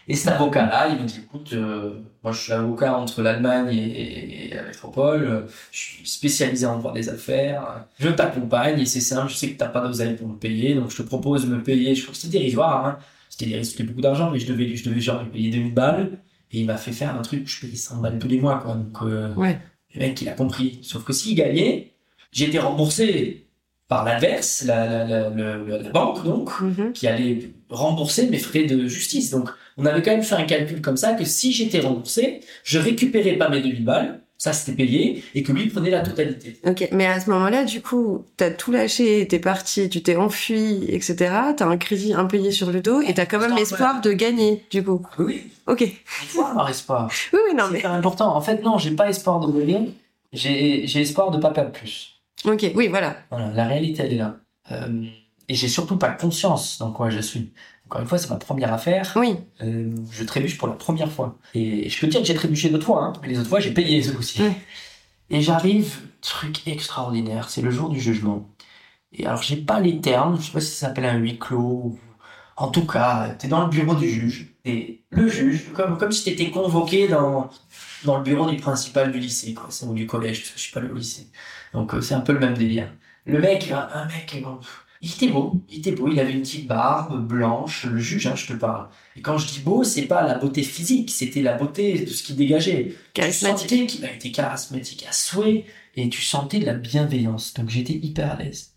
Et 0.07 0.15
cet 0.15 0.33
avocat-là, 0.33 0.89
il 0.89 1.01
me 1.01 1.07
dit, 1.07 1.19
écoute, 1.23 1.51
euh, 1.53 1.99
moi 2.23 2.31
je 2.31 2.41
suis 2.41 2.53
avocat 2.53 2.97
entre 2.97 3.21
l'Allemagne 3.21 3.69
et, 3.71 4.45
et 4.51 4.53
la 4.53 4.63
métropole, 4.63 5.47
je 5.71 5.77
suis 5.77 6.07
spécialisé 6.07 6.65
en 6.65 6.77
droit 6.79 6.93
des 6.93 7.09
affaires, 7.09 7.85
je 7.99 8.09
t'accompagne 8.09 8.79
et 8.79 8.85
c'est 8.85 9.01
simple, 9.01 9.29
je 9.29 9.35
sais 9.35 9.51
que 9.51 9.57
t'as 9.57 9.67
pas 9.69 9.81
d'oseille 9.81 10.15
pour 10.15 10.27
me 10.27 10.37
payer, 10.37 10.75
donc 10.75 10.91
je 10.91 10.97
te 10.97 11.01
propose 11.01 11.45
de 11.47 11.55
me 11.55 11.61
payer, 11.63 11.95
je 11.95 12.03
crois 12.03 12.13
que 12.13 12.19
c'était 12.19 12.37
dérisoire, 12.37 12.85
hein. 12.85 12.97
c'était 13.29 13.47
dérisoire, 13.47 13.71
c'était 13.71 13.83
beaucoup 13.83 14.01
d'argent, 14.01 14.29
mais 14.31 14.39
je 14.39 14.47
devais, 14.47 14.75
je 14.75 14.87
devais 14.87 15.01
genre 15.01 15.25
payer 15.29 15.49
2000 15.49 15.73
balles, 15.73 16.19
et 16.51 16.59
il 16.61 16.65
m'a 16.65 16.77
fait 16.77 16.91
faire 16.91 17.15
un 17.15 17.21
truc, 17.21 17.47
je 17.47 17.61
payais 17.61 17.75
100 17.75 18.01
balles 18.01 18.19
tous 18.19 18.27
les 18.27 18.39
mois, 18.39 18.59
quoi. 18.59 18.75
Donc, 18.75 18.97
euh, 19.03 19.33
Ouais. 19.35 19.59
Le 19.95 19.99
mec, 19.99 20.21
il 20.21 20.29
a 20.29 20.33
compris. 20.33 20.79
Sauf 20.83 21.03
que 21.03 21.13
s'il 21.13 21.35
gagnait, 21.35 21.91
j'ai 22.31 22.45
été 22.45 22.59
remboursé 22.59 23.45
par 23.87 24.05
l'inverse, 24.05 24.63
la, 24.65 24.85
la, 24.87 25.29
la, 25.29 25.29
la- 25.57 25.77
la 25.79 25.89
banque, 25.89 26.23
donc, 26.23 26.49
Mhm. 26.61 26.93
qui 26.93 27.07
allait 27.07 27.51
rembourser 27.69 28.27
mes 28.27 28.37
frais 28.37 28.63
de 28.63 28.87
justice. 28.87 29.31
Donc, 29.31 29.49
on 29.77 29.85
avait 29.85 30.01
quand 30.01 30.11
même 30.11 30.23
fait 30.23 30.35
un 30.35 30.45
calcul 30.45 30.81
comme 30.81 30.95
ça 30.97 31.13
que 31.13 31.25
si 31.25 31.51
j'étais 31.51 31.81
remboursé, 31.81 32.39
je 32.63 32.79
récupérais 32.79 33.33
pas 33.33 33.49
mes 33.49 33.61
2000 33.61 33.83
balles, 33.83 34.21
ça 34.41 34.53
c'était 34.53 34.75
payé, 34.75 35.23
et 35.35 35.43
que 35.43 35.51
lui 35.51 35.67
prenait 35.67 35.91
la 35.91 36.01
totalité. 36.01 36.59
Ok, 36.65 36.87
mais 36.91 37.05
à 37.05 37.19
ce 37.19 37.29
moment-là, 37.29 37.63
du 37.63 37.79
coup, 37.79 38.25
t'as 38.37 38.49
tout 38.49 38.71
lâché, 38.71 39.27
t'es 39.27 39.37
parti, 39.37 39.87
tu 39.87 40.01
t'es 40.01 40.15
enfui, 40.15 40.85
etc. 40.89 41.15
T'as 41.55 41.67
un 41.67 41.77
crédit 41.77 42.15
impayé 42.15 42.49
sur 42.51 42.71
le 42.71 42.81
dos 42.81 43.01
et 43.01 43.13
t'as 43.13 43.27
quand 43.27 43.37
même 43.39 43.55
l'espoir 43.55 44.01
de 44.01 44.11
gagner, 44.13 44.65
du 44.71 44.83
coup. 44.83 45.05
Oui, 45.19 45.43
Ok. 45.67 45.81
il 45.81 46.27
faut 46.27 46.43
avoir 46.43 46.67
espoir. 46.69 47.11
Oui, 47.33 47.39
oui, 47.49 47.55
non, 47.55 47.65
C'est 47.67 47.73
mais. 47.73 47.79
hyper 47.79 47.91
important. 47.91 48.35
En 48.35 48.41
fait, 48.41 48.63
non, 48.63 48.79
j'ai 48.79 48.91
pas 48.95 49.09
espoir 49.09 49.39
de 49.41 49.51
gagner, 49.59 49.91
j'ai 50.33 50.87
j'ai 50.87 51.01
espoir 51.01 51.29
de 51.29 51.37
pas 51.37 51.51
perdre 51.51 51.71
plus. 51.71 52.19
Ok, 52.45 52.65
oui, 52.73 52.87
voilà. 52.87 53.17
Voilà, 53.29 53.51
la 53.53 53.67
réalité, 53.67 54.01
elle 54.01 54.13
est 54.13 54.17
là. 54.17 54.37
Euh, 54.71 55.03
et 55.49 55.53
j'ai 55.53 55.67
surtout 55.67 55.97
pas 55.97 56.09
conscience 56.09 56.79
dans 56.79 56.91
quoi 56.91 57.11
je 57.11 57.19
suis. 57.19 57.51
Encore 57.91 58.03
une 58.03 58.07
fois, 58.07 58.17
c'est 58.17 58.29
ma 58.29 58.37
première 58.37 58.71
affaire. 58.71 59.11
Oui. 59.17 59.35
Euh, 59.61 59.91
je 60.11 60.23
trébuche 60.23 60.57
pour 60.57 60.69
la 60.69 60.75
première 60.75 61.11
fois. 61.11 61.37
Et 61.53 61.89
je 61.89 61.99
peux 61.99 62.07
te 62.07 62.11
dire 62.13 62.21
que 62.21 62.27
j'ai 62.27 62.33
trébuché 62.33 62.69
d'autres 62.69 62.85
fois. 62.85 63.03
Hein. 63.03 63.13
Les 63.25 63.37
autres 63.37 63.49
fois, 63.49 63.59
j'ai 63.59 63.71
payé 63.73 64.01
eux 64.07 64.17
aussi. 64.17 64.41
Ouais. 64.41 64.55
Et 65.29 65.41
j'arrive, 65.41 65.97
truc 66.21 66.65
extraordinaire, 66.69 67.49
c'est 67.49 67.61
le 67.61 67.69
jour 67.69 67.89
du 67.89 67.99
jugement. 67.99 68.49
Et 69.11 69.25
alors, 69.25 69.41
j'ai 69.41 69.57
pas 69.57 69.81
les 69.81 69.99
termes, 69.99 70.37
je 70.39 70.45
sais 70.45 70.51
pas 70.53 70.61
si 70.61 70.71
ça 70.71 70.87
s'appelle 70.87 71.03
un 71.03 71.17
huis 71.17 71.37
clos. 71.37 71.99
En 72.55 72.69
tout 72.69 72.87
cas, 72.87 73.35
t'es 73.37 73.49
dans 73.49 73.63
le 73.65 73.69
bureau 73.69 73.95
du 73.95 74.09
juge. 74.09 74.55
Et 74.63 75.03
le 75.09 75.27
juge, 75.27 75.73
comme, 75.73 75.97
comme 75.97 76.13
si 76.13 76.23
t'étais 76.23 76.49
convoqué 76.49 77.09
dans, 77.09 77.49
dans 78.05 78.19
le 78.19 78.23
bureau 78.23 78.49
du 78.49 78.55
principal 78.55 79.11
du 79.11 79.19
lycée, 79.19 79.53
quoi, 79.53 79.67
ou 79.85 79.93
du 79.93 80.07
collège, 80.07 80.53
je 80.55 80.61
suis 80.61 80.71
pas 80.71 80.79
le 80.79 80.93
lycée. 80.93 81.27
Donc, 81.73 81.93
euh, 81.93 81.99
c'est 81.99 82.13
un 82.13 82.21
peu 82.21 82.31
le 82.31 82.39
même 82.39 82.57
délire. 82.57 82.89
Le 83.25 83.39
mec, 83.39 83.69
un, 83.69 83.89
un 83.93 84.05
mec, 84.05 84.41
bon, 84.41 84.59
il 85.01 85.11
était 85.11 85.27
beau, 85.29 85.53
il 85.69 85.79
était 85.79 85.91
beau, 85.93 86.09
il 86.09 86.19
avait 86.19 86.31
une 86.31 86.41
petite 86.41 86.67
barbe 86.67 87.27
blanche, 87.27 87.85
le 87.85 87.97
juge, 87.97 88.27
hein, 88.27 88.35
je 88.35 88.47
te 88.47 88.53
parle. 88.53 88.87
Et 89.15 89.21
quand 89.21 89.37
je 89.37 89.47
dis 89.47 89.59
beau, 89.59 89.83
c'est 89.83 90.03
pas 90.03 90.21
la 90.21 90.35
beauté 90.35 90.61
physique, 90.61 91.09
c'était 91.09 91.41
la 91.41 91.53
beauté 91.53 92.05
de 92.05 92.09
ce 92.09 92.21
qu'il 92.21 92.35
dégageait. 92.35 92.95
Charismatique. 93.13 93.67
Tu 93.67 93.75
sentais 93.75 93.87
qu'il 93.87 94.05
a 94.05 94.13
été 94.13 94.31
charismatique 94.31 95.05
à 95.09 95.11
souhait 95.11 95.65
et 95.95 96.07
tu 96.09 96.21
sentais 96.21 96.59
de 96.59 96.65
la 96.67 96.75
bienveillance. 96.75 97.53
Donc 97.55 97.69
j'étais 97.69 97.93
hyper 97.93 98.33
à 98.33 98.35
l'aise. 98.35 98.73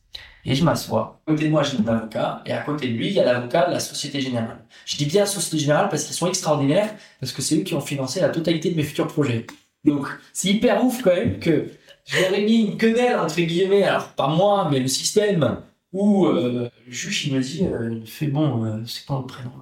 Et 0.47 0.55
je 0.55 0.65
m'assois. 0.65 1.21
À 1.27 1.33
côté 1.33 1.45
de 1.45 1.51
moi, 1.51 1.63
j'ai 1.63 1.77
mon 1.79 1.89
avocat 1.89 2.43
et 2.47 2.53
à 2.53 2.63
côté 2.63 2.89
de 2.89 2.95
lui, 2.95 3.09
il 3.09 3.13
y 3.15 3.21
a 3.21 3.25
l'avocat 3.25 3.67
de 3.67 3.73
la 3.73 3.81
Société 3.81 4.21
Générale. 4.21 4.65
Je 4.87 4.97
dis 4.97 5.07
bien 5.07 5.27
Société 5.27 5.59
Générale 5.59 5.89
parce 5.91 6.05
qu'ils 6.05 6.15
sont 6.15 6.27
extraordinaires, 6.27 6.95
parce 7.21 7.33
que 7.33 7.43
c'est 7.43 7.57
eux 7.57 7.63
qui 7.63 7.75
ont 7.75 7.81
financé 7.81 8.21
la 8.21 8.31
totalité 8.31 8.71
de 8.71 8.77
mes 8.77 8.83
futurs 8.83 9.09
projets. 9.09 9.47
Donc 9.85 10.07
c'est 10.33 10.49
hyper 10.49 10.83
ouf 10.83 11.03
quand 11.03 11.15
même 11.15 11.39
que 11.39 11.71
ai 12.15 12.45
mis 12.45 12.63
une 12.63 12.77
quenelle 12.79 13.19
entre 13.19 13.41
guillemets, 13.41 13.83
alors 13.83 14.09
pas 14.09 14.29
moi, 14.29 14.69
mais 14.71 14.81
le 14.81 14.89
système, 14.89 15.59
où 15.95 16.27
euh, 16.27 16.69
le 16.87 16.93
juge 16.93 17.27
il 17.27 17.35
me 17.35 17.41
dit, 17.41 17.65
euh, 17.65 17.99
il 18.03 18.07
fait 18.07 18.27
bon, 18.27 18.65
euh, 18.65 18.85
c'est 18.85 19.07
quoi 19.07 19.21
le 19.21 19.27
prénom? 19.27 19.53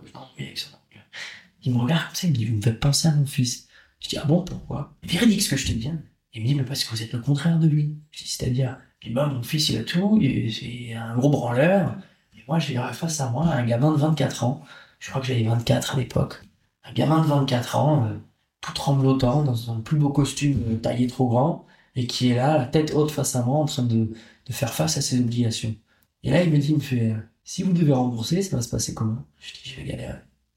Il 1.64 1.74
me 1.74 1.78
regarde 1.78 2.06
comme 2.06 2.14
ça, 2.14 2.26
il 2.26 2.30
me 2.30 2.36
dit, 2.36 2.46
vous 2.46 2.56
me 2.56 2.62
faites 2.62 2.80
penser 2.80 3.06
à 3.06 3.12
mon 3.12 3.26
fils. 3.26 3.68
Je 4.00 4.08
dis, 4.08 4.16
ah 4.16 4.24
bon, 4.24 4.42
pourquoi? 4.42 4.94
Véridique 5.04 5.42
ce 5.42 5.50
que 5.50 5.56
je 5.56 5.68
te 5.68 5.72
dis. 5.72 5.90
Il 6.32 6.42
me 6.42 6.46
dit, 6.48 6.54
mais 6.54 6.64
parce 6.64 6.82
que 6.82 6.90
vous 6.90 7.02
êtes 7.02 7.12
le 7.12 7.20
contraire 7.20 7.58
de 7.58 7.68
lui. 7.68 7.94
C'est-à-dire, 8.10 8.78
bah, 9.10 9.26
mon 9.26 9.42
fils, 9.42 9.68
il 9.68 9.78
a 9.78 9.84
tout, 9.84 10.18
et 10.20 10.50
c'est 10.50 10.94
un 10.94 11.14
gros 11.16 11.30
branleur. 11.30 11.94
Et 12.34 12.42
moi, 12.48 12.58
j'ai 12.58 12.74
face 12.92 13.20
à 13.20 13.30
moi 13.30 13.46
un 13.46 13.64
gamin 13.64 13.92
de 13.92 13.98
24 13.98 14.44
ans. 14.44 14.62
Je 14.98 15.10
crois 15.10 15.20
que 15.20 15.26
j'avais 15.26 15.44
24 15.44 15.94
à 15.94 15.98
l'époque. 15.98 16.42
Un 16.84 16.92
gamin 16.92 17.20
de 17.20 17.26
24 17.26 17.76
ans, 17.76 18.06
euh, 18.06 18.16
tout 18.60 18.72
tremblotant, 18.72 19.42
dans 19.42 19.70
un 19.70 19.80
plus 19.80 19.96
beau 19.98 20.10
costume 20.10 20.62
euh, 20.68 20.76
taillé 20.76 21.06
trop 21.06 21.28
grand, 21.28 21.66
et 21.94 22.06
qui 22.06 22.30
est 22.30 22.36
là, 22.36 22.56
la 22.58 22.66
tête 22.66 22.92
haute 22.94 23.10
face 23.10 23.36
à 23.36 23.42
moi, 23.42 23.58
en 23.58 23.66
train 23.66 23.82
de, 23.82 24.12
de 24.46 24.52
faire 24.52 24.72
face 24.72 24.96
à 24.96 25.02
ses 25.02 25.20
obligations. 25.20 25.74
Et 26.22 26.30
là, 26.30 26.42
il 26.42 26.50
me 26.50 26.58
dit, 26.58 26.68
il 26.70 26.76
me 26.76 26.80
fait, 26.80 27.14
si 27.44 27.62
vous 27.62 27.72
devez 27.72 27.92
rembourser, 27.92 28.42
ça 28.42 28.56
va 28.56 28.62
se 28.62 28.68
passer 28.68 28.94
comment? 28.94 29.24
Je 29.40 29.52
dis, 29.54 29.60
je 29.70 29.76
vais 29.80 29.84
galérer. 29.88 30.14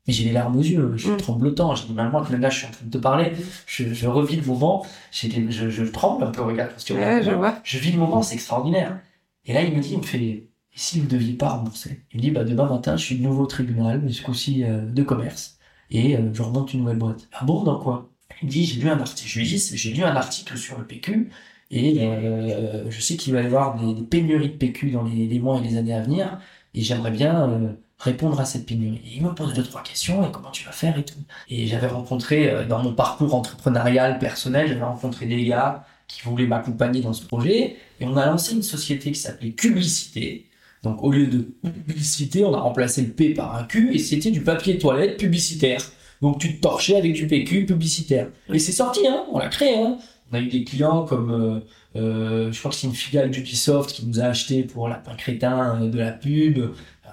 Mais 0.08 0.14
j'ai 0.14 0.26
les 0.26 0.32
larmes 0.34 0.56
aux 0.56 0.62
yeux, 0.62 0.94
je 0.96 1.04
suis 1.08 1.12
Mm. 1.14 1.18
tremblotant. 1.18 1.74
Dis, 1.74 1.92
même 1.94 2.12
moi, 2.12 2.24
que 2.24 2.36
là, 2.36 2.50
je 2.50 2.58
suis 2.60 2.68
en 2.68 2.72
train 2.72 2.86
de 2.86 2.92
te 2.92 2.98
parler, 3.00 3.32
je, 3.66 3.92
je 3.94 4.08
revis 4.08 4.36
le 4.36 4.46
moment, 4.46 4.86
j'ai 5.12 5.28
les- 5.30 5.52
je, 5.52 5.70
je 5.70 5.84
tremble 5.84 6.24
un 6.26 6.32
peu, 6.32 6.42
regarde, 6.44 6.72
parce 6.72 6.84
que 6.84 6.94
Ouais, 6.94 7.24
je 7.24 7.32
vois. 7.32 7.60
je 7.64 7.80
vis 7.80 7.92
le 7.92 7.98
moment, 7.98 8.22
c'est 8.22 8.36
extraordinaire. 8.36 9.00
Et 9.46 9.54
là, 9.54 9.64
il 9.64 9.76
me 9.76 9.82
dit, 9.82 9.94
il 9.94 9.98
me 10.00 10.04
fait, 10.04 10.22
et 10.24 10.50
si 10.76 11.00
vous 11.00 11.06
ne 11.06 11.10
deviez 11.10 11.34
pas 11.34 11.50
rembourser? 11.50 12.04
Il 12.12 12.18
me 12.18 12.22
dit, 12.22 12.32
bah, 12.32 12.44
demain 12.44 12.70
matin, 12.70 12.96
je 12.98 13.04
suis 13.04 13.18
de 13.18 13.24
nouveau 13.24 13.44
au 13.44 13.48
tribunal, 13.48 14.02
mais 14.04 14.12
ce 14.12 14.22
coup-ci 14.22 14.64
euh, 14.64 14.86
de 14.86 15.02
commerce, 15.04 15.58
et 15.90 16.16
euh, 16.18 16.32
je 16.34 16.42
remonte 16.44 16.74
une 16.74 16.82
nouvelle 16.82 16.98
boîte. 17.00 17.28
Ah 17.34 17.44
bon, 17.46 17.64
dans 17.64 17.80
quoi? 17.80 18.12
Il 18.42 18.46
me 18.48 18.52
dit, 18.52 18.66
j'ai 18.66 18.82
lu 18.82 18.90
un 18.90 19.00
article. 19.00 19.30
Je 19.30 19.40
lui 19.40 19.48
dis, 19.48 19.58
j'ai 19.76 19.92
lu 19.94 20.04
un 20.04 20.16
article 20.16 20.56
sur 20.58 20.78
le 20.78 20.86
PQ, 20.86 21.30
et 21.72 21.98
euh, 22.02 22.90
je 22.90 23.02
sais 23.02 23.18
qu'il 23.18 23.34
va 23.34 23.42
y 23.42 23.46
avoir 23.46 23.76
des, 23.76 24.02
pénuries 24.04 24.50
de 24.50 24.56
PQ 24.56 24.92
dans 24.92 25.04
les, 25.04 25.28
les 25.28 25.40
mois 25.40 25.60
et 25.60 25.68
les 25.68 25.78
années 25.78 25.94
à 25.94 26.02
venir, 26.02 26.40
et 26.74 26.82
j'aimerais 26.82 27.12
bien 27.12 27.50
euh, 27.50 27.70
répondre 27.98 28.40
à 28.40 28.46
cette 28.46 28.66
pénurie. 28.66 29.02
Et 29.06 29.18
il 29.18 29.24
me 29.24 29.34
pose 29.34 29.54
deux, 29.54 29.64
trois 29.64 29.82
questions, 29.82 30.28
et 30.28 30.32
comment 30.32 30.52
tu 30.52 30.64
vas 30.66 30.72
faire 30.72 30.98
et 30.98 31.04
tout. 31.04 31.16
Et 31.50 31.66
j'avais 31.68 31.88
rencontré, 31.88 32.50
euh, 32.50 32.66
dans 32.66 32.84
mon 32.84 32.94
parcours 32.94 33.34
entrepreneurial 33.34 34.20
personnel, 34.20 34.68
j'avais 34.68 34.84
rencontré 34.84 35.26
des 35.26 35.44
gars 35.46 35.86
qui 36.08 36.22
voulaient 36.22 36.46
m'accompagner 36.46 37.02
dans 37.02 37.14
ce 37.14 37.26
projet, 37.26 37.78
et 38.00 38.06
on 38.06 38.16
a 38.16 38.26
lancé 38.28 38.54
une 38.54 38.64
société 38.64 39.12
qui 39.12 39.20
s'appelait 39.20 39.50
Publicité. 39.50 40.50
Donc 40.84 41.04
au 41.04 41.12
lieu 41.12 41.26
de 41.26 41.40
publicité, 41.88 42.46
on 42.46 42.54
a 42.54 42.60
remplacé 42.60 43.02
le 43.02 43.08
P 43.08 43.34
par 43.34 43.56
un 43.56 43.64
Q, 43.64 43.96
et 43.96 43.98
c'était 43.98 44.30
du 44.30 44.42
papier 44.42 44.78
toilette 44.78 45.18
publicitaire. 45.18 45.82
Donc 46.22 46.40
tu 46.40 46.56
te 46.56 46.62
torchais 46.62 46.96
avec 46.96 47.14
du 47.14 47.26
PQ 47.26 47.66
publicitaire. 47.66 48.30
Et 48.54 48.60
c'est 48.60 48.72
sorti, 48.72 49.08
hein, 49.08 49.26
on 49.32 49.40
l'a 49.40 49.48
créé. 49.48 49.76
Hein. 49.76 49.98
On 50.32 50.36
a 50.36 50.40
eu 50.40 50.48
des 50.48 50.64
clients 50.64 51.06
comme, 51.06 51.32
euh, 51.32 51.60
euh, 51.96 52.52
je 52.52 52.60
crois 52.60 52.72
que 52.72 52.78
c'est 52.78 52.88
une 52.88 52.96
filiale 52.96 53.30
d'Ubisoft 53.30 53.92
qui 53.92 54.06
nous 54.06 54.20
a 54.20 54.24
acheté 54.24 54.64
pour 54.64 54.88
Lapin 54.88 55.16
Crétin 55.16 55.82
euh, 55.82 55.90
de 55.90 56.00
la 56.00 56.12
pub. 56.12 56.72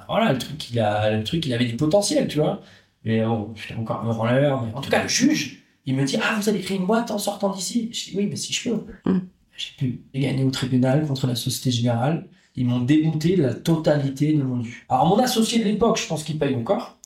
Voilà, 0.09 0.33
le 0.33 0.39
truc, 0.39 0.71
il 0.71 0.81
a, 0.81 1.17
le 1.17 1.25
truc, 1.25 1.47
il 1.47 1.55
avait 1.55 1.65
du 1.65 1.77
potentiel, 1.77 2.29
tu 2.29 2.39
vois. 2.39 2.61
Mais 3.05 3.25
bon, 3.25 3.55
j'étais 3.55 3.79
encore 3.79 4.01
un 4.01 4.13
branleur. 4.13 4.63
Mais 4.63 4.75
en 4.75 4.81
tout 4.81 4.91
cas, 4.91 5.03
le 5.03 5.09
juge, 5.09 5.63
il 5.87 5.95
me 5.95 6.05
dit, 6.05 6.17
ah, 6.23 6.37
vous 6.39 6.49
allez 6.49 6.61
créer 6.61 6.77
une 6.77 6.87
boîte 6.87 7.11
en 7.11 7.19
sortant 7.19 7.51
d'ici. 7.51 7.91
Je 7.93 8.11
dis, 8.11 8.17
oui, 8.17 8.27
mais 8.29 8.37
si 8.37 8.53
je 8.53 8.71
peux. 8.71 8.85
Mm. 9.11 9.21
J'ai 9.57 9.71
pu. 9.79 10.03
Gagné 10.15 10.45
au 10.45 10.51
tribunal 10.51 11.07
contre 11.07 11.27
la 11.27 11.35
Société 11.35 11.71
Générale. 11.71 12.27
Ils 12.57 12.67
m'ont 12.67 12.81
débouté 12.81 13.37
de 13.37 13.43
la 13.43 13.55
totalité 13.55 14.33
de 14.35 14.43
mon 14.43 14.59
dû. 14.59 14.85
Alors, 14.89 15.07
mon 15.07 15.19
associé 15.19 15.61
de 15.61 15.65
l'époque, 15.65 15.99
je 15.99 16.07
pense 16.07 16.25
qu'il 16.25 16.39
paye 16.39 16.55
encore. 16.55 16.99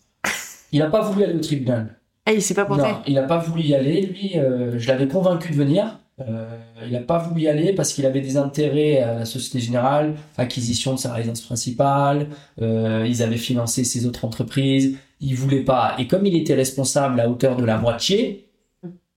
Il 0.72 0.80
n'a 0.80 0.90
pas 0.90 1.02
voulu 1.02 1.24
aller 1.24 1.34
au 1.34 1.40
tribunal. 1.40 2.00
Ah, 2.26 2.32
il 2.32 2.42
s'est 2.42 2.54
pas 2.54 2.64
porté. 2.64 2.82
Non, 2.82 3.02
il 3.06 3.14
n'a 3.14 3.22
pas 3.22 3.38
voulu 3.38 3.62
y 3.62 3.74
aller. 3.74 4.02
Lui, 4.02 4.32
euh, 4.36 4.78
je 4.78 4.88
l'avais 4.88 5.06
convaincu 5.08 5.52
de 5.52 5.56
venir. 5.56 6.00
Euh, 6.20 6.48
il 6.84 6.92
n'a 6.92 7.00
pas 7.00 7.18
voulu 7.18 7.42
y 7.42 7.48
aller 7.48 7.72
parce 7.74 7.92
qu'il 7.92 8.06
avait 8.06 8.20
des 8.22 8.36
intérêts 8.36 8.98
à 9.00 9.14
la 9.20 9.24
Société 9.26 9.60
Générale, 9.60 10.14
acquisition 10.38 10.94
de 10.94 10.98
sa 10.98 11.12
résidence 11.12 11.42
principale. 11.42 12.28
euh, 12.62 13.04
ils 13.06 13.22
avaient 13.22 13.36
financé 13.36 13.84
ses 13.84 14.06
autres 14.06 14.24
entreprises. 14.24 14.98
Il 15.20 15.34
voulait 15.36 15.62
pas. 15.64 15.94
Et 15.98 16.06
comme 16.08 16.26
il 16.26 16.36
était 16.36 16.54
responsable 16.54 17.20
à 17.20 17.28
hauteur 17.28 17.56
de 17.56 17.64
la 17.64 17.78
moitié, 17.78 18.50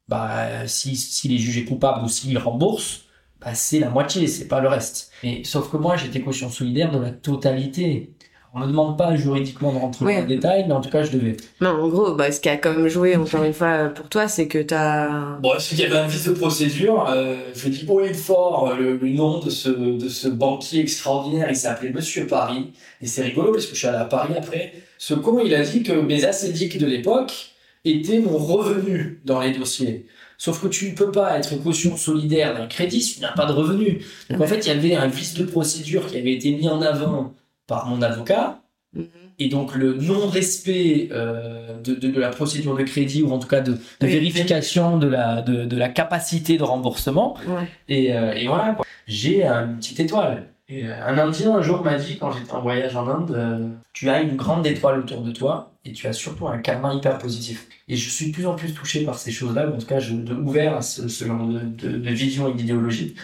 bah 0.08 0.68
si 0.68 0.96
s'il 0.96 1.34
est 1.34 1.38
jugé 1.38 1.66
coupable 1.66 2.04
ou 2.06 2.10
s'il 2.10 2.38
rembourse, 2.38 3.06
bah 3.42 3.54
c'est 3.56 3.80
la 3.80 3.90
moitié, 3.90 4.28
c'est 4.28 4.48
pas 4.48 4.60
le 4.62 4.68
reste. 4.68 5.12
Mais 5.24 5.44
sauf 5.44 5.72
que 5.72 5.78
moi, 5.78 5.98
j'étais 5.98 6.22
caution 6.22 6.50
solidaire 6.50 6.92
de 6.92 7.00
la 7.00 7.12
totalité. 7.12 8.16
On 8.54 8.60
me 8.62 8.66
demande 8.68 8.98
pas 8.98 9.16
juridiquement 9.16 9.72
de 9.72 9.78
rentrer 9.78 10.06
Oui. 10.06 10.16
dans 10.16 10.22
le 10.22 10.28
détail, 10.28 10.66
mais 10.68 10.74
en 10.74 10.82
tout 10.82 10.90
cas, 10.90 11.04
je 11.04 11.12
devais. 11.12 11.38
Non, 11.62 11.70
en 11.70 11.88
gros, 11.88 12.16
bah, 12.16 12.32
ce 12.32 12.40
qui 12.40 12.50
a 12.50 12.58
quand 12.58 12.74
même 12.74 12.88
joué, 12.88 13.16
encore 13.16 13.44
une 13.44 13.54
fois, 13.54 13.90
pour 13.90 14.10
toi, 14.10 14.28
c'est 14.28 14.48
que 14.48 14.58
t'as... 14.58 15.38
Bon, 15.40 15.52
c'est 15.60 15.76
qu'il 15.76 15.84
y 15.86 15.88
avait 15.88 16.00
un 16.00 16.08
vice 16.08 16.26
de 16.28 16.34
procédure. 16.34 17.08
Euh, 17.10 17.36
je 17.54 17.70
dis 17.70 17.86
haut 17.88 18.02
et 18.02 18.14
fort 18.14 18.70
euh, 18.72 18.76
le, 18.76 18.98
le 18.98 19.10
nom 19.10 19.40
de 19.40 19.52
ce, 19.52 19.70
de 19.70 20.10
ce 20.10 20.28
banquier 20.28 20.80
extraordinaire. 20.82 21.48
Il 21.50 21.56
s'appelait 21.56 21.92
Monsieur 21.92 22.26
Paris. 22.26 22.72
Et 23.02 23.06
c'est 23.08 23.22
rigolo 23.22 23.52
parce 23.52 23.68
que 23.68 23.74
je 23.74 23.78
suis 23.80 23.88
allé 23.88 23.98
à 23.98 24.06
Paris 24.06 24.34
après. 24.36 24.74
Ce 24.98 25.14
con, 25.14 25.40
il 25.46 25.54
a 25.54 25.62
dit 25.64 25.84
que 25.84 25.94
mes 25.94 26.26
assédiques 26.26 26.80
de 26.80 26.88
l'époque 26.88 27.52
étaient 27.86 28.20
mon 28.20 28.38
revenu 28.38 29.22
dans 29.26 29.40
les 29.42 29.52
dossiers. 29.52 30.08
Sauf 30.40 30.62
que 30.62 30.68
tu 30.68 30.90
ne 30.90 30.96
peux 30.96 31.12
pas 31.12 31.38
être 31.38 31.62
caution 31.62 31.96
solidaire 31.98 32.56
d'un 32.58 32.66
crédit 32.66 33.02
si 33.02 33.16
tu 33.16 33.22
n'as 33.22 33.34
pas 33.34 33.46
de 33.46 33.52
revenu. 33.52 34.02
Donc 34.30 34.42
en 34.42 34.48
fait, 34.48 34.66
il 34.66 34.68
y 34.68 34.72
avait 34.72 34.96
un 34.96 35.08
vice 35.08 35.36
de 35.36 35.44
procédure 35.44 36.08
qui 36.08 36.18
avait 36.18 36.34
été 36.34 36.52
mis 36.52 36.68
en 36.68 36.82
avant 36.82 37.36
par 37.70 37.86
mon 37.88 38.02
avocat. 38.02 38.60
Mhm. 38.94 39.06
Et 39.42 39.48
donc 39.48 39.74
le 39.76 39.94
non-respect 39.94 41.10
euh, 41.14 41.80
de, 41.82 41.94
de, 41.96 42.10
de 42.10 42.20
la 42.20 42.30
procédure 42.30 42.76
de 42.76 42.84
crédit 42.84 43.22
ou 43.24 43.32
en 43.32 43.40
tout 43.40 43.48
cas 43.48 43.62
de, 43.62 43.74
de 43.74 43.78
Oui. 44.02 44.10
vérification 44.10 44.98
de 44.98 45.08
la, 45.08 45.42
de, 45.42 45.64
de 45.64 45.78
la 45.78 45.88
capacité 45.88 46.58
de 46.58 46.64
remboursement. 46.64 47.36
Ouais. 47.48 47.68
Et, 47.88 48.14
euh, 48.14 48.34
et 48.34 48.48
voilà, 48.48 48.76
j'ai 49.08 49.46
une 49.46 49.78
petite 49.78 50.00
étoile. 50.02 50.48
Et 50.68 50.86
euh, 50.86 51.08
un 51.08 51.18
Indien 51.18 51.56
un 51.56 51.62
jour 51.62 51.84
m'a 51.84 51.96
dit, 51.98 52.18
quand 52.20 52.32
j'étais 52.32 52.52
en 52.52 52.62
voyage 52.62 52.96
en 52.96 53.08
Inde, 53.08 53.32
euh, 53.32 53.68
tu 53.94 54.10
as 54.10 54.22
une 54.22 54.36
grande 54.36 54.68
étoile 54.68 55.00
autour 55.00 55.22
de 55.22 55.32
toi 55.32 55.72
et 55.86 55.94
tu 55.94 56.06
as 56.08 56.14
surtout 56.14 56.48
un 56.48 56.58
karma 56.58 56.94
hyper 56.94 57.18
positif. 57.18 57.68
Et 57.88 57.96
je 57.96 58.10
suis 58.10 58.28
de 58.30 58.34
plus 58.34 58.46
en 58.46 58.56
plus 58.56 58.74
touché 58.74 59.04
par 59.06 59.18
ces 59.18 59.32
choses-là, 59.32 59.68
ou 59.68 59.76
en 59.76 59.78
tout 59.78 59.88
cas 59.88 60.00
je, 60.00 60.14
de, 60.14 60.34
ouvert 60.34 60.76
à 60.78 60.82
ce, 60.82 61.08
ce 61.08 61.26
genre 61.26 61.48
de, 61.48 62.10
vision 62.12 62.50
et 62.50 62.54
d'idéologie. 62.54 63.16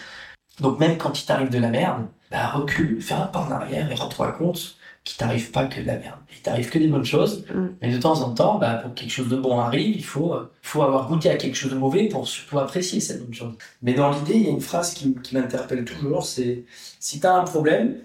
Donc 0.60 0.78
même 0.78 0.98
quand 0.98 1.20
il 1.20 1.26
t'arrive 1.26 1.50
de 1.50 1.58
la 1.58 1.68
merde, 1.68 2.06
bah 2.30 2.48
recule, 2.48 3.00
fais 3.00 3.14
un 3.14 3.26
pas 3.26 3.40
en 3.40 3.50
arrière 3.50 3.90
et 3.90 3.94
rends-toi 3.94 4.32
compte 4.32 4.76
qu'il 5.06 5.16
t'arrive 5.16 5.52
pas 5.52 5.66
que 5.66 5.80
de 5.80 5.86
la 5.86 5.96
merde. 5.96 6.18
Il 6.32 6.42
t'arrive 6.42 6.68
que 6.68 6.78
des 6.78 6.88
bonnes 6.88 7.04
choses. 7.04 7.46
Mm. 7.54 7.66
Et 7.80 7.92
de 7.92 7.98
temps 7.98 8.20
en 8.22 8.34
temps, 8.34 8.58
bah, 8.58 8.74
pour 8.74 8.92
que 8.92 9.00
quelque 9.00 9.12
chose 9.12 9.28
de 9.28 9.36
bon 9.36 9.60
arrive, 9.60 9.94
il 9.94 10.04
faut, 10.04 10.34
euh, 10.34 10.50
faut 10.62 10.82
avoir 10.82 11.08
goûté 11.08 11.30
à 11.30 11.36
quelque 11.36 11.54
chose 11.54 11.70
de 11.70 11.76
mauvais 11.76 12.08
pour 12.08 12.26
surtout 12.26 12.58
apprécier 12.58 13.00
cette 13.00 13.24
bonne 13.24 13.32
chose. 13.32 13.54
Mais 13.82 13.94
dans 13.94 14.10
l'idée, 14.10 14.34
il 14.34 14.42
y 14.42 14.48
a 14.48 14.50
une 14.50 14.60
phrase 14.60 14.94
qui, 14.94 15.14
qui 15.22 15.36
m'interpelle 15.36 15.84
toujours, 15.84 16.26
c'est 16.26 16.64
si 16.98 17.20
t'as 17.20 17.34
un 17.34 17.44
problème, 17.44 17.98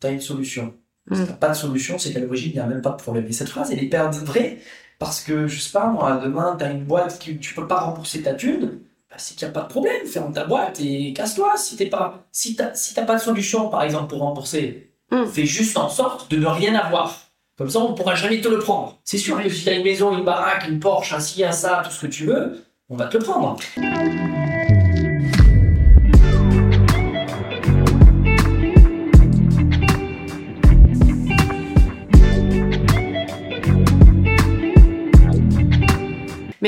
t'as 0.00 0.10
une 0.10 0.22
solution. 0.22 0.72
Si 1.12 1.20
mm. 1.20 1.26
t'as 1.26 1.32
pas 1.34 1.48
de 1.50 1.54
solution, 1.54 1.98
c'est 1.98 2.14
qu'à 2.14 2.20
l'origine, 2.20 2.52
il 2.52 2.54
n'y 2.54 2.60
a 2.60 2.66
même 2.66 2.82
pas 2.82 2.90
de 2.90 2.96
problème. 2.96 3.26
Et 3.28 3.32
cette 3.32 3.50
phrase, 3.50 3.70
elle 3.70 3.80
est 3.80 3.84
hyper 3.84 4.10
vraie 4.10 4.58
parce 4.98 5.20
que, 5.20 5.46
je 5.48 5.60
sais 5.60 5.70
pas, 5.70 5.88
moi, 5.88 6.18
demain, 6.24 6.56
t'as 6.58 6.72
une 6.72 6.84
boîte 6.84 7.22
que 7.22 7.32
tu 7.32 7.54
peux 7.54 7.68
pas 7.68 7.80
rembourser 7.80 8.22
ta 8.22 8.32
thune, 8.32 8.80
bah, 9.10 9.16
c'est 9.18 9.36
qu'il 9.36 9.46
n'y 9.46 9.50
a 9.50 9.54
pas 9.54 9.62
de 9.62 9.68
problème. 9.68 10.06
Ferme 10.06 10.32
ta 10.32 10.44
boîte 10.44 10.80
et 10.80 11.12
casse-toi. 11.12 11.56
Si 11.56 11.76
t'es 11.76 11.86
pas, 11.86 12.26
si 12.32 12.56
t'as, 12.56 12.74
si 12.74 12.94
t'as 12.94 13.04
pas 13.04 13.16
de 13.16 13.20
solution, 13.20 13.68
par 13.68 13.82
exemple, 13.82 14.08
pour 14.08 14.20
rembourser, 14.20 14.88
Mm. 15.10 15.26
Fais 15.26 15.46
juste 15.46 15.76
en 15.76 15.88
sorte 15.88 16.30
de 16.30 16.36
ne 16.36 16.46
rien 16.46 16.74
avoir. 16.74 17.18
Comme 17.56 17.70
ça, 17.70 17.80
on 17.80 17.90
ne 17.90 17.94
pourra 17.94 18.14
jamais 18.14 18.40
te 18.40 18.48
le 18.48 18.58
prendre. 18.58 19.00
C'est 19.04 19.18
sûr, 19.18 19.40
si 19.50 19.64
tu 19.64 19.68
as 19.68 19.72
une 19.72 19.84
maison, 19.84 20.16
une 20.16 20.24
baraque, 20.24 20.68
une 20.68 20.78
Porsche, 20.78 21.12
un 21.14 21.20
ci, 21.20 21.44
un 21.44 21.52
ça, 21.52 21.82
tout 21.84 21.90
ce 21.90 22.00
que 22.02 22.06
tu 22.06 22.24
veux, 22.24 22.64
on 22.88 22.96
va 22.96 23.06
te 23.06 23.16
le 23.16 23.24
prendre. 23.24 23.56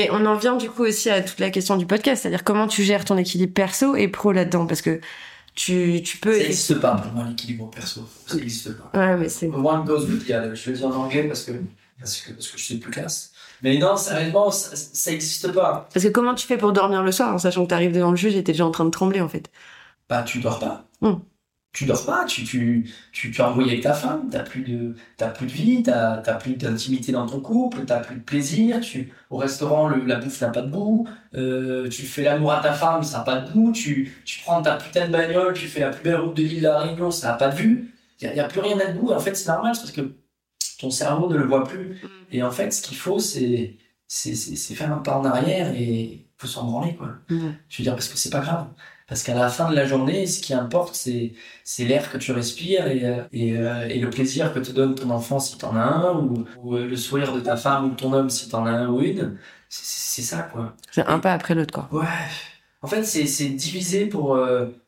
Mais 0.01 0.09
on 0.11 0.25
en 0.25 0.35
vient 0.35 0.55
du 0.55 0.69
coup 0.69 0.83
aussi 0.83 1.09
à 1.11 1.21
toute 1.21 1.39
la 1.39 1.51
question 1.51 1.77
du 1.77 1.85
podcast, 1.85 2.23
c'est-à-dire 2.23 2.43
comment 2.43 2.67
tu 2.67 2.83
gères 2.83 3.05
ton 3.05 3.17
équilibre 3.17 3.53
perso 3.53 3.95
et 3.95 4.07
pro 4.07 4.31
là-dedans, 4.31 4.65
parce 4.65 4.81
que 4.81 4.99
tu, 5.53 6.01
tu 6.03 6.17
peux. 6.17 6.33
Ça 6.33 6.39
n'existe 6.39 6.79
pas 6.79 6.95
pour 6.95 7.11
moi 7.11 7.25
l'équilibre 7.27 7.69
perso. 7.69 8.01
Ça 8.25 8.35
n'existe 8.35 8.75
pas. 8.77 8.97
Ouais, 8.97 9.17
mais 9.17 9.29
c'est. 9.29 9.47
One 9.47 9.85
goes 9.85 10.05
with 10.05 10.25
the 10.25 10.31
other. 10.31 10.55
Je 10.55 10.71
le 10.71 10.77
dis 10.77 10.83
en 10.83 10.91
anglais 10.91 11.23
parce 11.23 11.43
que, 11.43 11.51
parce 11.99 12.17
que, 12.21 12.31
parce 12.31 12.47
que 12.47 12.57
je 12.57 12.63
suis 12.63 12.77
plus 12.77 12.91
classe. 12.91 13.31
Mais 13.61 13.77
non, 13.77 13.95
sérieusement, 13.95 14.49
ça 14.49 15.11
n'existe 15.11 15.51
pas. 15.51 15.87
Parce 15.93 16.03
que 16.03 16.09
comment 16.09 16.33
tu 16.33 16.47
fais 16.47 16.57
pour 16.57 16.73
dormir 16.73 17.03
le 17.03 17.11
soir 17.11 17.31
en 17.31 17.37
sachant 17.37 17.63
que 17.63 17.69
tu 17.69 17.75
arrives 17.75 17.93
devant 17.93 18.09
le 18.09 18.17
juge 18.17 18.35
et 18.35 18.43
t'es 18.43 18.53
déjà 18.53 18.65
en 18.65 18.71
train 18.71 18.85
de 18.85 18.89
trembler 18.89 19.21
en 19.21 19.29
fait? 19.29 19.51
Bah, 20.09 20.23
tu 20.23 20.39
dors 20.39 20.57
pas. 20.57 20.87
Hum 21.01 21.21
tu 21.73 21.85
dors 21.85 22.05
pas, 22.05 22.25
tu, 22.25 22.43
tu, 22.43 22.91
tu, 23.13 23.31
tu 23.31 23.41
es 23.41 23.43
embrouillé 23.43 23.71
avec 23.71 23.83
ta 23.83 23.93
femme, 23.93 24.27
t'as 24.29 24.43
plus 24.43 24.63
de, 24.63 24.95
t'as 25.15 25.29
plus 25.29 25.45
de 25.47 25.51
vie, 25.51 25.83
t'as, 25.83 26.17
t'as 26.17 26.33
plus 26.33 26.55
d'intimité 26.55 27.13
dans 27.13 27.25
ton 27.25 27.39
couple, 27.39 27.85
t'as 27.85 27.99
plus 27.99 28.15
de 28.15 28.21
plaisir, 28.21 28.81
tu, 28.81 29.13
au 29.29 29.37
restaurant, 29.37 29.87
le, 29.87 30.03
la 30.03 30.17
bouffe 30.17 30.41
n'a 30.41 30.49
pas 30.49 30.61
de 30.61 30.69
goût, 30.69 31.07
euh, 31.35 31.87
tu 31.87 32.03
fais 32.03 32.23
l'amour 32.23 32.51
à 32.51 32.61
ta 32.61 32.73
femme, 32.73 33.03
ça 33.03 33.19
n'a 33.19 33.23
pas 33.23 33.39
de 33.39 33.51
goût, 33.51 33.71
tu, 33.71 34.13
tu 34.25 34.41
prends 34.41 34.61
ta 34.61 34.75
putain 34.75 35.07
de 35.07 35.11
bagnole, 35.13 35.53
tu 35.53 35.67
fais 35.67 35.79
la 35.79 35.91
plus 35.91 36.03
belle 36.03 36.17
route 36.17 36.35
de 36.35 36.43
l'île 36.43 36.59
de 36.59 36.63
la 36.63 36.79
Réunion, 36.79 37.09
ça 37.09 37.29
n'a 37.29 37.33
pas 37.35 37.47
de 37.47 37.55
vue, 37.55 37.93
il 38.19 38.35
y, 38.35 38.39
a, 38.39 38.47
plus 38.47 38.59
rien 38.59 38.77
à 38.79 38.91
de 38.91 38.99
goût, 38.99 39.11
en 39.11 39.19
fait, 39.19 39.33
c'est 39.35 39.49
normal, 39.49 39.73
parce 39.73 39.91
que 39.91 40.13
ton 40.79 40.89
cerveau 40.89 41.29
ne 41.29 41.37
le 41.37 41.45
voit 41.45 41.63
plus. 41.63 41.95
Mm. 42.03 42.07
Et 42.31 42.43
en 42.43 42.51
fait, 42.51 42.71
ce 42.71 42.81
qu'il 42.81 42.97
faut, 42.97 43.19
c'est, 43.19 43.77
c'est, 44.07 44.35
c'est, 44.35 44.75
faire 44.75 44.91
un 44.91 44.97
pas 44.97 45.17
en 45.17 45.25
arrière 45.25 45.73
et 45.73 46.27
faut 46.37 46.47
s'en 46.47 46.65
branler, 46.65 46.95
quoi. 46.95 47.09
Mm. 47.29 47.49
Je 47.69 47.77
veux 47.77 47.83
dire, 47.83 47.93
parce 47.93 48.09
que 48.09 48.17
c'est 48.17 48.29
pas 48.29 48.41
grave. 48.41 48.67
Parce 49.11 49.23
qu'à 49.23 49.35
la 49.35 49.49
fin 49.49 49.69
de 49.69 49.75
la 49.75 49.83
journée, 49.83 50.25
ce 50.25 50.39
qui 50.39 50.53
importe, 50.53 50.95
c'est 50.95 51.33
c'est 51.65 51.83
l'air 51.83 52.09
que 52.09 52.17
tu 52.17 52.31
respires 52.31 52.87
et, 52.87 53.03
euh, 53.03 53.23
et, 53.33 53.57
euh, 53.57 53.85
et, 53.89 53.99
le 53.99 54.09
plaisir 54.09 54.53
que 54.53 54.59
te 54.59 54.71
donne 54.71 54.95
ton 54.95 55.09
enfant 55.09 55.37
si 55.37 55.57
t'en 55.57 55.75
as 55.75 55.81
un, 55.81 56.15
ou, 56.15 56.45
ou, 56.63 56.77
euh, 56.77 56.87
le 56.87 56.95
sourire 56.95 57.33
de 57.33 57.41
ta 57.41 57.57
femme 57.57 57.87
ou 57.87 57.89
de 57.89 57.95
ton 57.95 58.13
homme 58.13 58.29
si 58.29 58.47
t'en 58.47 58.65
as 58.65 58.71
un 58.71 58.87
ou 58.87 59.01
une. 59.01 59.37
C'est 59.67 60.21
ça, 60.21 60.43
quoi. 60.43 60.77
C'est 60.91 61.05
un 61.05 61.19
pas 61.19 61.33
après 61.33 61.55
l'autre, 61.55 61.73
quoi. 61.73 61.89
Ouais. 61.91 62.07
En 62.81 62.87
fait, 62.87 63.03
c'est 63.03 63.49
divisé 63.49 64.05
pour, 64.05 64.39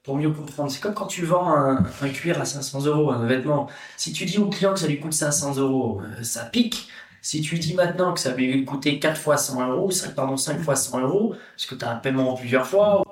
pour 0.03 0.15
mieux 0.15 0.31
comprendre. 0.31 0.71
C'est 0.71 0.79
comme 0.79 0.93
quand 0.93 1.07
tu 1.07 1.25
vends 1.25 1.53
un, 1.53 1.83
un, 2.01 2.09
cuir 2.09 2.39
à 2.39 2.45
500 2.45 2.85
euros, 2.85 3.11
un 3.11 3.25
vêtement. 3.25 3.67
Si 3.97 4.13
tu 4.13 4.23
dis 4.23 4.37
au 4.37 4.47
client 4.47 4.73
que 4.73 4.79
ça 4.79 4.87
lui 4.87 5.01
coûte 5.01 5.11
500 5.11 5.57
euros, 5.57 6.01
ça 6.21 6.45
pique. 6.45 6.87
Si 7.21 7.41
tu 7.41 7.57
dis 7.59 7.73
maintenant 7.73 8.13
que 8.13 8.19
ça 8.19 8.31
va 8.31 8.37
lui 8.37 8.65
coûter 8.65 8.99
4 8.99 9.17
fois 9.17 9.37
100 9.37 9.69
euros, 9.69 9.91
5, 9.91 10.13
pardon, 10.15 10.37
5 10.37 10.59
fois 10.59 10.75
100 10.75 11.01
euros, 11.01 11.35
parce 11.55 11.65
que 11.65 11.75
tu 11.75 11.85
as 11.85 11.91
un 11.91 11.95
paiement 11.95 12.33
en 12.33 12.35
plusieurs 12.35 12.67
fois, 12.67 13.03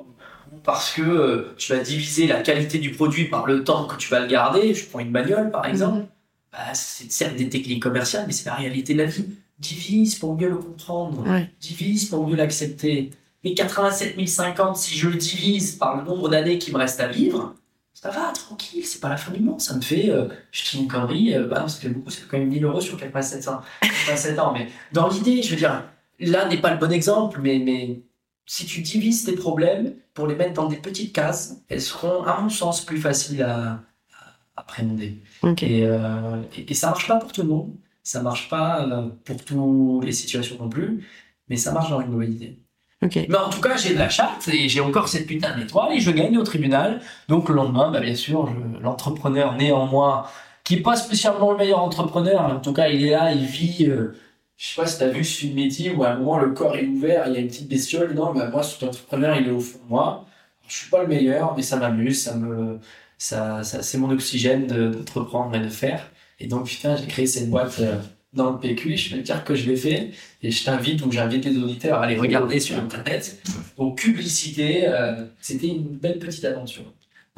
parce 0.63 0.93
que 0.93 1.01
euh, 1.01 1.53
tu 1.57 1.73
vas 1.73 1.79
diviser 1.79 2.27
la 2.27 2.41
qualité 2.41 2.77
du 2.77 2.91
produit 2.91 3.25
par 3.25 3.45
le 3.45 3.63
temps 3.63 3.85
que 3.85 3.95
tu 3.95 4.09
vas 4.09 4.19
le 4.19 4.27
garder. 4.27 4.73
Je 4.73 4.85
prends 4.85 4.99
une 4.99 5.11
bagnole, 5.11 5.51
par 5.51 5.65
exemple. 5.65 5.99
Mhm. 5.99 6.07
Bah, 6.51 6.73
c'est 6.73 7.11
certes 7.11 7.35
des 7.35 7.49
techniques 7.49 7.81
commerciales, 7.81 8.25
mais 8.27 8.33
c'est 8.33 8.49
la 8.49 8.55
réalité 8.55 8.93
de 8.93 8.99
la 8.99 9.05
vie. 9.05 9.25
Divise 9.59 10.15
pour 10.15 10.35
mieux 10.35 10.49
le 10.49 10.57
comprendre. 10.57 11.23
Divise 11.59 12.09
pour 12.09 12.27
mieux 12.27 12.35
l'accepter. 12.35 13.11
Mais 13.43 13.53
87 13.53 14.15
050, 14.27 14.77
si 14.77 14.95
je 14.95 15.09
le 15.09 15.15
divise 15.15 15.73
par 15.73 15.97
le 15.97 16.03
nombre 16.03 16.29
d'années 16.29 16.57
qui 16.57 16.71
me 16.71 16.77
reste 16.77 16.99
à 16.99 17.07
vivre, 17.07 17.55
ça 17.93 18.09
va, 18.09 18.31
tranquille, 18.33 18.85
c'est 18.85 18.99
pas 18.99 19.09
la 19.09 19.17
fin 19.17 19.31
du 19.31 19.39
monde. 19.41 19.61
Ça 19.61 19.75
me 19.75 19.81
fait, 19.81 20.09
euh, 20.09 20.27
je 20.51 20.71
dis 20.71 20.79
une 20.79 20.87
connerie, 20.87 21.35
euh, 21.35 21.47
bah 21.47 21.67
ça 21.67 21.79
fait 21.79 21.89
beaucoup, 21.89 22.09
c'est 22.09 22.27
quand 22.27 22.37
même 22.37 22.49
1000 22.49 22.63
euros 22.63 22.81
sur 22.81 22.97
87 22.97 23.47
ans. 23.47 23.61
87 23.81 24.39
ans. 24.39 24.53
Mais 24.53 24.69
dans 24.91 25.07
l'idée, 25.07 25.41
je 25.41 25.51
veux 25.51 25.55
dire, 25.55 25.83
là 26.19 26.47
n'est 26.47 26.61
pas 26.61 26.71
le 26.71 26.79
bon 26.79 26.91
exemple, 26.91 27.39
mais, 27.41 27.59
mais 27.59 28.01
si 28.45 28.65
tu 28.65 28.81
divises 28.81 29.23
tes 29.23 29.33
problèmes 29.33 29.93
pour 30.13 30.27
les 30.27 30.35
mettre 30.35 30.53
dans 30.53 30.67
des 30.67 30.77
petites 30.77 31.13
cases, 31.13 31.61
elles 31.69 31.81
seront, 31.81 32.23
à 32.23 32.39
mon 32.41 32.49
sens, 32.49 32.81
plus 32.83 32.99
faciles 32.99 33.43
à, 33.43 33.79
à 34.13 34.35
appréhender. 34.57 35.21
Euh, 35.43 36.41
et, 36.57 36.71
et, 36.71 36.73
ça 36.73 36.87
marche 36.87 37.07
pas 37.07 37.17
pour 37.17 37.31
tout 37.31 37.41
le 37.41 37.47
monde, 37.47 37.71
ça 38.03 38.21
marche 38.21 38.49
pas 38.49 38.85
euh, 38.85 39.09
pour 39.23 39.43
toutes 39.43 40.05
les 40.05 40.11
situations 40.11 40.57
non 40.59 40.69
plus, 40.69 41.07
mais 41.47 41.57
ça 41.57 41.71
marche 41.71 41.89
dans 41.89 42.01
une 42.01 42.09
globalité. 42.09 42.59
Mais 43.01 43.35
en 43.35 43.49
tout 43.49 43.61
cas, 43.61 43.77
j'ai 43.77 43.95
de 43.95 43.99
la 43.99 44.09
charte 44.09 44.47
et 44.47 44.69
j'ai 44.69 44.79
encore 44.79 45.07
cette 45.07 45.25
putain 45.25 45.57
d'étoile 45.57 45.93
et 45.93 45.99
je 45.99 46.11
gagne 46.11 46.37
au 46.37 46.43
tribunal. 46.43 47.01
Donc 47.29 47.49
le 47.49 47.55
lendemain, 47.55 47.89
bah, 47.89 47.99
bien 47.99 48.13
sûr, 48.13 48.53
l'entrepreneur 48.79 49.55
né 49.55 49.71
en 49.71 49.87
moi, 49.87 50.29
qui 50.63 50.75
n'est 50.75 50.81
pas 50.83 50.95
spécialement 50.95 51.51
le 51.51 51.57
meilleur 51.57 51.79
entrepreneur, 51.79 52.41
en 52.41 52.59
tout 52.59 52.73
cas, 52.73 52.89
il 52.89 53.03
est 53.05 53.11
là, 53.11 53.31
il 53.31 53.45
vit. 53.45 53.85
Euh, 53.87 54.15
je 54.61 54.67
sais 54.67 54.75
pas 54.79 54.85
si 54.85 54.99
tu 54.99 55.03
as 55.03 55.09
vu 55.09 55.23
ce 55.23 55.47
métier 55.47 55.89
où 55.89 56.03
à 56.03 56.09
un 56.09 56.17
moment 56.19 56.37
le 56.37 56.51
corps 56.51 56.77
est 56.77 56.85
ouvert, 56.85 57.23
il 57.25 57.33
y 57.33 57.37
a 57.37 57.39
une 57.39 57.47
petite 57.47 57.67
bestiole 57.67 58.09
dedans, 58.09 58.31
bah, 58.31 58.47
moi, 58.51 58.61
cet 58.61 58.83
entrepreneur, 58.83 59.35
il 59.35 59.47
est 59.47 59.51
au 59.51 59.59
fond 59.59 59.79
de 59.83 59.89
moi. 59.89 60.27
Je 60.67 60.77
suis 60.77 60.89
pas 60.91 61.01
le 61.01 61.07
meilleur, 61.07 61.55
mais 61.57 61.63
ça 61.63 61.77
m'amuse, 61.77 62.21
ça 62.21 62.35
me, 62.35 62.77
ça, 63.17 63.63
ça 63.63 63.81
c'est 63.81 63.97
mon 63.97 64.11
oxygène 64.11 64.67
d'entreprendre 64.67 65.55
et 65.55 65.59
de 65.61 65.67
faire. 65.67 66.11
Et 66.39 66.45
donc, 66.45 66.67
putain, 66.67 66.95
j'ai 66.95 67.07
créé 67.07 67.25
cette 67.25 67.49
boîte 67.49 67.79
euh, 67.79 67.95
dans 68.33 68.51
le 68.51 68.59
PQ, 68.59 68.97
je 68.97 69.15
vais 69.15 69.21
te 69.21 69.25
dire 69.25 69.43
que 69.43 69.55
je 69.55 69.67
l'ai 69.67 69.75
fait, 69.75 70.11
et 70.43 70.51
je 70.51 70.63
t'invite, 70.63 71.03
ou 71.03 71.11
j'invite 71.11 71.43
les 71.45 71.57
auditeurs 71.57 71.97
à 71.97 72.03
aller 72.03 72.17
regarder 72.17 72.59
sur 72.59 72.77
Internet. 72.77 73.41
Donc, 73.79 73.97
publicité, 73.97 74.87
euh, 74.87 75.25
c'était 75.39 75.69
une 75.69 75.87
belle 75.87 76.19
petite 76.19 76.45
aventure. 76.45 76.83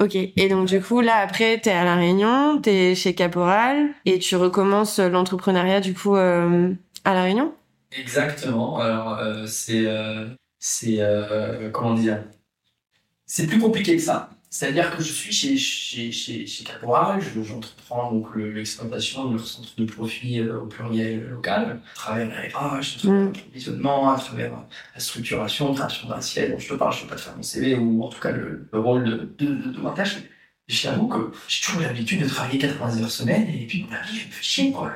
Ok, 0.02 0.14
et 0.14 0.48
donc 0.50 0.68
du 0.68 0.80
coup, 0.82 1.00
là, 1.00 1.16
après, 1.22 1.58
t'es 1.58 1.70
à 1.70 1.84
La 1.84 1.96
Réunion, 1.96 2.60
t'es 2.60 2.94
chez 2.94 3.14
Caporal, 3.14 3.88
et 4.04 4.18
tu 4.18 4.36
recommences 4.36 4.98
l'entrepreneuriat, 4.98 5.80
du 5.80 5.94
coup, 5.94 6.16
euh, 6.16 6.74
à 7.04 7.14
La 7.14 7.22
Réunion? 7.24 7.54
Exactement. 7.92 8.78
Alors, 8.78 9.18
euh, 9.18 9.46
c'est. 9.46 9.86
Euh, 9.86 10.28
c'est. 10.58 10.96
Euh, 11.00 11.70
comment 11.70 11.94
dire? 11.94 12.24
C'est 13.26 13.46
plus 13.46 13.58
compliqué 13.58 13.96
que 13.96 14.02
ça. 14.02 14.30
C'est-à-dire 14.50 14.96
que 14.96 15.02
je 15.02 15.12
suis 15.12 15.32
chez, 15.32 15.56
chez, 15.56 16.12
chez, 16.12 16.46
chez 16.46 16.62
Caporal, 16.62 17.20
j'entreprends 17.42 18.12
donc 18.12 18.36
l'exploitation 18.36 19.24
de 19.24 19.36
leur 19.36 19.44
centre 19.44 19.74
de 19.76 19.84
profit 19.84 20.42
au 20.42 20.66
pluriel 20.66 21.28
local, 21.28 21.80
à 21.92 21.94
travers 21.96 22.28
RH, 22.28 22.56
à 22.56 22.78
l'approvisionnement, 23.08 24.12
à 24.12 24.16
travers 24.16 24.52
la 24.94 25.00
structuration, 25.00 25.70
la 25.70 25.74
création 25.74 26.08
d'un 26.08 26.20
ciel 26.20 26.52
dont 26.52 26.60
je 26.60 26.68
te 26.68 26.74
parle, 26.74 26.94
je 26.94 26.98
ne 26.98 27.02
peux 27.02 27.08
pas 27.10 27.16
te 27.16 27.20
faire 27.22 27.36
mon 27.36 27.42
CV, 27.42 27.74
ou 27.74 28.04
en 28.04 28.08
tout 28.08 28.20
cas 28.20 28.30
le, 28.30 28.68
rôle 28.72 29.02
de, 29.02 29.44
de, 29.44 29.72
de, 29.72 29.80
ma 29.80 29.90
tâche. 29.90 30.18
J'avoue 30.68 31.08
que 31.08 31.32
j'ai 31.48 31.66
toujours 31.66 31.82
l'habitude 31.82 32.22
de 32.22 32.28
travailler 32.28 32.60
80 32.60 33.02
heures 33.02 33.10
semaine, 33.10 33.48
et 33.48 33.66
puis 33.66 33.84
je 33.90 34.26
me 34.26 34.30
fais 34.30 34.42
chier, 34.42 34.70
quoi. 34.70 34.92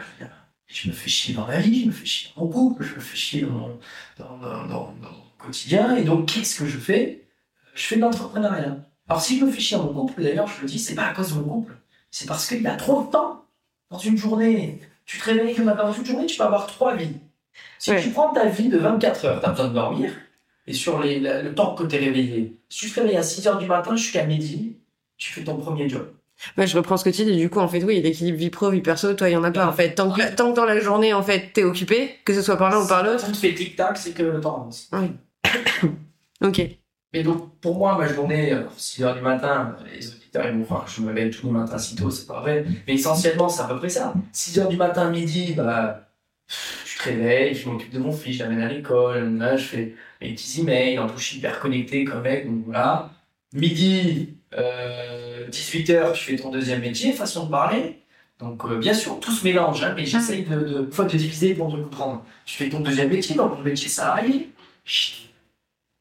Je 0.68 0.88
me 0.88 0.92
fais 0.92 1.08
chier 1.08 1.34
dans 1.34 1.46
la 1.46 1.60
vie, 1.60 1.82
je 1.82 1.86
me 1.86 1.92
fais 1.92 2.04
chier 2.06 2.30
dans 2.36 2.44
mon 2.44 2.50
couple, 2.50 2.84
je 2.84 2.94
me 2.94 3.00
fais 3.00 3.16
chier 3.16 3.42
dans, 3.42 3.78
dans, 4.18 4.36
dans, 4.38 4.66
dans, 4.66 4.94
dans 5.00 5.10
mon 5.12 5.24
quotidien. 5.38 5.96
Et 5.96 6.04
donc, 6.04 6.26
qu'est-ce 6.26 6.58
que 6.58 6.66
je 6.66 6.78
fais? 6.78 7.26
Je 7.74 7.82
fais 7.82 7.96
de 7.96 8.02
l'entrepreneuriat. 8.02 8.76
Alors, 9.08 9.22
si 9.22 9.38
je 9.38 9.44
me 9.44 9.50
fais 9.50 9.60
chier 9.60 9.78
dans 9.78 9.90
mon 9.92 10.06
couple, 10.06 10.22
d'ailleurs, 10.22 10.46
je 10.46 10.60
le 10.60 10.68
dis, 10.68 10.78
c'est 10.78 10.94
pas 10.94 11.06
à 11.06 11.14
cause 11.14 11.34
de 11.34 11.40
mon 11.40 11.60
couple. 11.60 11.74
C'est 12.10 12.26
parce 12.28 12.46
qu'il 12.46 12.66
a 12.66 12.76
trop 12.76 13.04
de 13.04 13.10
temps 13.10 13.46
dans 13.90 13.98
une 13.98 14.18
journée. 14.18 14.80
Tu 15.06 15.18
te 15.18 15.24
réveilles 15.24 15.54
que 15.54 15.62
dans 15.62 15.92
une 15.92 16.04
journée, 16.04 16.26
tu 16.26 16.36
peux 16.36 16.44
avoir 16.44 16.66
trois 16.66 16.94
vies. 16.94 17.16
Si 17.78 17.90
tu 18.02 18.10
prends 18.10 18.32
ta 18.32 18.46
vie 18.46 18.68
de 18.68 18.76
24 18.78 19.24
heures, 19.24 19.40
tu 19.40 19.46
as 19.46 19.50
besoin 19.50 19.68
de 19.68 19.74
dormir. 19.74 20.12
Et 20.66 20.74
sur 20.74 21.00
les, 21.00 21.18
le 21.18 21.54
temps 21.54 21.74
que 21.74 21.84
tu 21.84 21.96
es 21.96 21.98
réveillé, 21.98 22.58
si 22.68 22.86
tu 22.86 22.90
te 22.92 23.00
réveilles 23.00 23.16
à 23.16 23.22
6 23.22 23.46
heures 23.48 23.58
du 23.58 23.66
matin 23.66 23.96
jusqu'à 23.96 24.24
midi, 24.26 24.76
tu 25.16 25.32
fais 25.32 25.42
ton 25.42 25.56
premier 25.56 25.88
job. 25.88 26.12
Ouais, 26.56 26.66
je 26.66 26.76
reprends 26.76 26.96
ce 26.96 27.04
que 27.04 27.10
tu 27.10 27.24
dis. 27.24 27.36
Du 27.36 27.50
coup, 27.50 27.58
en 27.58 27.68
fait, 27.68 27.82
oui, 27.82 28.00
l'équilibre 28.00 28.38
vie 28.38 28.50
pro, 28.50 28.70
vie 28.70 28.80
perso, 28.80 29.12
toi, 29.14 29.28
il 29.28 29.32
y 29.32 29.36
en 29.36 29.44
a 29.44 29.50
pas, 29.50 29.66
en 29.66 29.72
fait. 29.72 29.94
Tant 29.94 30.10
que, 30.10 30.34
tant 30.34 30.52
que 30.52 30.56
dans 30.56 30.64
la 30.64 30.78
journée, 30.80 31.12
en 31.12 31.22
fait, 31.22 31.52
t'es 31.52 31.64
occupé, 31.64 32.16
que 32.24 32.32
ce 32.32 32.42
soit 32.42 32.56
par 32.56 32.70
l'un 32.70 32.82
ou 32.84 32.86
par 32.86 33.02
l'autre. 33.02 33.26
Si 33.26 33.32
tu 33.32 33.38
fais 33.38 33.54
tic-tac, 33.54 33.96
c'est 33.96 34.12
que 34.12 34.22
le 34.22 34.40
temps 34.40 34.56
avance. 34.56 34.88
Oui. 34.92 35.10
ok. 36.44 36.62
Mais 37.12 37.22
donc, 37.22 37.58
pour 37.60 37.76
moi, 37.76 37.96
ma 37.96 38.06
journée, 38.06 38.54
6 38.76 39.02
heures 39.02 39.14
du 39.14 39.22
matin, 39.22 39.76
les 39.92 40.08
auditeurs, 40.08 40.46
ils 40.46 40.52
vont 40.52 40.62
voir 40.62 40.86
je 40.86 41.00
me 41.00 41.12
lève 41.12 41.34
tous 41.34 41.46
les 41.46 41.52
matins 41.52 41.78
si 41.78 41.96
tôt, 41.96 42.10
c'est 42.10 42.26
pas 42.26 42.40
vrai. 42.40 42.66
Mais 42.86 42.94
essentiellement, 42.94 43.48
c'est 43.48 43.62
à 43.62 43.66
peu 43.66 43.78
près 43.78 43.88
ça. 43.88 44.12
6 44.32 44.58
heures 44.58 44.68
du 44.68 44.76
matin, 44.76 45.10
midi, 45.10 45.54
bah, 45.56 46.08
je 46.48 46.98
te 46.98 47.04
réveille, 47.04 47.54
je 47.54 47.68
m'occupe 47.68 47.92
de 47.92 47.98
mon 47.98 48.12
fils, 48.12 48.36
je 48.36 48.42
l'amène 48.42 48.60
à 48.60 48.68
l'école, 48.68 49.38
là, 49.38 49.56
je 49.56 49.64
fais 49.64 49.94
mes 50.20 50.34
petits 50.34 50.60
emails, 50.60 50.98
en 50.98 51.06
tout, 51.06 51.18
je 51.18 51.24
suis 51.24 51.38
hyper 51.38 51.60
connecté 51.60 52.04
comme 52.04 52.22
mec, 52.22 52.46
donc 52.46 52.64
voilà. 52.66 53.10
Midi, 53.54 54.37
euh, 54.54 55.48
18h, 55.48 56.14
je 56.14 56.20
fais 56.20 56.36
ton 56.36 56.50
deuxième 56.50 56.80
métier, 56.80 57.12
façon 57.12 57.46
de 57.46 57.50
parler. 57.50 58.02
Donc, 58.38 58.64
euh, 58.64 58.78
bien 58.78 58.94
sûr, 58.94 59.18
tout 59.20 59.32
se 59.32 59.44
mélange, 59.44 59.82
hein, 59.82 59.94
mais 59.96 60.06
j'essaye 60.06 60.44
de, 60.44 60.54
de, 60.54 60.64
de, 60.82 61.02
de 61.02 61.16
diviser 61.16 61.54
pour 61.54 61.72
te 61.72 61.76
comprendre. 61.76 62.24
Je 62.46 62.54
fais 62.54 62.68
ton 62.68 62.80
deuxième 62.80 63.10
métier, 63.10 63.34
donc 63.34 63.56
mon 63.56 63.62
métier 63.62 63.88
salarié. 63.88 64.50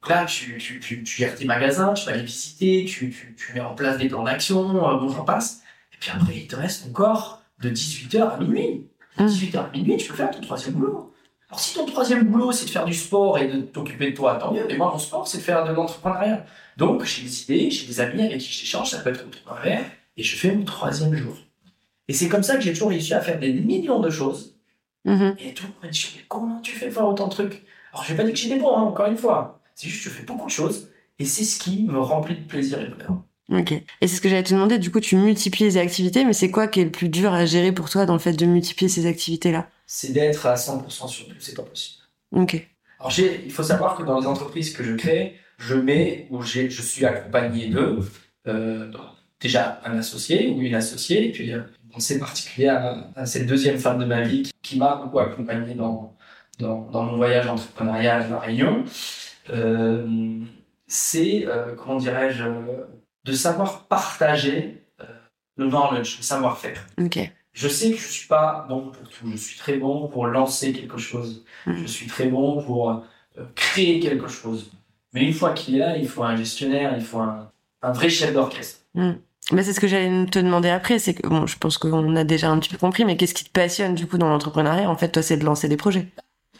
Là, 0.08 0.26
tu, 0.26 0.58
tu, 0.58 0.80
tu, 0.80 1.04
tu, 1.04 1.18
gères 1.18 1.36
tes 1.36 1.46
magasins, 1.46 1.94
tu 1.94 2.06
vas 2.06 2.16
les 2.16 2.24
visiter, 2.24 2.86
tu, 2.86 3.10
tu, 3.10 3.36
tu 3.36 3.54
mets 3.54 3.60
en 3.60 3.76
place 3.76 3.98
des 3.98 4.08
plans 4.08 4.24
d'action, 4.24 4.70
euh, 4.70 4.98
bon, 4.98 5.10
j'en 5.10 5.26
passe. 5.26 5.64
Et 5.94 5.98
puis 6.00 6.12
après, 6.12 6.38
il 6.38 6.48
te 6.48 6.56
reste 6.56 6.88
encore 6.88 7.42
de 7.60 7.70
18h 7.70 8.36
à 8.36 8.38
minuit. 8.38 8.88
De 9.18 9.28
18h 9.28 9.58
à 9.58 9.70
minuit, 9.74 9.98
tu 9.98 10.08
peux 10.08 10.16
faire 10.16 10.32
ton 10.32 10.40
troisième 10.42 10.76
boulot. 10.76 11.14
Alors, 11.50 11.60
si 11.62 11.76
ton 11.76 11.86
troisième 11.86 12.26
boulot, 12.26 12.52
c'est 12.52 12.66
de 12.66 12.70
faire 12.70 12.84
du 12.84 12.94
sport 12.94 13.38
et 13.38 13.48
de 13.48 13.62
t'occuper 13.62 14.12
de 14.12 14.16
toi, 14.16 14.36
tant 14.36 14.54
mieux. 14.54 14.66
Mais 14.68 14.76
moi, 14.76 14.92
mon 14.92 15.00
sport, 15.00 15.28
c'est 15.28 15.38
de 15.38 15.44
faire 15.44 15.66
de 15.66 15.72
l'entrepreneuriat. 15.72 16.46
Donc, 16.76 17.06
j'ai 17.06 17.24
des 17.24 17.44
idées, 17.44 17.72
j'ai 17.72 17.88
des 17.88 18.00
amis 18.02 18.22
avec 18.22 18.40
qui 18.40 18.52
j'échange, 18.52 18.90
ça 18.92 19.00
peut 19.00 19.12
être 19.12 19.30
travers, 19.46 19.84
et 20.18 20.24
je 20.24 20.36
fais 20.36 20.52
mon 20.54 20.66
troisième 20.66 21.16
jour. 21.16 21.38
Et 22.10 22.14
c'est 22.14 22.28
comme 22.28 22.44
ça 22.44 22.56
que 22.56 22.62
j'ai 22.62 22.74
toujours 22.74 22.90
réussi 22.90 23.14
à 23.14 23.22
faire 23.22 23.40
des 23.40 23.54
millions 23.54 24.00
de 24.00 24.10
choses. 24.10 24.56
Mhm. 25.06 25.36
Et 25.40 25.54
tout 25.54 25.64
le 25.64 25.70
monde 25.70 25.78
me 25.84 25.90
dit, 25.90 26.14
mais 26.18 26.24
comment 26.28 26.60
tu 26.60 26.74
fais 26.74 26.92
faire 26.92 27.08
autant 27.08 27.28
de 27.28 27.34
trucs? 27.34 27.64
Alors, 27.94 28.04
je 28.04 28.12
vais 28.12 28.18
pas 28.18 28.24
dire 28.24 28.34
que 28.34 28.40
j'ai 28.40 28.50
des 28.50 28.60
bons, 28.60 28.76
hein, 28.76 28.82
encore 28.82 29.08
une 29.08 29.18
fois. 29.18 29.62
C'est 29.74 29.88
juste 29.88 30.04
que 30.04 30.10
je 30.10 30.16
fais 30.16 30.24
beaucoup 30.24 30.48
de 30.48 30.52
choses, 30.52 30.90
et 31.18 31.24
c'est 31.24 31.46
ce 31.46 31.60
qui 31.60 31.84
me 31.84 32.00
remplit 32.00 32.36
de 32.36 32.46
plaisir 32.46 32.82
et 32.82 32.86
de 32.86 32.94
bonheur. 32.94 33.22
Ok. 33.50 33.72
Et 33.72 33.86
c'est 34.02 34.18
ce 34.18 34.22
que 34.22 34.28
j'allais 34.28 34.44
te 34.44 34.54
demander, 34.54 34.80
du 34.80 34.92
coup, 34.92 35.00
tu 35.00 35.16
multiplies 35.16 35.64
les 35.64 35.78
activités, 35.78 36.26
mais 36.26 36.34
c'est 36.34 36.52
quoi 36.52 36.68
qui 36.68 36.82
est 36.82 36.86
le 36.86 36.92
plus 36.92 37.08
dur 37.08 37.32
à 37.32 37.46
gérer 37.46 37.72
pour 37.72 37.90
toi 37.90 38.06
dans 38.06 38.14
le 38.14 38.20
fait 38.20 38.34
de 38.34 38.46
multiplier 38.46 38.90
ces 38.90 39.06
activités-là? 39.06 39.70
C'est 39.88 40.12
d'être 40.12 40.46
à 40.46 40.56
100% 40.56 41.08
sur 41.08 41.28
tout, 41.28 41.36
c'est 41.40 41.56
pas 41.56 41.64
possible. 41.64 42.04
Ok. 42.32 42.68
Alors, 43.00 43.18
il 43.18 43.52
faut 43.52 43.64
savoir 43.64 43.96
que 43.96 44.04
dans 44.04 44.20
les 44.20 44.28
entreprises 44.28 44.74
que 44.74 44.84
je 44.84 44.94
crée, 44.96 45.38
je 45.58 45.76
mets, 45.76 46.28
ou 46.30 46.42
je 46.42 46.68
suis 46.68 47.06
accompagné 47.06 47.70
de, 47.70 48.00
euh, 48.48 48.92
déjà 49.40 49.82
un 49.86 49.98
associé 49.98 50.50
ou 50.50 50.62
une 50.62 50.76
associée, 50.76 51.30
et 51.30 51.32
puis 51.32 51.54
euh, 51.54 51.62
une 51.86 51.92
pensée 51.92 52.20
particulière 52.20 53.10
à, 53.16 53.22
à 53.22 53.26
cette 53.26 53.46
deuxième 53.48 53.78
femme 53.78 54.00
de 54.00 54.06
ma 54.06 54.22
vie 54.24 54.44
qui, 54.44 54.54
qui 54.62 54.78
m'a 54.78 54.96
beaucoup 54.96 55.20
accompagné 55.20 55.74
dans, 55.74 56.16
dans, 56.60 56.82
dans 56.92 57.04
mon 57.04 57.16
voyage 57.16 57.48
entrepreneurial 57.48 58.24
à 58.24 58.28
La 58.28 58.40
Réunion. 58.40 58.84
Euh, 59.52 60.42
c'est, 60.86 61.46
euh, 61.48 61.76
comment 61.76 61.98
dirais-je, 61.98 62.44
de 63.24 63.32
savoir 63.32 63.88
partager 63.88 64.84
le 65.56 65.70
knowledge, 65.70 66.18
le 66.18 66.24
savoir-faire. 66.24 66.86
Ok. 67.00 67.20
Je 67.58 67.68
sais 67.68 67.90
que 67.90 67.98
je 67.98 68.08
suis 68.08 68.28
pas 68.28 68.68
bon 68.70 68.92
pour 68.92 69.10
tout. 69.10 69.32
Je 69.32 69.36
suis 69.36 69.58
très 69.58 69.78
bon 69.78 70.08
pour 70.08 70.28
lancer 70.28 70.74
quelque 70.74 71.00
chose. 71.00 71.44
Mhm. 71.66 71.78
Je 71.82 71.88
suis 71.88 72.06
très 72.06 72.28
bon 72.28 72.62
pour 72.62 72.92
euh, 72.92 73.44
créer 73.56 74.00
quelque 74.00 74.28
chose. 74.28 74.70
Mais 75.14 75.24
une 75.24 75.34
fois 75.34 75.54
qu'il 75.54 75.76
est 75.76 75.80
là, 75.80 75.98
il 75.98 76.08
faut 76.08 76.22
un 76.22 76.36
gestionnaire, 76.36 76.94
il 76.96 77.04
faut 77.04 77.18
un, 77.18 77.50
un 77.82 77.92
vrai 77.92 78.10
chef 78.10 78.32
d'orchestre. 78.32 78.82
Bah, 78.94 79.64
c'est 79.64 79.74
ce 79.74 79.80
que 79.80 79.88
j'allais 79.88 80.28
te 80.28 80.38
demander 80.38 80.70
après, 80.70 81.00
c'est 81.00 81.16
que, 81.16 81.28
bon, 81.28 81.48
je 81.48 81.58
pense 81.58 81.80
qu'on 81.80 82.16
a 82.16 82.24
déjà 82.24 82.52
un 82.52 82.60
petit 82.60 82.70
peu 82.70 82.78
compris, 82.78 83.06
mais 83.06 83.18
qu'est-ce 83.18 83.34
qui 83.34 83.46
te 83.46 83.50
passionne, 83.50 83.96
du 83.96 84.06
coup, 84.06 84.20
dans 84.20 84.30
l'entrepreneuriat? 84.30 84.88
En 84.88 84.96
fait, 84.96 85.10
toi, 85.10 85.24
c'est 85.24 85.38
de 85.38 85.46
lancer 85.46 85.68
des 85.68 85.78
projets. 85.78 86.10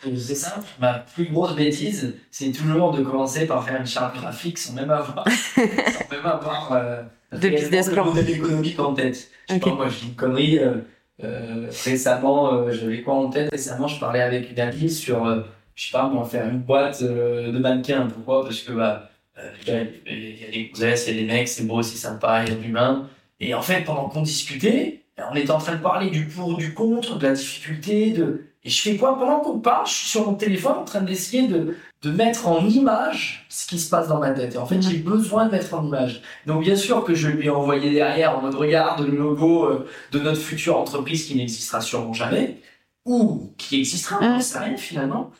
C'est 0.02 0.34
simple. 0.34 0.66
Ma 0.80 0.94
plus 0.94 1.26
grosse 1.26 1.56
bêtise, 1.56 2.16
c'est 2.32 2.52
toujours 2.52 2.92
de 2.92 3.04
commencer 3.04 3.46
par 3.46 3.64
faire 3.64 3.80
une 3.80 3.86
charte 3.86 4.16
graphique 4.16 4.58
sans 4.58 4.74
même 4.74 4.90
avoir, 4.90 5.28
sans 5.56 6.16
même 6.16 6.26
avoir 6.26 6.72
euh, 6.72 7.04
De 7.32 7.50
business 7.50 7.88
le 7.88 7.94
plan. 7.94 8.06
modèle 8.06 8.30
économique 8.30 8.80
en 8.80 8.94
tête. 8.94 9.30
Je 9.50 9.54
sais 9.54 9.60
Ok. 9.60 9.70
pas, 9.70 9.76
moi, 9.76 9.90
je 9.90 10.00
dis 10.00 10.08
une 10.08 10.16
connerie. 10.16 10.60
euh, 10.60 10.76
euh, 11.24 11.68
récemment, 11.84 12.54
euh, 12.54 12.72
j'avais 12.72 13.02
quoi 13.02 13.16
en 13.16 13.30
tête? 13.30 13.50
Récemment, 13.52 13.88
je 13.88 14.00
parlais 14.00 14.22
avec 14.22 14.52
une 14.52 14.60
amie 14.60 14.90
sur, 14.90 15.26
euh, 15.26 15.42
je 15.76 15.86
sais 15.88 15.92
pas, 15.92 16.08
moi, 16.08 16.24
faire 16.26 16.48
une 16.48 16.60
boîte 16.60 17.02
euh, 17.02 17.52
de 17.52 17.58
mannequins. 17.60 18.08
Pourquoi? 18.08 18.44
Parce 18.44 18.62
que, 18.62 18.72
bah, 18.72 19.10
euh, 19.38 19.50
il 19.66 19.68
y 19.74 19.76
a- 19.76 19.84
il 20.12 20.42
y 20.42 20.46
a 20.46 20.52
des 20.52 20.70
gonzesses, 20.70 21.08
il 21.08 21.16
y 21.16 21.18
a 21.20 21.22
des 21.22 21.28
mecs, 21.28 21.48
c'est 21.48 21.66
beau, 21.66 21.82
c'est 21.82 21.98
sympa, 21.98 22.44
il 22.44 22.50
y 22.50 22.52
a 22.54 22.56
de 22.56 22.62
l'humain. 22.62 23.10
Et 23.40 23.54
en 23.54 23.62
fait, 23.62 23.84
pendant 23.84 24.10
qu'on 24.10 24.22
discutait, 24.22 25.02
on 25.32 25.36
était 25.36 25.52
en 25.52 25.58
train 25.58 25.76
de 25.76 25.82
parler 25.82 26.10
du 26.12 26.26
pour, 26.26 26.56
du 26.58 26.74
contre, 26.74 27.18
de 27.18 27.28
la 27.28 27.34
difficulté, 27.34 28.12
de... 28.12 28.44
Et 28.68 28.70
je 28.70 28.82
fais 28.82 28.98
quoi 28.98 29.18
Pendant 29.18 29.40
qu'on 29.40 29.60
parle, 29.60 29.88
je 29.88 29.94
suis 29.94 30.08
sur 30.10 30.26
mon 30.30 30.34
téléphone 30.36 30.74
en 30.80 30.84
train 30.84 31.00
d'essayer 31.00 31.48
de, 31.48 31.78
de 32.02 32.12
mettre 32.12 32.50
en 32.50 32.68
image 32.68 33.46
ce 33.48 33.66
qui 33.66 33.80
se 33.80 33.90
passe 33.90 34.10
dans 34.10 34.20
ma 34.20 34.32
tête. 34.32 34.56
Et 34.56 34.58
en 34.58 34.66
fait, 34.66 34.82
j'ai 34.82 34.98
besoin 34.98 35.46
de 35.46 35.52
mettre 35.52 35.74
en 35.74 35.86
image. 35.86 36.22
Donc, 36.46 36.64
bien 36.64 36.76
sûr 36.76 37.06
que 37.06 37.16
je 37.16 37.30
lui 37.30 37.46
ai 37.46 37.50
envoyé 37.50 37.92
derrière 37.92 38.38
en 38.38 38.42
mode 38.42 38.56
regarde 38.56 39.08
le 39.08 39.16
logo 39.16 39.64
euh, 39.68 39.88
de 40.12 40.20
notre 40.20 40.42
future 40.42 40.78
entreprise 40.78 41.26
qui 41.26 41.36
n'existera 41.36 41.80
sûrement 41.80 42.12
jamais, 42.12 42.58
ou 43.06 43.54
qui 43.58 43.80
existera, 43.80 44.20
on 44.22 44.36
ne 44.36 44.42
sait 44.42 44.60
rien 44.60 44.76
finalement. 44.76 45.32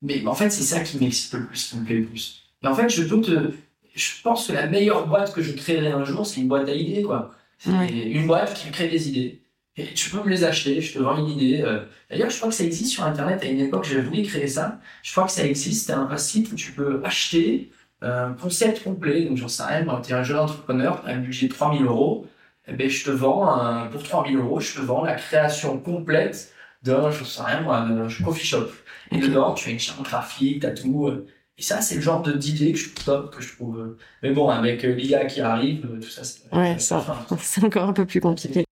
Mais 0.00 0.26
en 0.26 0.34
fait, 0.34 0.48
c'est 0.48 0.62
ça 0.62 0.80
qui 0.80 0.96
m'excite 0.96 1.34
le 1.34 1.44
plus, 1.44 1.66
qui 1.68 1.76
me 1.76 1.84
plaît 1.84 1.96
le 1.96 2.06
plus. 2.06 2.42
Et 2.62 2.68
en 2.68 2.74
fait, 2.74 2.88
je 2.88 4.22
pense 4.22 4.46
que 4.46 4.52
la 4.54 4.66
meilleure 4.66 5.06
boîte 5.06 5.34
que 5.34 5.42
je 5.42 5.52
créerai 5.52 5.88
un 5.88 6.04
jour, 6.04 6.24
c'est 6.26 6.40
une 6.40 6.48
boîte 6.48 6.70
à 6.70 6.72
idées, 6.74 7.02
quoi. 7.02 7.32
C'est 7.58 7.70
Ouais. 7.70 7.88
une 7.92 8.26
boîte 8.26 8.54
qui 8.54 8.70
crée 8.70 8.88
des 8.88 9.10
idées. 9.10 9.42
Et 9.78 9.94
tu 9.94 10.10
peux 10.10 10.18
me 10.24 10.28
les 10.28 10.42
acheter, 10.44 10.80
je 10.80 10.92
te 10.94 10.98
vends 10.98 11.16
une 11.16 11.28
idée. 11.28 11.62
euh. 11.62 11.84
D'ailleurs, 12.10 12.30
je 12.30 12.36
crois 12.36 12.48
que 12.48 12.54
ça 12.54 12.64
existe 12.64 12.90
sur 12.92 13.04
Internet. 13.04 13.42
À 13.42 13.46
une 13.46 13.60
époque, 13.60 13.84
j'avais 13.84 14.02
voulu 14.02 14.22
créer 14.22 14.48
ça. 14.48 14.80
Je 15.04 15.12
crois 15.12 15.24
que 15.24 15.30
ça 15.30 15.46
existe. 15.46 15.86
C'est 15.86 15.92
un, 15.92 16.16
site 16.16 16.50
où 16.52 16.56
tu 16.56 16.72
peux 16.72 17.00
acheter 17.04 17.70
un 18.02 18.32
concept 18.32 18.82
complet. 18.82 19.24
Donc, 19.26 19.36
j'en 19.36 19.46
sais 19.48 19.62
rien. 19.62 19.84
Moi, 19.84 20.02
tu 20.04 20.10
es 20.12 20.14
un 20.16 20.22
jeune 20.24 20.38
entrepreneur, 20.40 21.00
tu 21.02 21.08
as 21.10 21.14
un 21.14 21.18
budget 21.18 21.46
de 21.48 21.52
3000 21.54 21.84
euros. 21.84 22.26
Eh 22.66 22.72
ben, 22.74 22.90
je 22.90 23.04
te 23.04 23.10
vends, 23.10 23.48
un- 23.48 23.86
pour 23.86 24.02
3000 24.02 24.36
euros, 24.36 24.60
je 24.60 24.74
te 24.74 24.80
vends 24.80 25.04
la 25.04 25.14
création 25.14 25.78
complète 25.78 26.52
d'un, 26.82 27.10
je 27.10 27.24
sais 27.24 27.42
rien, 27.42 27.60
moi, 27.62 27.80
d'un 27.88 28.08
coffee 28.24 28.46
shop. 28.46 28.66
Et 29.12 29.18
dedans, 29.18 29.54
tu 29.54 29.68
as 29.70 29.72
une 29.72 29.78
charte 29.78 30.02
graphique, 30.02 30.60
tu 30.60 30.66
as 30.66 30.72
tout. 30.72 31.06
euh. 31.08 31.26
Et 31.56 31.62
ça, 31.62 31.80
c'est 31.80 31.94
le 31.96 32.00
genre 32.02 32.22
d'idée 32.22 32.72
que 32.72 32.78
je 32.78 32.90
trouve 32.90 33.04
top, 33.04 33.34
que 33.36 33.42
je 33.42 33.54
trouve. 33.56 33.78
euh. 33.80 33.96
Mais 34.22 34.30
bon, 34.32 34.48
avec 34.48 34.84
euh, 34.84 34.94
l'IA 34.94 35.24
qui 35.26 35.40
arrive, 35.40 35.86
euh, 35.86 36.00
tout 36.00 36.08
ça, 36.08 36.22
c'est. 36.24 36.52
Ouais, 36.54 36.78
ça. 36.78 37.04
C'est 37.40 37.64
encore 37.64 37.88
un 37.88 37.92
peu 37.92 38.04
plus 38.06 38.20
compliqué. 38.20 38.64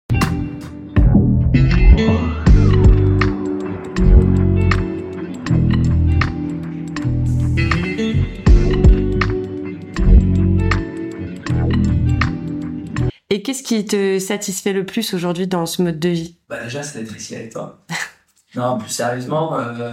Qu'est-ce 13.46 13.62
qui 13.62 13.84
te 13.86 14.18
satisfait 14.18 14.72
le 14.72 14.84
plus 14.84 15.14
aujourd'hui 15.14 15.46
dans 15.46 15.66
ce 15.66 15.80
mode 15.80 16.00
de 16.00 16.08
vie? 16.08 16.34
Bah 16.48 16.64
déjà, 16.64 16.82
c'est 16.82 16.98
d'être 16.98 17.16
ici 17.16 17.36
avec 17.36 17.52
toi. 17.52 17.78
non, 18.56 18.76
plus 18.76 18.90
sérieusement, 18.90 19.56
euh, 19.56 19.92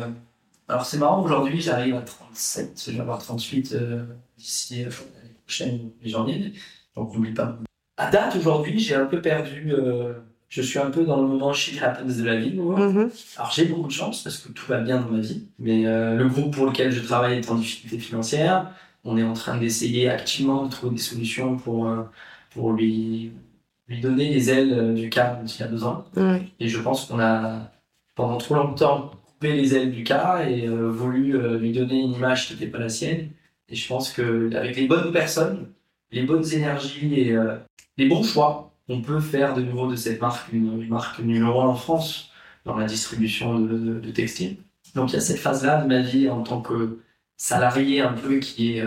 alors 0.68 0.88
c'est 0.88 0.97
marrant, 0.97 1.22
aujourd'hui 1.22 1.62
j'arrive 1.62 1.93
à 1.95 2.01
37, 2.01 2.86
je 2.88 2.91
vais 2.93 2.99
avoir 2.99 3.20
38 3.20 3.74
euh, 3.74 4.06
d'ici 4.39 4.82
euh, 4.82 4.86
l'année 4.86 5.36
prochaine, 5.45 5.91
janvier, 6.04 6.54
donc 6.95 7.14
n'oublie 7.14 7.34
pas. 7.34 7.60
À 7.97 8.10
date, 8.10 8.36
aujourd'hui, 8.38 8.80
j'ai 8.80 8.95
un 8.95 9.06
peu 9.06 9.22
perdu, 9.22 9.72
euh, 9.72 10.14
je 10.49 10.64
suis 10.64 10.80
un 10.80 10.89
peu 10.89 11.04
dans 11.04 11.22
le 11.22 11.28
moment 11.28 11.54
shit 11.54 11.80
happens 11.80 12.18
de 12.18 12.24
la 12.24 12.38
vie. 12.38 12.56
moi. 12.56 12.80
Mhm. 12.80 13.12
Alors 13.38 13.51
j'ai 13.51 13.66
beaucoup 13.66 13.88
de 13.88 13.93
chance 13.93 14.24
parce 14.24 14.39
que 14.39 14.51
tout 14.51 14.66
va 14.66 14.80
bien 14.80 14.99
dans 14.99 15.10
ma 15.10 15.20
vie, 15.20 15.45
mais 15.60 15.84
le 15.84 16.28
groupe 16.28 16.56
pour 16.56 16.66
lequel 16.66 16.91
je 16.91 17.01
travaille 17.01 17.38
est 17.38 17.51
en 17.51 17.56
difficulté 17.56 17.99
financière. 17.99 18.72
On 19.04 19.16
est 19.16 19.24
en 19.24 19.34
train 19.34 19.58
d'essayer 19.58 20.10
activement 20.10 20.66
de 20.66 20.72
trouver 20.72 20.95
des 20.95 21.01
solutions 21.01 21.58
pour, 21.58 21.88
pour 22.54 22.74
lui, 22.74 23.32
lui 23.88 23.99
donner 24.01 24.30
les 24.30 24.49
ailes 24.49 24.74
euh, 24.74 24.93
du 24.93 25.10
cas 25.10 25.36
dont 25.36 25.45
il 25.45 25.64
a 25.64 25.68
besoin. 25.68 26.06
Ouais. 26.16 26.43
Et 26.60 26.68
je 26.68 26.80
pense 26.80 27.06
qu'on 27.06 27.20
a 27.20 27.72
pendant 28.16 28.38
trop 28.38 28.56
longtemps 28.56 29.12
coupé 29.26 29.54
les 29.54 29.76
ailes 29.76 29.91
du 29.91 30.04
cas 30.04 30.45
et 30.47 30.68
euh, 30.68 30.89
voulu 30.89 31.36
euh, 31.36 31.58
lui 31.58 31.72
donner 31.72 32.01
une 32.01 32.14
image 32.14 32.47
qui 32.47 32.54
n'était 32.54 32.68
pas 32.68 32.80
la 32.80 32.89
sienne. 32.89 33.30
Et 33.70 33.76
je 33.76 33.88
pense 33.88 34.12
que 34.12 34.54
avec 34.56 34.76
les 34.76 34.88
bonnes 34.88 35.12
personnes, 35.12 35.68
les 36.12 36.24
bonnes 36.24 36.47
énergies 36.54 37.20
et 37.20 37.32
euh, 37.34 37.58
les 37.97 38.08
bons 38.08 38.24
choix, 38.24 38.72
on 38.88 39.01
peut 39.01 39.20
faire 39.20 39.54
de 39.54 39.62
nouveau 39.62 39.89
de 39.89 39.95
cette 39.95 40.22
marque 40.22 40.51
une, 40.51 40.82
une 40.82 40.89
marque 40.89 41.20
numéro 41.20 41.62
un 41.62 41.68
en 41.68 41.76
France 41.76 42.30
dans 42.66 42.78
la 42.78 42.86
distribution 42.86 43.60
de, 43.60 43.78
de, 43.78 43.99
de 43.99 44.12
textiles. 44.12 44.58
Donc 44.95 45.12
il 45.12 45.14
y 45.14 45.18
a 45.18 45.22
cette 45.22 45.39
phase-là 45.39 45.82
de 45.82 45.88
ma 45.88 46.01
vie 46.01 46.30
en 46.30 46.43
tant 46.43 46.62
que 46.62 46.99
salarié 47.38 48.01
un 48.01 48.14
peu 48.14 48.39
qui 48.39 48.78
est, 48.78 48.84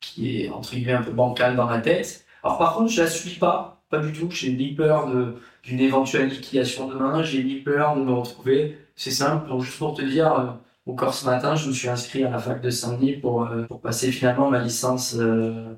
qui 0.00 0.42
est 0.42 0.50
entre 0.50 0.74
guillemets 0.74 0.92
un 0.92 1.02
peu 1.02 1.10
bancal 1.10 1.56
dans 1.56 1.66
ma 1.66 1.80
tête. 1.80 2.21
Alors 2.42 2.58
par 2.58 2.74
contre, 2.74 2.90
je 2.90 3.02
la 3.02 3.08
suis 3.08 3.38
pas, 3.38 3.82
pas 3.90 3.98
du 3.98 4.12
tout. 4.12 4.30
J'ai 4.30 4.52
ni 4.52 4.74
peur 4.74 5.08
de, 5.08 5.36
d'une 5.62 5.80
éventuelle 5.80 6.28
liquidation 6.28 6.88
demain, 6.88 7.22
j'ai 7.22 7.44
ni 7.44 7.56
peur 7.56 7.96
de 7.96 8.02
me 8.02 8.12
retrouver. 8.12 8.78
C'est 8.96 9.10
simple, 9.10 9.48
donc 9.48 9.62
juste 9.62 9.78
pour 9.78 9.94
te 9.94 10.02
dire, 10.02 10.32
euh, 10.32 10.46
encore 10.90 11.14
ce 11.14 11.24
matin, 11.24 11.54
je 11.54 11.68
me 11.68 11.72
suis 11.72 11.88
inscrit 11.88 12.24
à 12.24 12.30
la 12.30 12.38
fac 12.38 12.60
de 12.60 12.70
Saint-Denis 12.70 13.14
pour, 13.14 13.44
euh, 13.44 13.62
pour 13.64 13.80
passer 13.80 14.10
finalement 14.12 14.50
ma 14.50 14.58
licence 14.60 15.14
euh, 15.18 15.74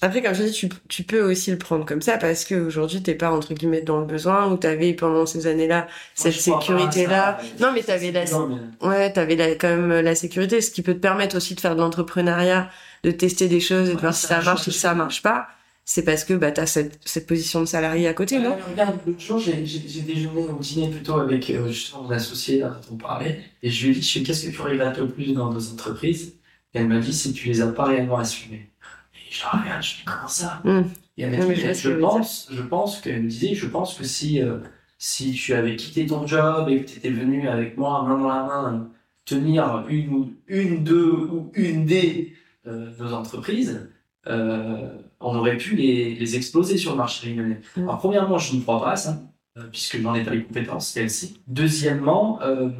Après, 0.00 0.22
comme 0.22 0.34
je 0.34 0.44
dis, 0.44 0.52
tu, 0.52 0.68
tu 0.88 1.02
peux 1.02 1.20
aussi 1.22 1.50
le 1.50 1.58
prendre 1.58 1.84
comme 1.84 2.00
ça 2.02 2.16
parce 2.18 2.44
que 2.44 2.54
aujourd'hui 2.54 3.02
t'es 3.02 3.14
pas 3.14 3.30
entre 3.30 3.54
guillemets 3.54 3.82
dans 3.82 4.00
le 4.00 4.06
besoin 4.06 4.50
ou 4.50 4.56
t'avais 4.56 4.94
pendant 4.94 5.26
ces 5.26 5.46
années-là 5.46 5.88
cette 6.14 6.34
sécurité-là. 6.34 7.38
Non, 7.60 7.72
mais 7.74 7.82
t'avais 7.82 8.12
la, 8.12 8.24
ouais, 8.82 9.12
t'avais 9.12 9.36
la, 9.36 9.54
quand 9.56 9.68
même 9.68 10.00
la 10.00 10.14
sécurité, 10.14 10.60
ce 10.60 10.70
qui 10.70 10.82
peut 10.82 10.94
te 10.94 11.00
permettre 11.00 11.36
aussi 11.36 11.54
de 11.54 11.60
faire 11.60 11.74
de 11.74 11.80
l'entrepreneuriat, 11.80 12.70
de 13.02 13.10
tester 13.10 13.48
des 13.48 13.60
choses 13.60 13.90
et 13.90 13.94
de 13.94 14.00
voir 14.00 14.14
si 14.14 14.26
ça 14.26 14.40
marche, 14.42 14.66
ou 14.66 14.70
si 14.70 14.78
ça 14.78 14.94
marche 14.94 15.22
pas. 15.22 15.48
C'est 15.86 16.04
parce 16.04 16.24
que 16.24 16.32
bah 16.32 16.50
t'as 16.50 16.64
cette, 16.64 16.98
cette 17.04 17.26
position 17.26 17.60
de 17.60 17.66
salarié 17.66 18.08
à 18.08 18.14
côté, 18.14 18.38
non? 18.38 18.56
Regarde, 18.70 18.98
l'autre 19.06 19.20
jour, 19.20 19.38
j'ai 19.38 19.52
déjeuné 20.00 20.44
au 20.44 20.58
dîner 20.58 20.88
plutôt 20.88 21.18
avec 21.20 21.50
euh, 21.50 21.68
justement 21.68 22.04
mon 22.04 22.10
associé 22.10 22.60
dont 22.60 22.94
on 22.94 22.96
parlait, 22.96 23.40
et 23.62 23.70
je 23.70 23.86
lui 23.86 23.92
ai 23.92 24.00
dit, 24.00 24.02
je 24.02 24.20
qu'est-ce 24.20 24.46
que 24.46 24.50
tu 24.50 24.60
regrettes 24.62 24.98
le 24.98 25.08
plus 25.08 25.34
dans 25.34 25.52
nos 25.52 25.72
entreprises? 25.72 26.36
Et 26.72 26.78
elle 26.78 26.88
m'a 26.88 27.00
dit, 27.00 27.12
si 27.12 27.34
tu 27.34 27.48
les 27.48 27.60
as 27.60 27.68
pas 27.68 27.84
réellement 27.84 28.18
assumées. 28.18 28.70
Je 29.30 29.42
la 29.42 29.50
regarde, 29.60 29.82
je 29.82 29.96
dis 29.96 30.04
comment 30.06 30.28
ça? 30.28 30.62
Mm. 30.64 30.82
Et 31.18 31.22
elle 31.22 31.30
m'a 31.30 31.54
dit, 31.54 31.74
je, 31.74 31.90
pense, 31.90 32.48
je 32.50 32.62
pense 32.62 33.00
qu'elle 33.00 33.22
me 33.22 33.28
disait, 33.28 33.54
je 33.54 33.66
pense 33.66 33.94
que 33.94 34.04
si, 34.04 34.42
euh, 34.42 34.58
si 34.98 35.32
tu 35.32 35.52
avais 35.52 35.76
quitté 35.76 36.06
ton 36.06 36.26
job 36.26 36.68
et 36.70 36.82
que 36.82 36.90
tu 36.90 36.96
étais 36.96 37.10
venu 37.10 37.46
avec 37.46 37.76
moi 37.76 38.02
main 38.02 38.18
dans 38.18 38.28
la 38.28 38.42
main 38.42 38.90
tenir 39.24 39.84
une, 39.88 40.34
une, 40.48 40.82
deux 40.82 41.12
ou 41.12 41.50
une 41.54 41.84
des 41.84 42.34
euh, 42.66 42.90
nos 42.98 43.12
entreprises, 43.12 43.90
euh, 44.26 44.96
on 45.20 45.36
aurait 45.36 45.56
pu 45.56 45.76
les, 45.76 46.14
les, 46.14 46.36
exploser 46.36 46.76
sur 46.76 46.92
le 46.92 46.96
marché 46.98 47.26
réunionnais. 47.26 47.60
Alors, 47.76 47.98
premièrement, 47.98 48.38
je 48.38 48.56
ne 48.56 48.60
crois 48.60 48.80
pas 48.80 48.92
à 48.92 48.96
ça, 48.96 49.20
euh, 49.58 49.64
puisque 49.70 49.96
je 49.96 50.02
n'en 50.02 50.14
ai 50.14 50.22
pas 50.22 50.30
les 50.30 50.44
compétences, 50.44 50.88
celle-ci. 50.88 51.40
Deuxièmement, 51.46 52.40
euh, 52.42 52.70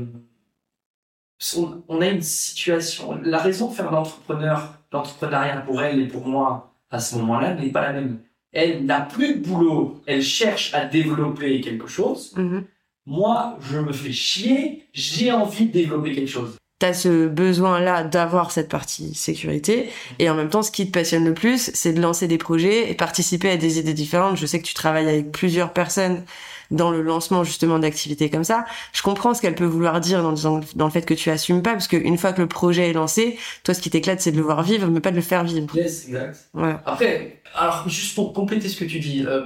on, 1.89 2.01
a 2.01 2.09
une 2.09 2.23
situation. 2.23 3.19
La 3.23 3.39
raison 3.39 3.69
de 3.69 3.75
faire 3.75 3.91
l'entrepreneur 3.91 4.79
l'entrepreneuriat 4.95 5.61
pour 5.63 5.83
elle 5.83 6.01
et 6.01 6.07
pour 6.07 6.27
moi 6.27 6.73
à 6.91 7.01
ce 7.01 7.17
moment-là 7.17 7.55
n'est 7.55 7.71
pas 7.71 7.83
la 7.83 7.93
même. 7.93 8.21
Elle 8.53 8.87
n'a 8.87 9.01
plus 9.01 9.35
de 9.35 9.41
boulot, 9.41 10.01
elle 10.07 10.23
cherche 10.23 10.73
à 10.75 10.85
développer 10.85 11.61
quelque 11.61 11.89
chose. 11.89 12.33
Mhm. 12.37 12.65
Moi, 13.07 13.59
je 13.61 13.79
me 13.79 13.93
fais 13.93 14.13
chier, 14.13 14.87
j'ai 14.93 15.33
envie 15.33 15.67
de 15.67 15.73
développer 15.73 16.15
quelque 16.15 16.31
chose. 16.31 16.57
T'as 16.85 16.93
ce 16.93 17.29
besoin-là 17.29 18.05
d'avoir 18.05 18.51
cette 18.51 18.69
partie 18.69 19.15
sécurité, 19.15 19.89
et 20.19 20.29
en 20.29 20.35
même 20.35 20.51
temps, 20.51 20.63
ce 20.63 20.71
qui 20.71 20.87
te 20.87 20.93
passionne 20.93 21.25
le 21.25 21.33
plus, 21.33 21.71
c'est 21.73 21.95
de 21.95 22.01
lancer 22.03 22.29
des 22.29 22.37
projets 22.37 22.91
et 22.91 22.95
participer 22.95 23.49
à 23.49 23.57
des 23.57 23.79
idées 23.79 23.95
différentes. 23.95 24.37
Je 24.37 24.45
sais 24.45 24.61
que 24.61 24.67
tu 24.67 24.75
travailles 24.75 25.09
avec 25.09 25.33
plusieurs 25.33 25.73
personnes 25.73 26.25
dans 26.71 26.91
le 26.91 27.01
lancement 27.01 27.43
justement 27.43 27.79
d'activités 27.79 28.29
comme 28.29 28.45
ça. 28.45 28.67
Je 28.93 29.01
comprends 29.01 29.33
ce 29.33 29.41
qu'elle 29.41 29.55
peut 29.55 29.65
vouloir 29.65 29.99
dire 30.01 30.23
dans, 30.23 30.35
dans, 30.75 30.85
le 30.85 30.91
fait 30.91 31.07
que 31.07 31.15
tu 31.15 31.31
assumes 31.31 31.63
pas, 31.63 31.73
parce 31.73 31.89
qu'une 31.89 32.19
fois 32.19 32.35
que 32.35 32.43
le 32.43 32.49
projet 32.49 32.91
est 32.91 32.93
lancé, 32.93 33.39
toi, 33.63 33.73
ce 33.73 33.81
qui 33.81 33.89
t'éclate, 33.89 34.21
c'est 34.21 34.33
de 34.33 34.37
le 34.37 34.43
voir 34.43 34.63
vivre, 34.63 34.87
mais 34.89 35.01
pas 35.01 35.11
de 35.11 35.17
le 35.17 35.23
faire 35.23 35.43
vivre. 35.43 35.75
Yes, 35.75 36.09
exact. 36.09 36.51
Après, 36.85 37.41
alors 37.55 37.89
juste 37.89 38.15
pour 38.15 38.35
compléter 38.35 38.69
ce 38.69 38.79
que 38.79 38.85
tu 38.85 38.99
dis, 38.99 39.25
euh, 39.27 39.43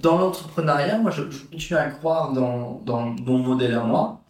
dans 0.00 0.16
l'entrepreneuriat, 0.16 0.96
moi, 0.96 1.10
je, 1.10 1.24
continue 1.52 1.78
à 1.78 1.90
croire 1.90 2.32
dans, 2.32 2.80
dans 2.86 3.14
mon 3.26 3.36
modèle 3.36 3.74
à 3.74 3.80
moi, 3.80 4.22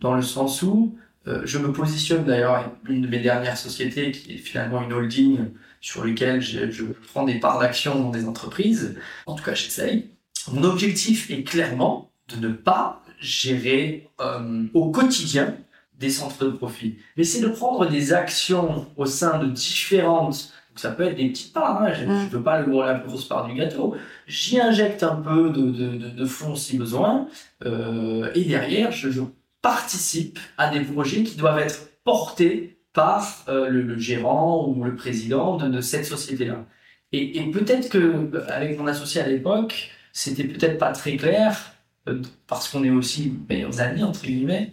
dans 0.00 0.14
le 0.14 0.22
sens 0.22 0.62
où 0.62 0.96
euh, 1.26 1.42
je 1.44 1.58
me 1.58 1.72
positionne 1.72 2.24
d'ailleurs 2.24 2.70
une 2.88 3.02
de 3.02 3.08
mes 3.08 3.18
dernières 3.18 3.56
sociétés 3.56 4.12
qui 4.12 4.34
est 4.34 4.38
finalement 4.38 4.82
une 4.82 4.92
holding 4.92 5.50
sur 5.80 6.04
lequel 6.04 6.40
je, 6.40 6.70
je 6.70 6.84
prends 7.12 7.24
des 7.24 7.38
parts 7.38 7.58
d'action 7.58 7.98
dans 7.98 8.10
des 8.10 8.26
entreprises. 8.26 8.96
En 9.26 9.34
tout 9.34 9.44
cas, 9.44 9.54
j'essaye. 9.54 10.10
Mon 10.52 10.64
objectif 10.64 11.30
est 11.30 11.42
clairement 11.42 12.10
de 12.28 12.36
ne 12.36 12.52
pas 12.52 13.02
gérer 13.20 14.08
euh, 14.20 14.64
au 14.74 14.90
quotidien 14.90 15.56
des 15.98 16.10
centres 16.10 16.44
de 16.44 16.50
profit, 16.50 16.98
mais 17.16 17.24
c'est 17.24 17.40
de 17.40 17.48
prendre 17.48 17.88
des 17.88 18.12
actions 18.12 18.86
au 18.96 19.04
sein 19.04 19.38
de 19.40 19.46
différentes 19.46 20.52
ça 20.78 20.92
peut 20.92 21.02
être 21.02 21.16
des 21.16 21.28
petites 21.28 21.52
parts, 21.52 21.82
hein. 21.82 21.92
je 21.92 22.04
ne 22.04 22.12
mm. 22.12 22.28
veux 22.28 22.42
pas 22.42 22.60
le, 22.60 22.72
la 22.72 22.94
grosse 22.94 23.26
part 23.26 23.46
du 23.46 23.54
gâteau. 23.54 23.96
J'y 24.26 24.60
injecte 24.60 25.02
un 25.02 25.16
peu 25.16 25.50
de, 25.50 25.70
de, 25.70 26.10
de, 26.10 26.24
fonds 26.24 26.54
si 26.54 26.78
besoin, 26.78 27.26
euh, 27.64 28.30
et 28.34 28.44
derrière, 28.44 28.92
je, 28.92 29.10
je, 29.10 29.22
participe 29.62 30.38
à 30.56 30.70
des 30.70 30.80
projets 30.80 31.22
qui 31.22 31.36
doivent 31.36 31.58
être 31.58 32.00
portés 32.04 32.80
par 32.92 33.44
euh, 33.48 33.68
le, 33.68 33.82
le, 33.82 33.98
gérant 33.98 34.66
ou 34.68 34.82
le 34.84 34.94
président 34.94 35.56
de, 35.56 35.68
de 35.68 35.80
cette 35.80 36.06
société-là. 36.06 36.66
Et, 37.12 37.38
et 37.38 37.50
peut-être 37.50 37.88
que 37.88 38.36
avec 38.48 38.78
mon 38.78 38.86
associé 38.86 39.20
à 39.20 39.26
l'époque, 39.28 39.90
c'était 40.12 40.44
peut-être 40.44 40.78
pas 40.78 40.92
très 40.92 41.16
clair, 41.16 41.74
euh, 42.08 42.22
parce 42.46 42.68
qu'on 42.68 42.84
est 42.84 42.90
aussi 42.90 43.34
meilleurs 43.48 43.80
amis, 43.80 44.02
entre 44.02 44.22
guillemets. 44.22 44.72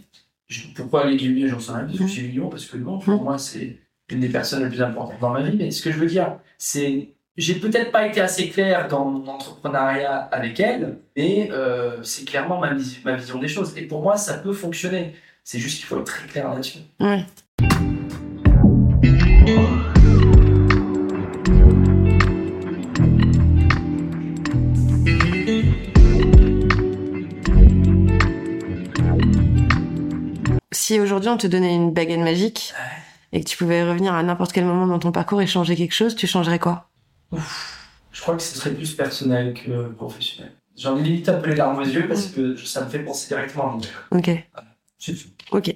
pourquoi 0.75 1.05
les 1.05 1.17
guillemets, 1.17 1.47
j'en 1.49 1.59
sais 1.59 1.71
rien, 1.73 1.85
parce 1.85 1.97
que 1.97 2.07
c'est 2.07 2.21
mignon, 2.21 2.49
parce 2.49 2.65
que 2.65 2.77
non, 2.77 2.99
pour 2.99 3.23
moi, 3.23 3.37
c'est 3.37 3.77
une 4.09 4.19
des 4.19 4.29
personnes 4.29 4.63
les 4.63 4.69
plus 4.69 4.81
importantes 4.81 5.19
dans 5.19 5.31
ma 5.31 5.41
vie. 5.41 5.57
Mais 5.57 5.71
ce 5.71 5.81
que 5.81 5.91
je 5.91 5.97
veux 5.97 6.07
dire, 6.07 6.39
c'est 6.57 7.14
j'ai 7.37 7.55
peut-être 7.55 7.91
pas 7.91 8.07
été 8.07 8.21
assez 8.21 8.49
clair 8.49 8.87
dans 8.87 9.05
mon 9.05 9.27
entrepreneuriat 9.27 10.29
avec 10.31 10.59
elle, 10.59 10.99
mais 11.17 11.49
euh, 11.51 12.01
c'est 12.03 12.25
clairement 12.25 12.59
ma, 12.59 12.71
ma, 13.03 13.15
vision 13.15 13.39
des 13.39 13.47
choses. 13.47 13.77
Et 13.77 13.83
pour 13.83 14.01
moi, 14.01 14.15
ça 14.15 14.35
peut 14.35 14.53
fonctionner. 14.53 15.15
C'est 15.43 15.59
juste 15.59 15.77
qu'il 15.77 15.85
faut 15.85 15.99
être 15.99 16.05
très 16.05 16.27
clair 16.27 16.49
là-dessus. 16.49 16.79
Ouais. 16.99 17.25
si 30.71 30.99
aujourd'hui 30.99 31.29
on 31.29 31.37
te 31.37 31.47
donnait 31.47 31.73
une 31.73 31.91
baguette 31.91 32.19
magique 32.19 32.75
et 33.33 33.43
que 33.43 33.49
tu 33.49 33.57
pouvais 33.57 33.83
revenir 33.83 34.13
à 34.13 34.21
n'importe 34.21 34.51
quel 34.51 34.65
moment 34.65 34.85
dans 34.85 34.99
ton 34.99 35.11
parcours 35.11 35.41
et 35.41 35.47
changer 35.47 35.75
quelque 35.75 35.95
chose, 35.95 36.15
tu 36.15 36.27
changerais 36.27 36.59
quoi? 36.59 36.89
Je 37.31 38.21
crois 38.21 38.35
que 38.35 38.43
ce 38.43 38.55
serait 38.55 38.71
plus 38.71 38.93
personnel 38.93 39.53
que 39.53 39.89
professionnel. 39.89 40.51
J'en 40.77 40.97
ai 40.97 41.03
limite 41.03 41.29
un 41.29 41.39
peu 41.39 41.49
les 41.49 41.55
larmes 41.55 41.79
aux 41.79 41.85
yeux 41.85 42.07
parce 42.07 42.27
que 42.27 42.55
ça 42.57 42.83
me 42.83 42.89
fait 42.89 42.99
penser 42.99 43.27
directement 43.29 43.69
à 43.69 43.71
mon 43.71 44.17
Ok. 44.17 44.31
C'est 44.97 45.15
Ok. 45.51 45.75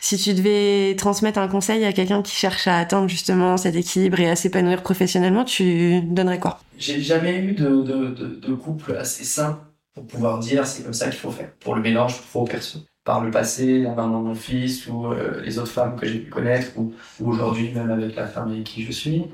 Si 0.00 0.16
tu 0.16 0.32
devais 0.32 0.96
transmettre 0.96 1.38
un 1.38 1.48
conseil 1.48 1.84
à 1.84 1.92
quelqu'un 1.92 2.22
qui 2.22 2.34
cherche 2.34 2.66
à 2.66 2.78
atteindre 2.78 3.08
justement 3.08 3.56
cet 3.56 3.76
équilibre 3.76 4.18
et 4.20 4.30
à 4.30 4.36
s'épanouir 4.36 4.82
professionnellement, 4.82 5.44
tu 5.44 6.00
donnerais 6.00 6.40
quoi? 6.40 6.60
J'ai 6.78 7.02
jamais 7.02 7.38
eu 7.38 7.52
de, 7.52 7.82
de, 7.82 8.06
de, 8.08 8.26
de, 8.40 8.54
couple 8.54 8.96
assez 8.96 9.24
sain 9.24 9.60
pour 9.94 10.06
pouvoir 10.06 10.38
dire 10.38 10.66
c'est 10.66 10.82
comme 10.82 10.94
ça 10.94 11.10
qu'il 11.10 11.18
faut 11.18 11.30
faire. 11.30 11.52
Pour 11.60 11.74
le 11.74 11.82
mélange 11.82 12.20
pro-perso 12.22 12.80
par 13.04 13.24
le 13.24 13.30
passé, 13.30 13.78
la 13.80 13.94
maman 13.94 14.20
de 14.20 14.28
mon 14.28 14.34
fils 14.34 14.86
ou 14.86 15.06
euh, 15.06 15.42
les 15.42 15.58
autres 15.58 15.70
femmes 15.70 15.96
que 15.96 16.06
j'ai 16.06 16.18
pu 16.18 16.30
connaître 16.30 16.78
ou, 16.78 16.92
aujourd'hui 17.24 17.72
même 17.72 17.90
avec 17.90 18.14
la 18.14 18.26
femme 18.26 18.50
avec 18.50 18.64
qui 18.64 18.82
je 18.84 18.92
suis. 18.92 19.24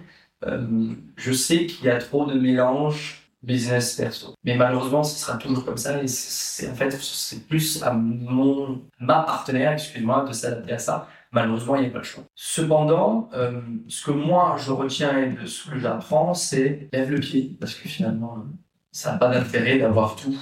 Euh, 0.47 0.66
je 1.16 1.32
sais 1.32 1.66
qu'il 1.66 1.86
y 1.86 1.90
a 1.90 1.99
trop 1.99 2.26
de 2.26 2.38
mélange 2.38 3.22
business 3.42 3.94
perso. 3.94 4.34
Mais 4.44 4.57
malheureusement, 4.57 5.05
ce 5.05 5.18
sera 5.18 5.36
toujours 5.36 5.64
comme 5.64 5.76
ça 5.76 6.03
et 6.03 6.09
c'est 6.09 6.70
en 6.70 6.74
fait 6.74 6.90
c'est 6.90 7.47
plus 7.47 7.82
à 7.82 7.92
mon 7.92 8.82
ma 8.99 9.20
partenaire, 9.20 9.72
excuse-moi, 9.72 10.24
de 10.26 10.32
s'adapter 10.32 10.72
à 10.72 10.78
ça. 10.78 11.09
Malheureusement, 11.32 11.76
il 11.76 11.82
n'y 11.82 11.88
a 11.88 11.90
pas 11.90 11.99
le 11.99 12.05
choix. 12.05 12.24
Cependant, 12.34 13.28
euh, 13.34 13.61
ce 13.88 14.07
que 14.07 14.11
moi 14.11 14.57
je 14.59 14.72
retiens 14.72 15.18
et 15.18 15.30
de 15.30 15.47
ce 15.47 15.70
que 15.70 15.78
j'apprends, 15.78 16.34
c'est 16.34 16.88
lève 16.92 17.11
le 17.11 17.20
pied 17.20 17.57
parce 17.61 17.74
que 17.74 17.88
finalement, 17.88 18.44
ça 18.90 19.12
n'a 19.12 19.18
pas 19.18 19.28
d'intérêt 19.28 19.78
d'avoir 19.78 20.16
tout 20.16 20.36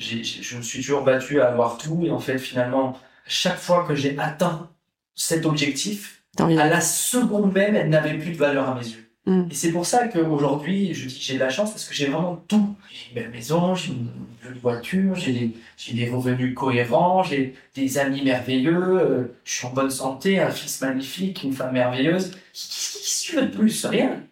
je 0.00 0.56
me 0.56 0.62
suis 0.62 0.80
toujours 0.80 1.04
battu 1.04 1.40
à 1.40 1.48
avoir 1.48 1.78
tout 1.78 2.02
et 2.04 2.10
en 2.10 2.18
fait 2.18 2.38
finalement 2.38 2.98
chaque 3.26 3.58
fois 3.58 3.84
que 3.86 3.94
j'ai 3.94 4.18
atteint 4.18 4.70
cet 5.14 5.44
objectif 5.46 6.24
à 6.38 6.46
la 6.46 6.80
seconde 6.80 7.52
même 7.52 7.76
elle 7.76 7.90
n'avait 7.90 8.18
plus 8.18 8.32
de 8.32 8.36
valeur 8.36 8.68
à 8.68 8.74
mes 8.74 8.86
yeux 8.86 9.09
mm. 9.26 9.48
et 9.50 9.54
c'est 9.54 9.72
pour 9.72 9.86
ça 9.86 10.08
qu'aujourd'hui 10.08 10.94
je 10.94 11.08
dis 11.08 11.18
que 11.18 11.24
j'ai 11.24 11.34
de 11.34 11.40
la 11.40 11.50
chance 11.50 11.70
parce 11.70 11.84
que 11.84 11.94
j'ai 11.94 12.06
vraiment 12.06 12.42
tout 12.48 12.74
j'ai 12.90 13.08
une 13.08 13.14
belle 13.14 13.30
maison 13.30 13.74
j'ai 13.74 13.92
une 13.92 14.08
jolie 14.42 14.58
voiture 14.60 15.14
j'ai 15.14 15.32
des, 15.32 15.92
des 15.92 16.08
revenus 16.08 16.54
cohérents 16.54 17.22
j'ai 17.22 17.54
des 17.74 17.98
amis 17.98 18.22
merveilleux 18.22 19.00
euh, 19.00 19.36
je 19.44 19.52
suis 19.52 19.66
en 19.66 19.70
bonne 19.70 19.90
santé 19.90 20.40
un 20.40 20.50
fils 20.50 20.80
magnifique 20.80 21.42
une 21.42 21.52
femme 21.52 21.72
merveilleuse 21.72 22.32
qu'est-ce 22.52 23.26
que 23.26 23.30
tu 23.30 23.36
veux 23.36 23.46
de 23.46 23.56
plus 23.56 23.84
rien 23.86 24.22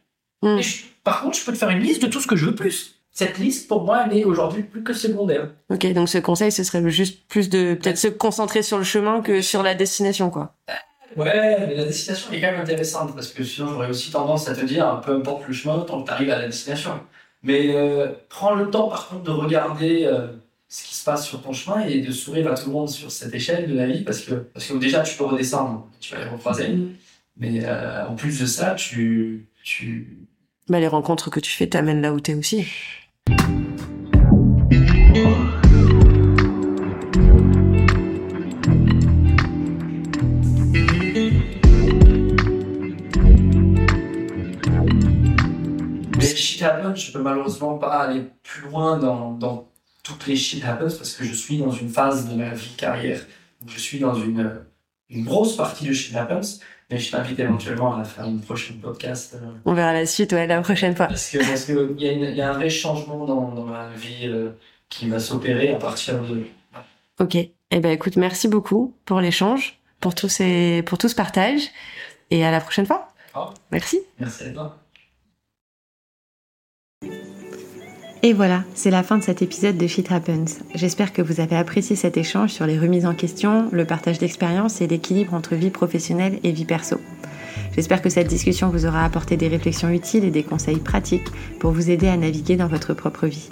mm. 0.42 0.60
par 1.04 1.22
contre 1.22 1.38
je 1.38 1.44
peux 1.44 1.52
te 1.52 1.58
faire 1.58 1.70
une 1.70 1.80
liste 1.80 2.02
de 2.02 2.08
tout 2.08 2.20
ce 2.20 2.26
que 2.26 2.36
je 2.36 2.46
veux 2.46 2.54
plus 2.54 2.98
cette 3.18 3.38
liste, 3.38 3.66
pour 3.66 3.82
moi, 3.82 4.04
elle 4.06 4.16
est 4.16 4.24
aujourd'hui 4.24 4.62
plus 4.62 4.84
que 4.84 4.92
secondaire. 4.92 5.50
Ok, 5.70 5.92
donc 5.92 6.08
ce 6.08 6.18
conseil, 6.18 6.52
ce 6.52 6.62
serait 6.62 6.88
juste 6.88 7.26
plus 7.26 7.48
de 7.48 7.74
peut-être 7.74 7.98
se 7.98 8.06
concentrer 8.06 8.62
sur 8.62 8.78
le 8.78 8.84
chemin 8.84 9.22
que 9.22 9.42
sur 9.42 9.64
la 9.64 9.74
destination, 9.74 10.30
quoi. 10.30 10.54
Ouais, 11.16 11.66
mais 11.66 11.74
la 11.74 11.84
destination 11.84 12.32
est 12.32 12.40
quand 12.40 12.52
même 12.52 12.60
intéressante 12.60 13.14
parce 13.14 13.32
que 13.32 13.42
sinon 13.42 13.68
j'aurais 13.68 13.88
aussi 13.88 14.10
tendance 14.10 14.48
à 14.48 14.54
te 14.54 14.64
dire, 14.64 15.00
peu 15.04 15.12
importe 15.12 15.46
le 15.46 15.52
chemin, 15.52 15.80
tant 15.80 16.02
que 16.02 16.06
tu 16.06 16.12
arrives 16.12 16.30
à 16.30 16.38
la 16.38 16.46
destination. 16.46 17.00
Mais 17.42 17.74
euh, 17.74 18.12
prends 18.28 18.54
le 18.54 18.70
temps 18.70 18.88
par 18.88 19.08
contre 19.08 19.22
de 19.22 19.30
regarder 19.30 20.04
euh, 20.04 20.28
ce 20.68 20.84
qui 20.84 20.94
se 20.94 21.04
passe 21.04 21.26
sur 21.26 21.40
ton 21.40 21.52
chemin 21.52 21.80
et 21.80 22.00
de 22.00 22.12
sourire 22.12 22.50
à 22.52 22.54
tout 22.54 22.66
le 22.66 22.72
monde 22.72 22.90
sur 22.90 23.10
cette 23.10 23.34
échelle 23.34 23.68
de 23.68 23.74
la 23.74 23.86
vie 23.86 24.02
parce 24.02 24.20
que, 24.20 24.34
parce 24.34 24.66
que 24.66 24.76
déjà 24.76 25.02
tu 25.02 25.16
peux 25.16 25.24
redescendre, 25.24 25.88
tu 26.00 26.14
vas 26.14 26.24
les 26.24 26.30
recroiser. 26.30 26.68
Mm. 26.68 26.94
Mais 27.38 27.64
euh, 27.64 28.06
en 28.06 28.14
plus 28.14 28.40
de 28.40 28.46
ça, 28.46 28.74
tu. 28.74 29.48
tu... 29.62 30.18
Bah, 30.68 30.80
les 30.80 30.88
rencontres 30.88 31.30
que 31.30 31.40
tu 31.40 31.52
fais 31.52 31.68
t'amènent 31.68 32.02
là 32.02 32.12
où 32.12 32.20
t'es 32.20 32.34
aussi. 32.34 32.66
Shit 46.38 46.62
happens, 46.62 46.94
je 46.94 47.12
peux 47.12 47.20
malheureusement 47.22 47.76
pas 47.78 47.98
aller 48.00 48.24
plus 48.42 48.62
loin 48.68 48.98
dans, 48.98 49.32
dans 49.32 49.68
toutes 50.02 50.26
les 50.26 50.36
shit 50.36 50.64
happens 50.64 50.94
parce 50.96 51.12
que 51.14 51.24
je 51.24 51.34
suis 51.34 51.58
dans 51.58 51.70
une 51.70 51.88
phase 51.90 52.28
de 52.28 52.34
ma 52.34 52.50
vie 52.54 52.74
carrière 52.76 53.20
où 53.64 53.68
je 53.68 53.78
suis 53.78 53.98
dans 53.98 54.14
une, 54.14 54.60
une 55.10 55.24
grosse 55.24 55.56
partie 55.56 55.86
de 55.86 55.92
shit 55.92 56.14
happens. 56.16 56.60
Mais 56.90 56.98
je 56.98 57.10
t'invite 57.10 57.38
éventuellement 57.38 57.94
à 57.96 58.02
faire 58.04 58.24
une 58.24 58.40
prochaine 58.40 58.78
podcast. 58.78 59.34
Euh, 59.36 59.46
On 59.66 59.74
verra 59.74 59.92
la 59.92 60.06
suite, 60.06 60.32
ouais, 60.32 60.46
la 60.46 60.62
prochaine 60.62 60.96
fois. 60.96 61.08
parce 61.08 61.28
que 61.28 61.36
parce 61.36 61.66
que 61.66 61.94
y, 62.00 62.08
a 62.08 62.12
une- 62.12 62.24
il 62.24 62.34
y 62.36 62.40
a 62.40 62.48
un 62.48 62.54
vrai 62.54 62.70
changement 62.70 63.26
dans, 63.26 63.48
dans 63.52 63.64
ma 63.64 63.90
vie 63.90 64.22
euh, 64.26 64.52
qui 64.88 65.06
va 65.10 65.18
s'opérer 65.20 65.74
à 65.74 65.76
partir 65.76 66.22
de. 66.22 66.44
Ok. 67.20 67.34
Eh 67.70 67.80
ben, 67.80 67.90
écoute, 67.90 68.16
merci 68.16 68.48
beaucoup 68.48 68.94
pour 69.04 69.20
l'échange, 69.20 69.78
pour 70.00 70.14
tous 70.14 70.30
ces, 70.30 70.82
pour 70.86 70.96
tout 70.96 71.10
ce 71.10 71.14
partage, 71.14 71.60
et 72.30 72.42
à 72.42 72.50
la 72.50 72.60
prochaine 72.62 72.86
fois. 72.86 73.08
Merci. 73.70 74.00
Merci 74.18 74.44
à 74.44 74.50
toi. 74.52 74.78
Et 78.24 78.32
voilà, 78.32 78.64
c'est 78.74 78.90
la 78.90 79.04
fin 79.04 79.16
de 79.16 79.22
cet 79.22 79.42
épisode 79.42 79.76
de 79.76 79.86
Shit 79.86 80.10
Happens. 80.10 80.58
J'espère 80.74 81.12
que 81.12 81.22
vous 81.22 81.38
avez 81.38 81.54
apprécié 81.54 81.94
cet 81.94 82.16
échange 82.16 82.50
sur 82.50 82.66
les 82.66 82.76
remises 82.76 83.06
en 83.06 83.14
question, 83.14 83.68
le 83.70 83.84
partage 83.84 84.18
d'expériences 84.18 84.80
et 84.80 84.88
l'équilibre 84.88 85.34
entre 85.34 85.54
vie 85.54 85.70
professionnelle 85.70 86.40
et 86.42 86.50
vie 86.50 86.64
perso. 86.64 87.00
J'espère 87.76 88.02
que 88.02 88.10
cette 88.10 88.26
discussion 88.26 88.70
vous 88.70 88.86
aura 88.86 89.04
apporté 89.04 89.36
des 89.36 89.46
réflexions 89.46 89.90
utiles 89.90 90.24
et 90.24 90.32
des 90.32 90.42
conseils 90.42 90.80
pratiques 90.80 91.28
pour 91.60 91.70
vous 91.70 91.90
aider 91.90 92.08
à 92.08 92.16
naviguer 92.16 92.56
dans 92.56 92.66
votre 92.66 92.92
propre 92.92 93.28
vie. 93.28 93.48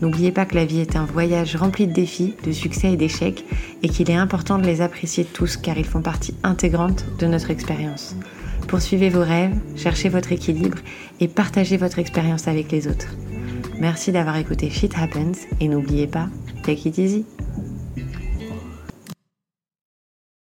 N'oubliez 0.00 0.30
pas 0.30 0.44
que 0.44 0.54
la 0.54 0.66
vie 0.66 0.80
est 0.80 0.94
un 0.94 1.04
voyage 1.04 1.56
rempli 1.56 1.88
de 1.88 1.92
défis, 1.92 2.34
de 2.44 2.52
succès 2.52 2.92
et 2.92 2.96
d'échecs, 2.96 3.44
et 3.82 3.88
qu'il 3.88 4.08
est 4.08 4.14
important 4.14 4.58
de 4.58 4.66
les 4.66 4.82
apprécier 4.82 5.24
tous 5.24 5.56
car 5.56 5.78
ils 5.78 5.84
font 5.84 6.02
partie 6.02 6.34
intégrante 6.44 7.04
de 7.18 7.26
notre 7.26 7.50
expérience. 7.50 8.14
Poursuivez 8.68 9.08
vos 9.08 9.24
rêves, 9.24 9.56
cherchez 9.74 10.10
votre 10.10 10.30
équilibre 10.30 10.78
et 11.18 11.26
partagez 11.26 11.76
votre 11.76 11.98
expérience 11.98 12.46
avec 12.46 12.70
les 12.70 12.86
autres. 12.86 13.08
Merci 13.78 14.10
d'avoir 14.10 14.36
écouté 14.36 14.70
Shit 14.70 14.94
Happens 14.96 15.46
et 15.60 15.68
n'oubliez 15.68 16.06
pas, 16.06 16.28
take 16.62 16.88
it 16.88 16.98
easy. 16.98 17.26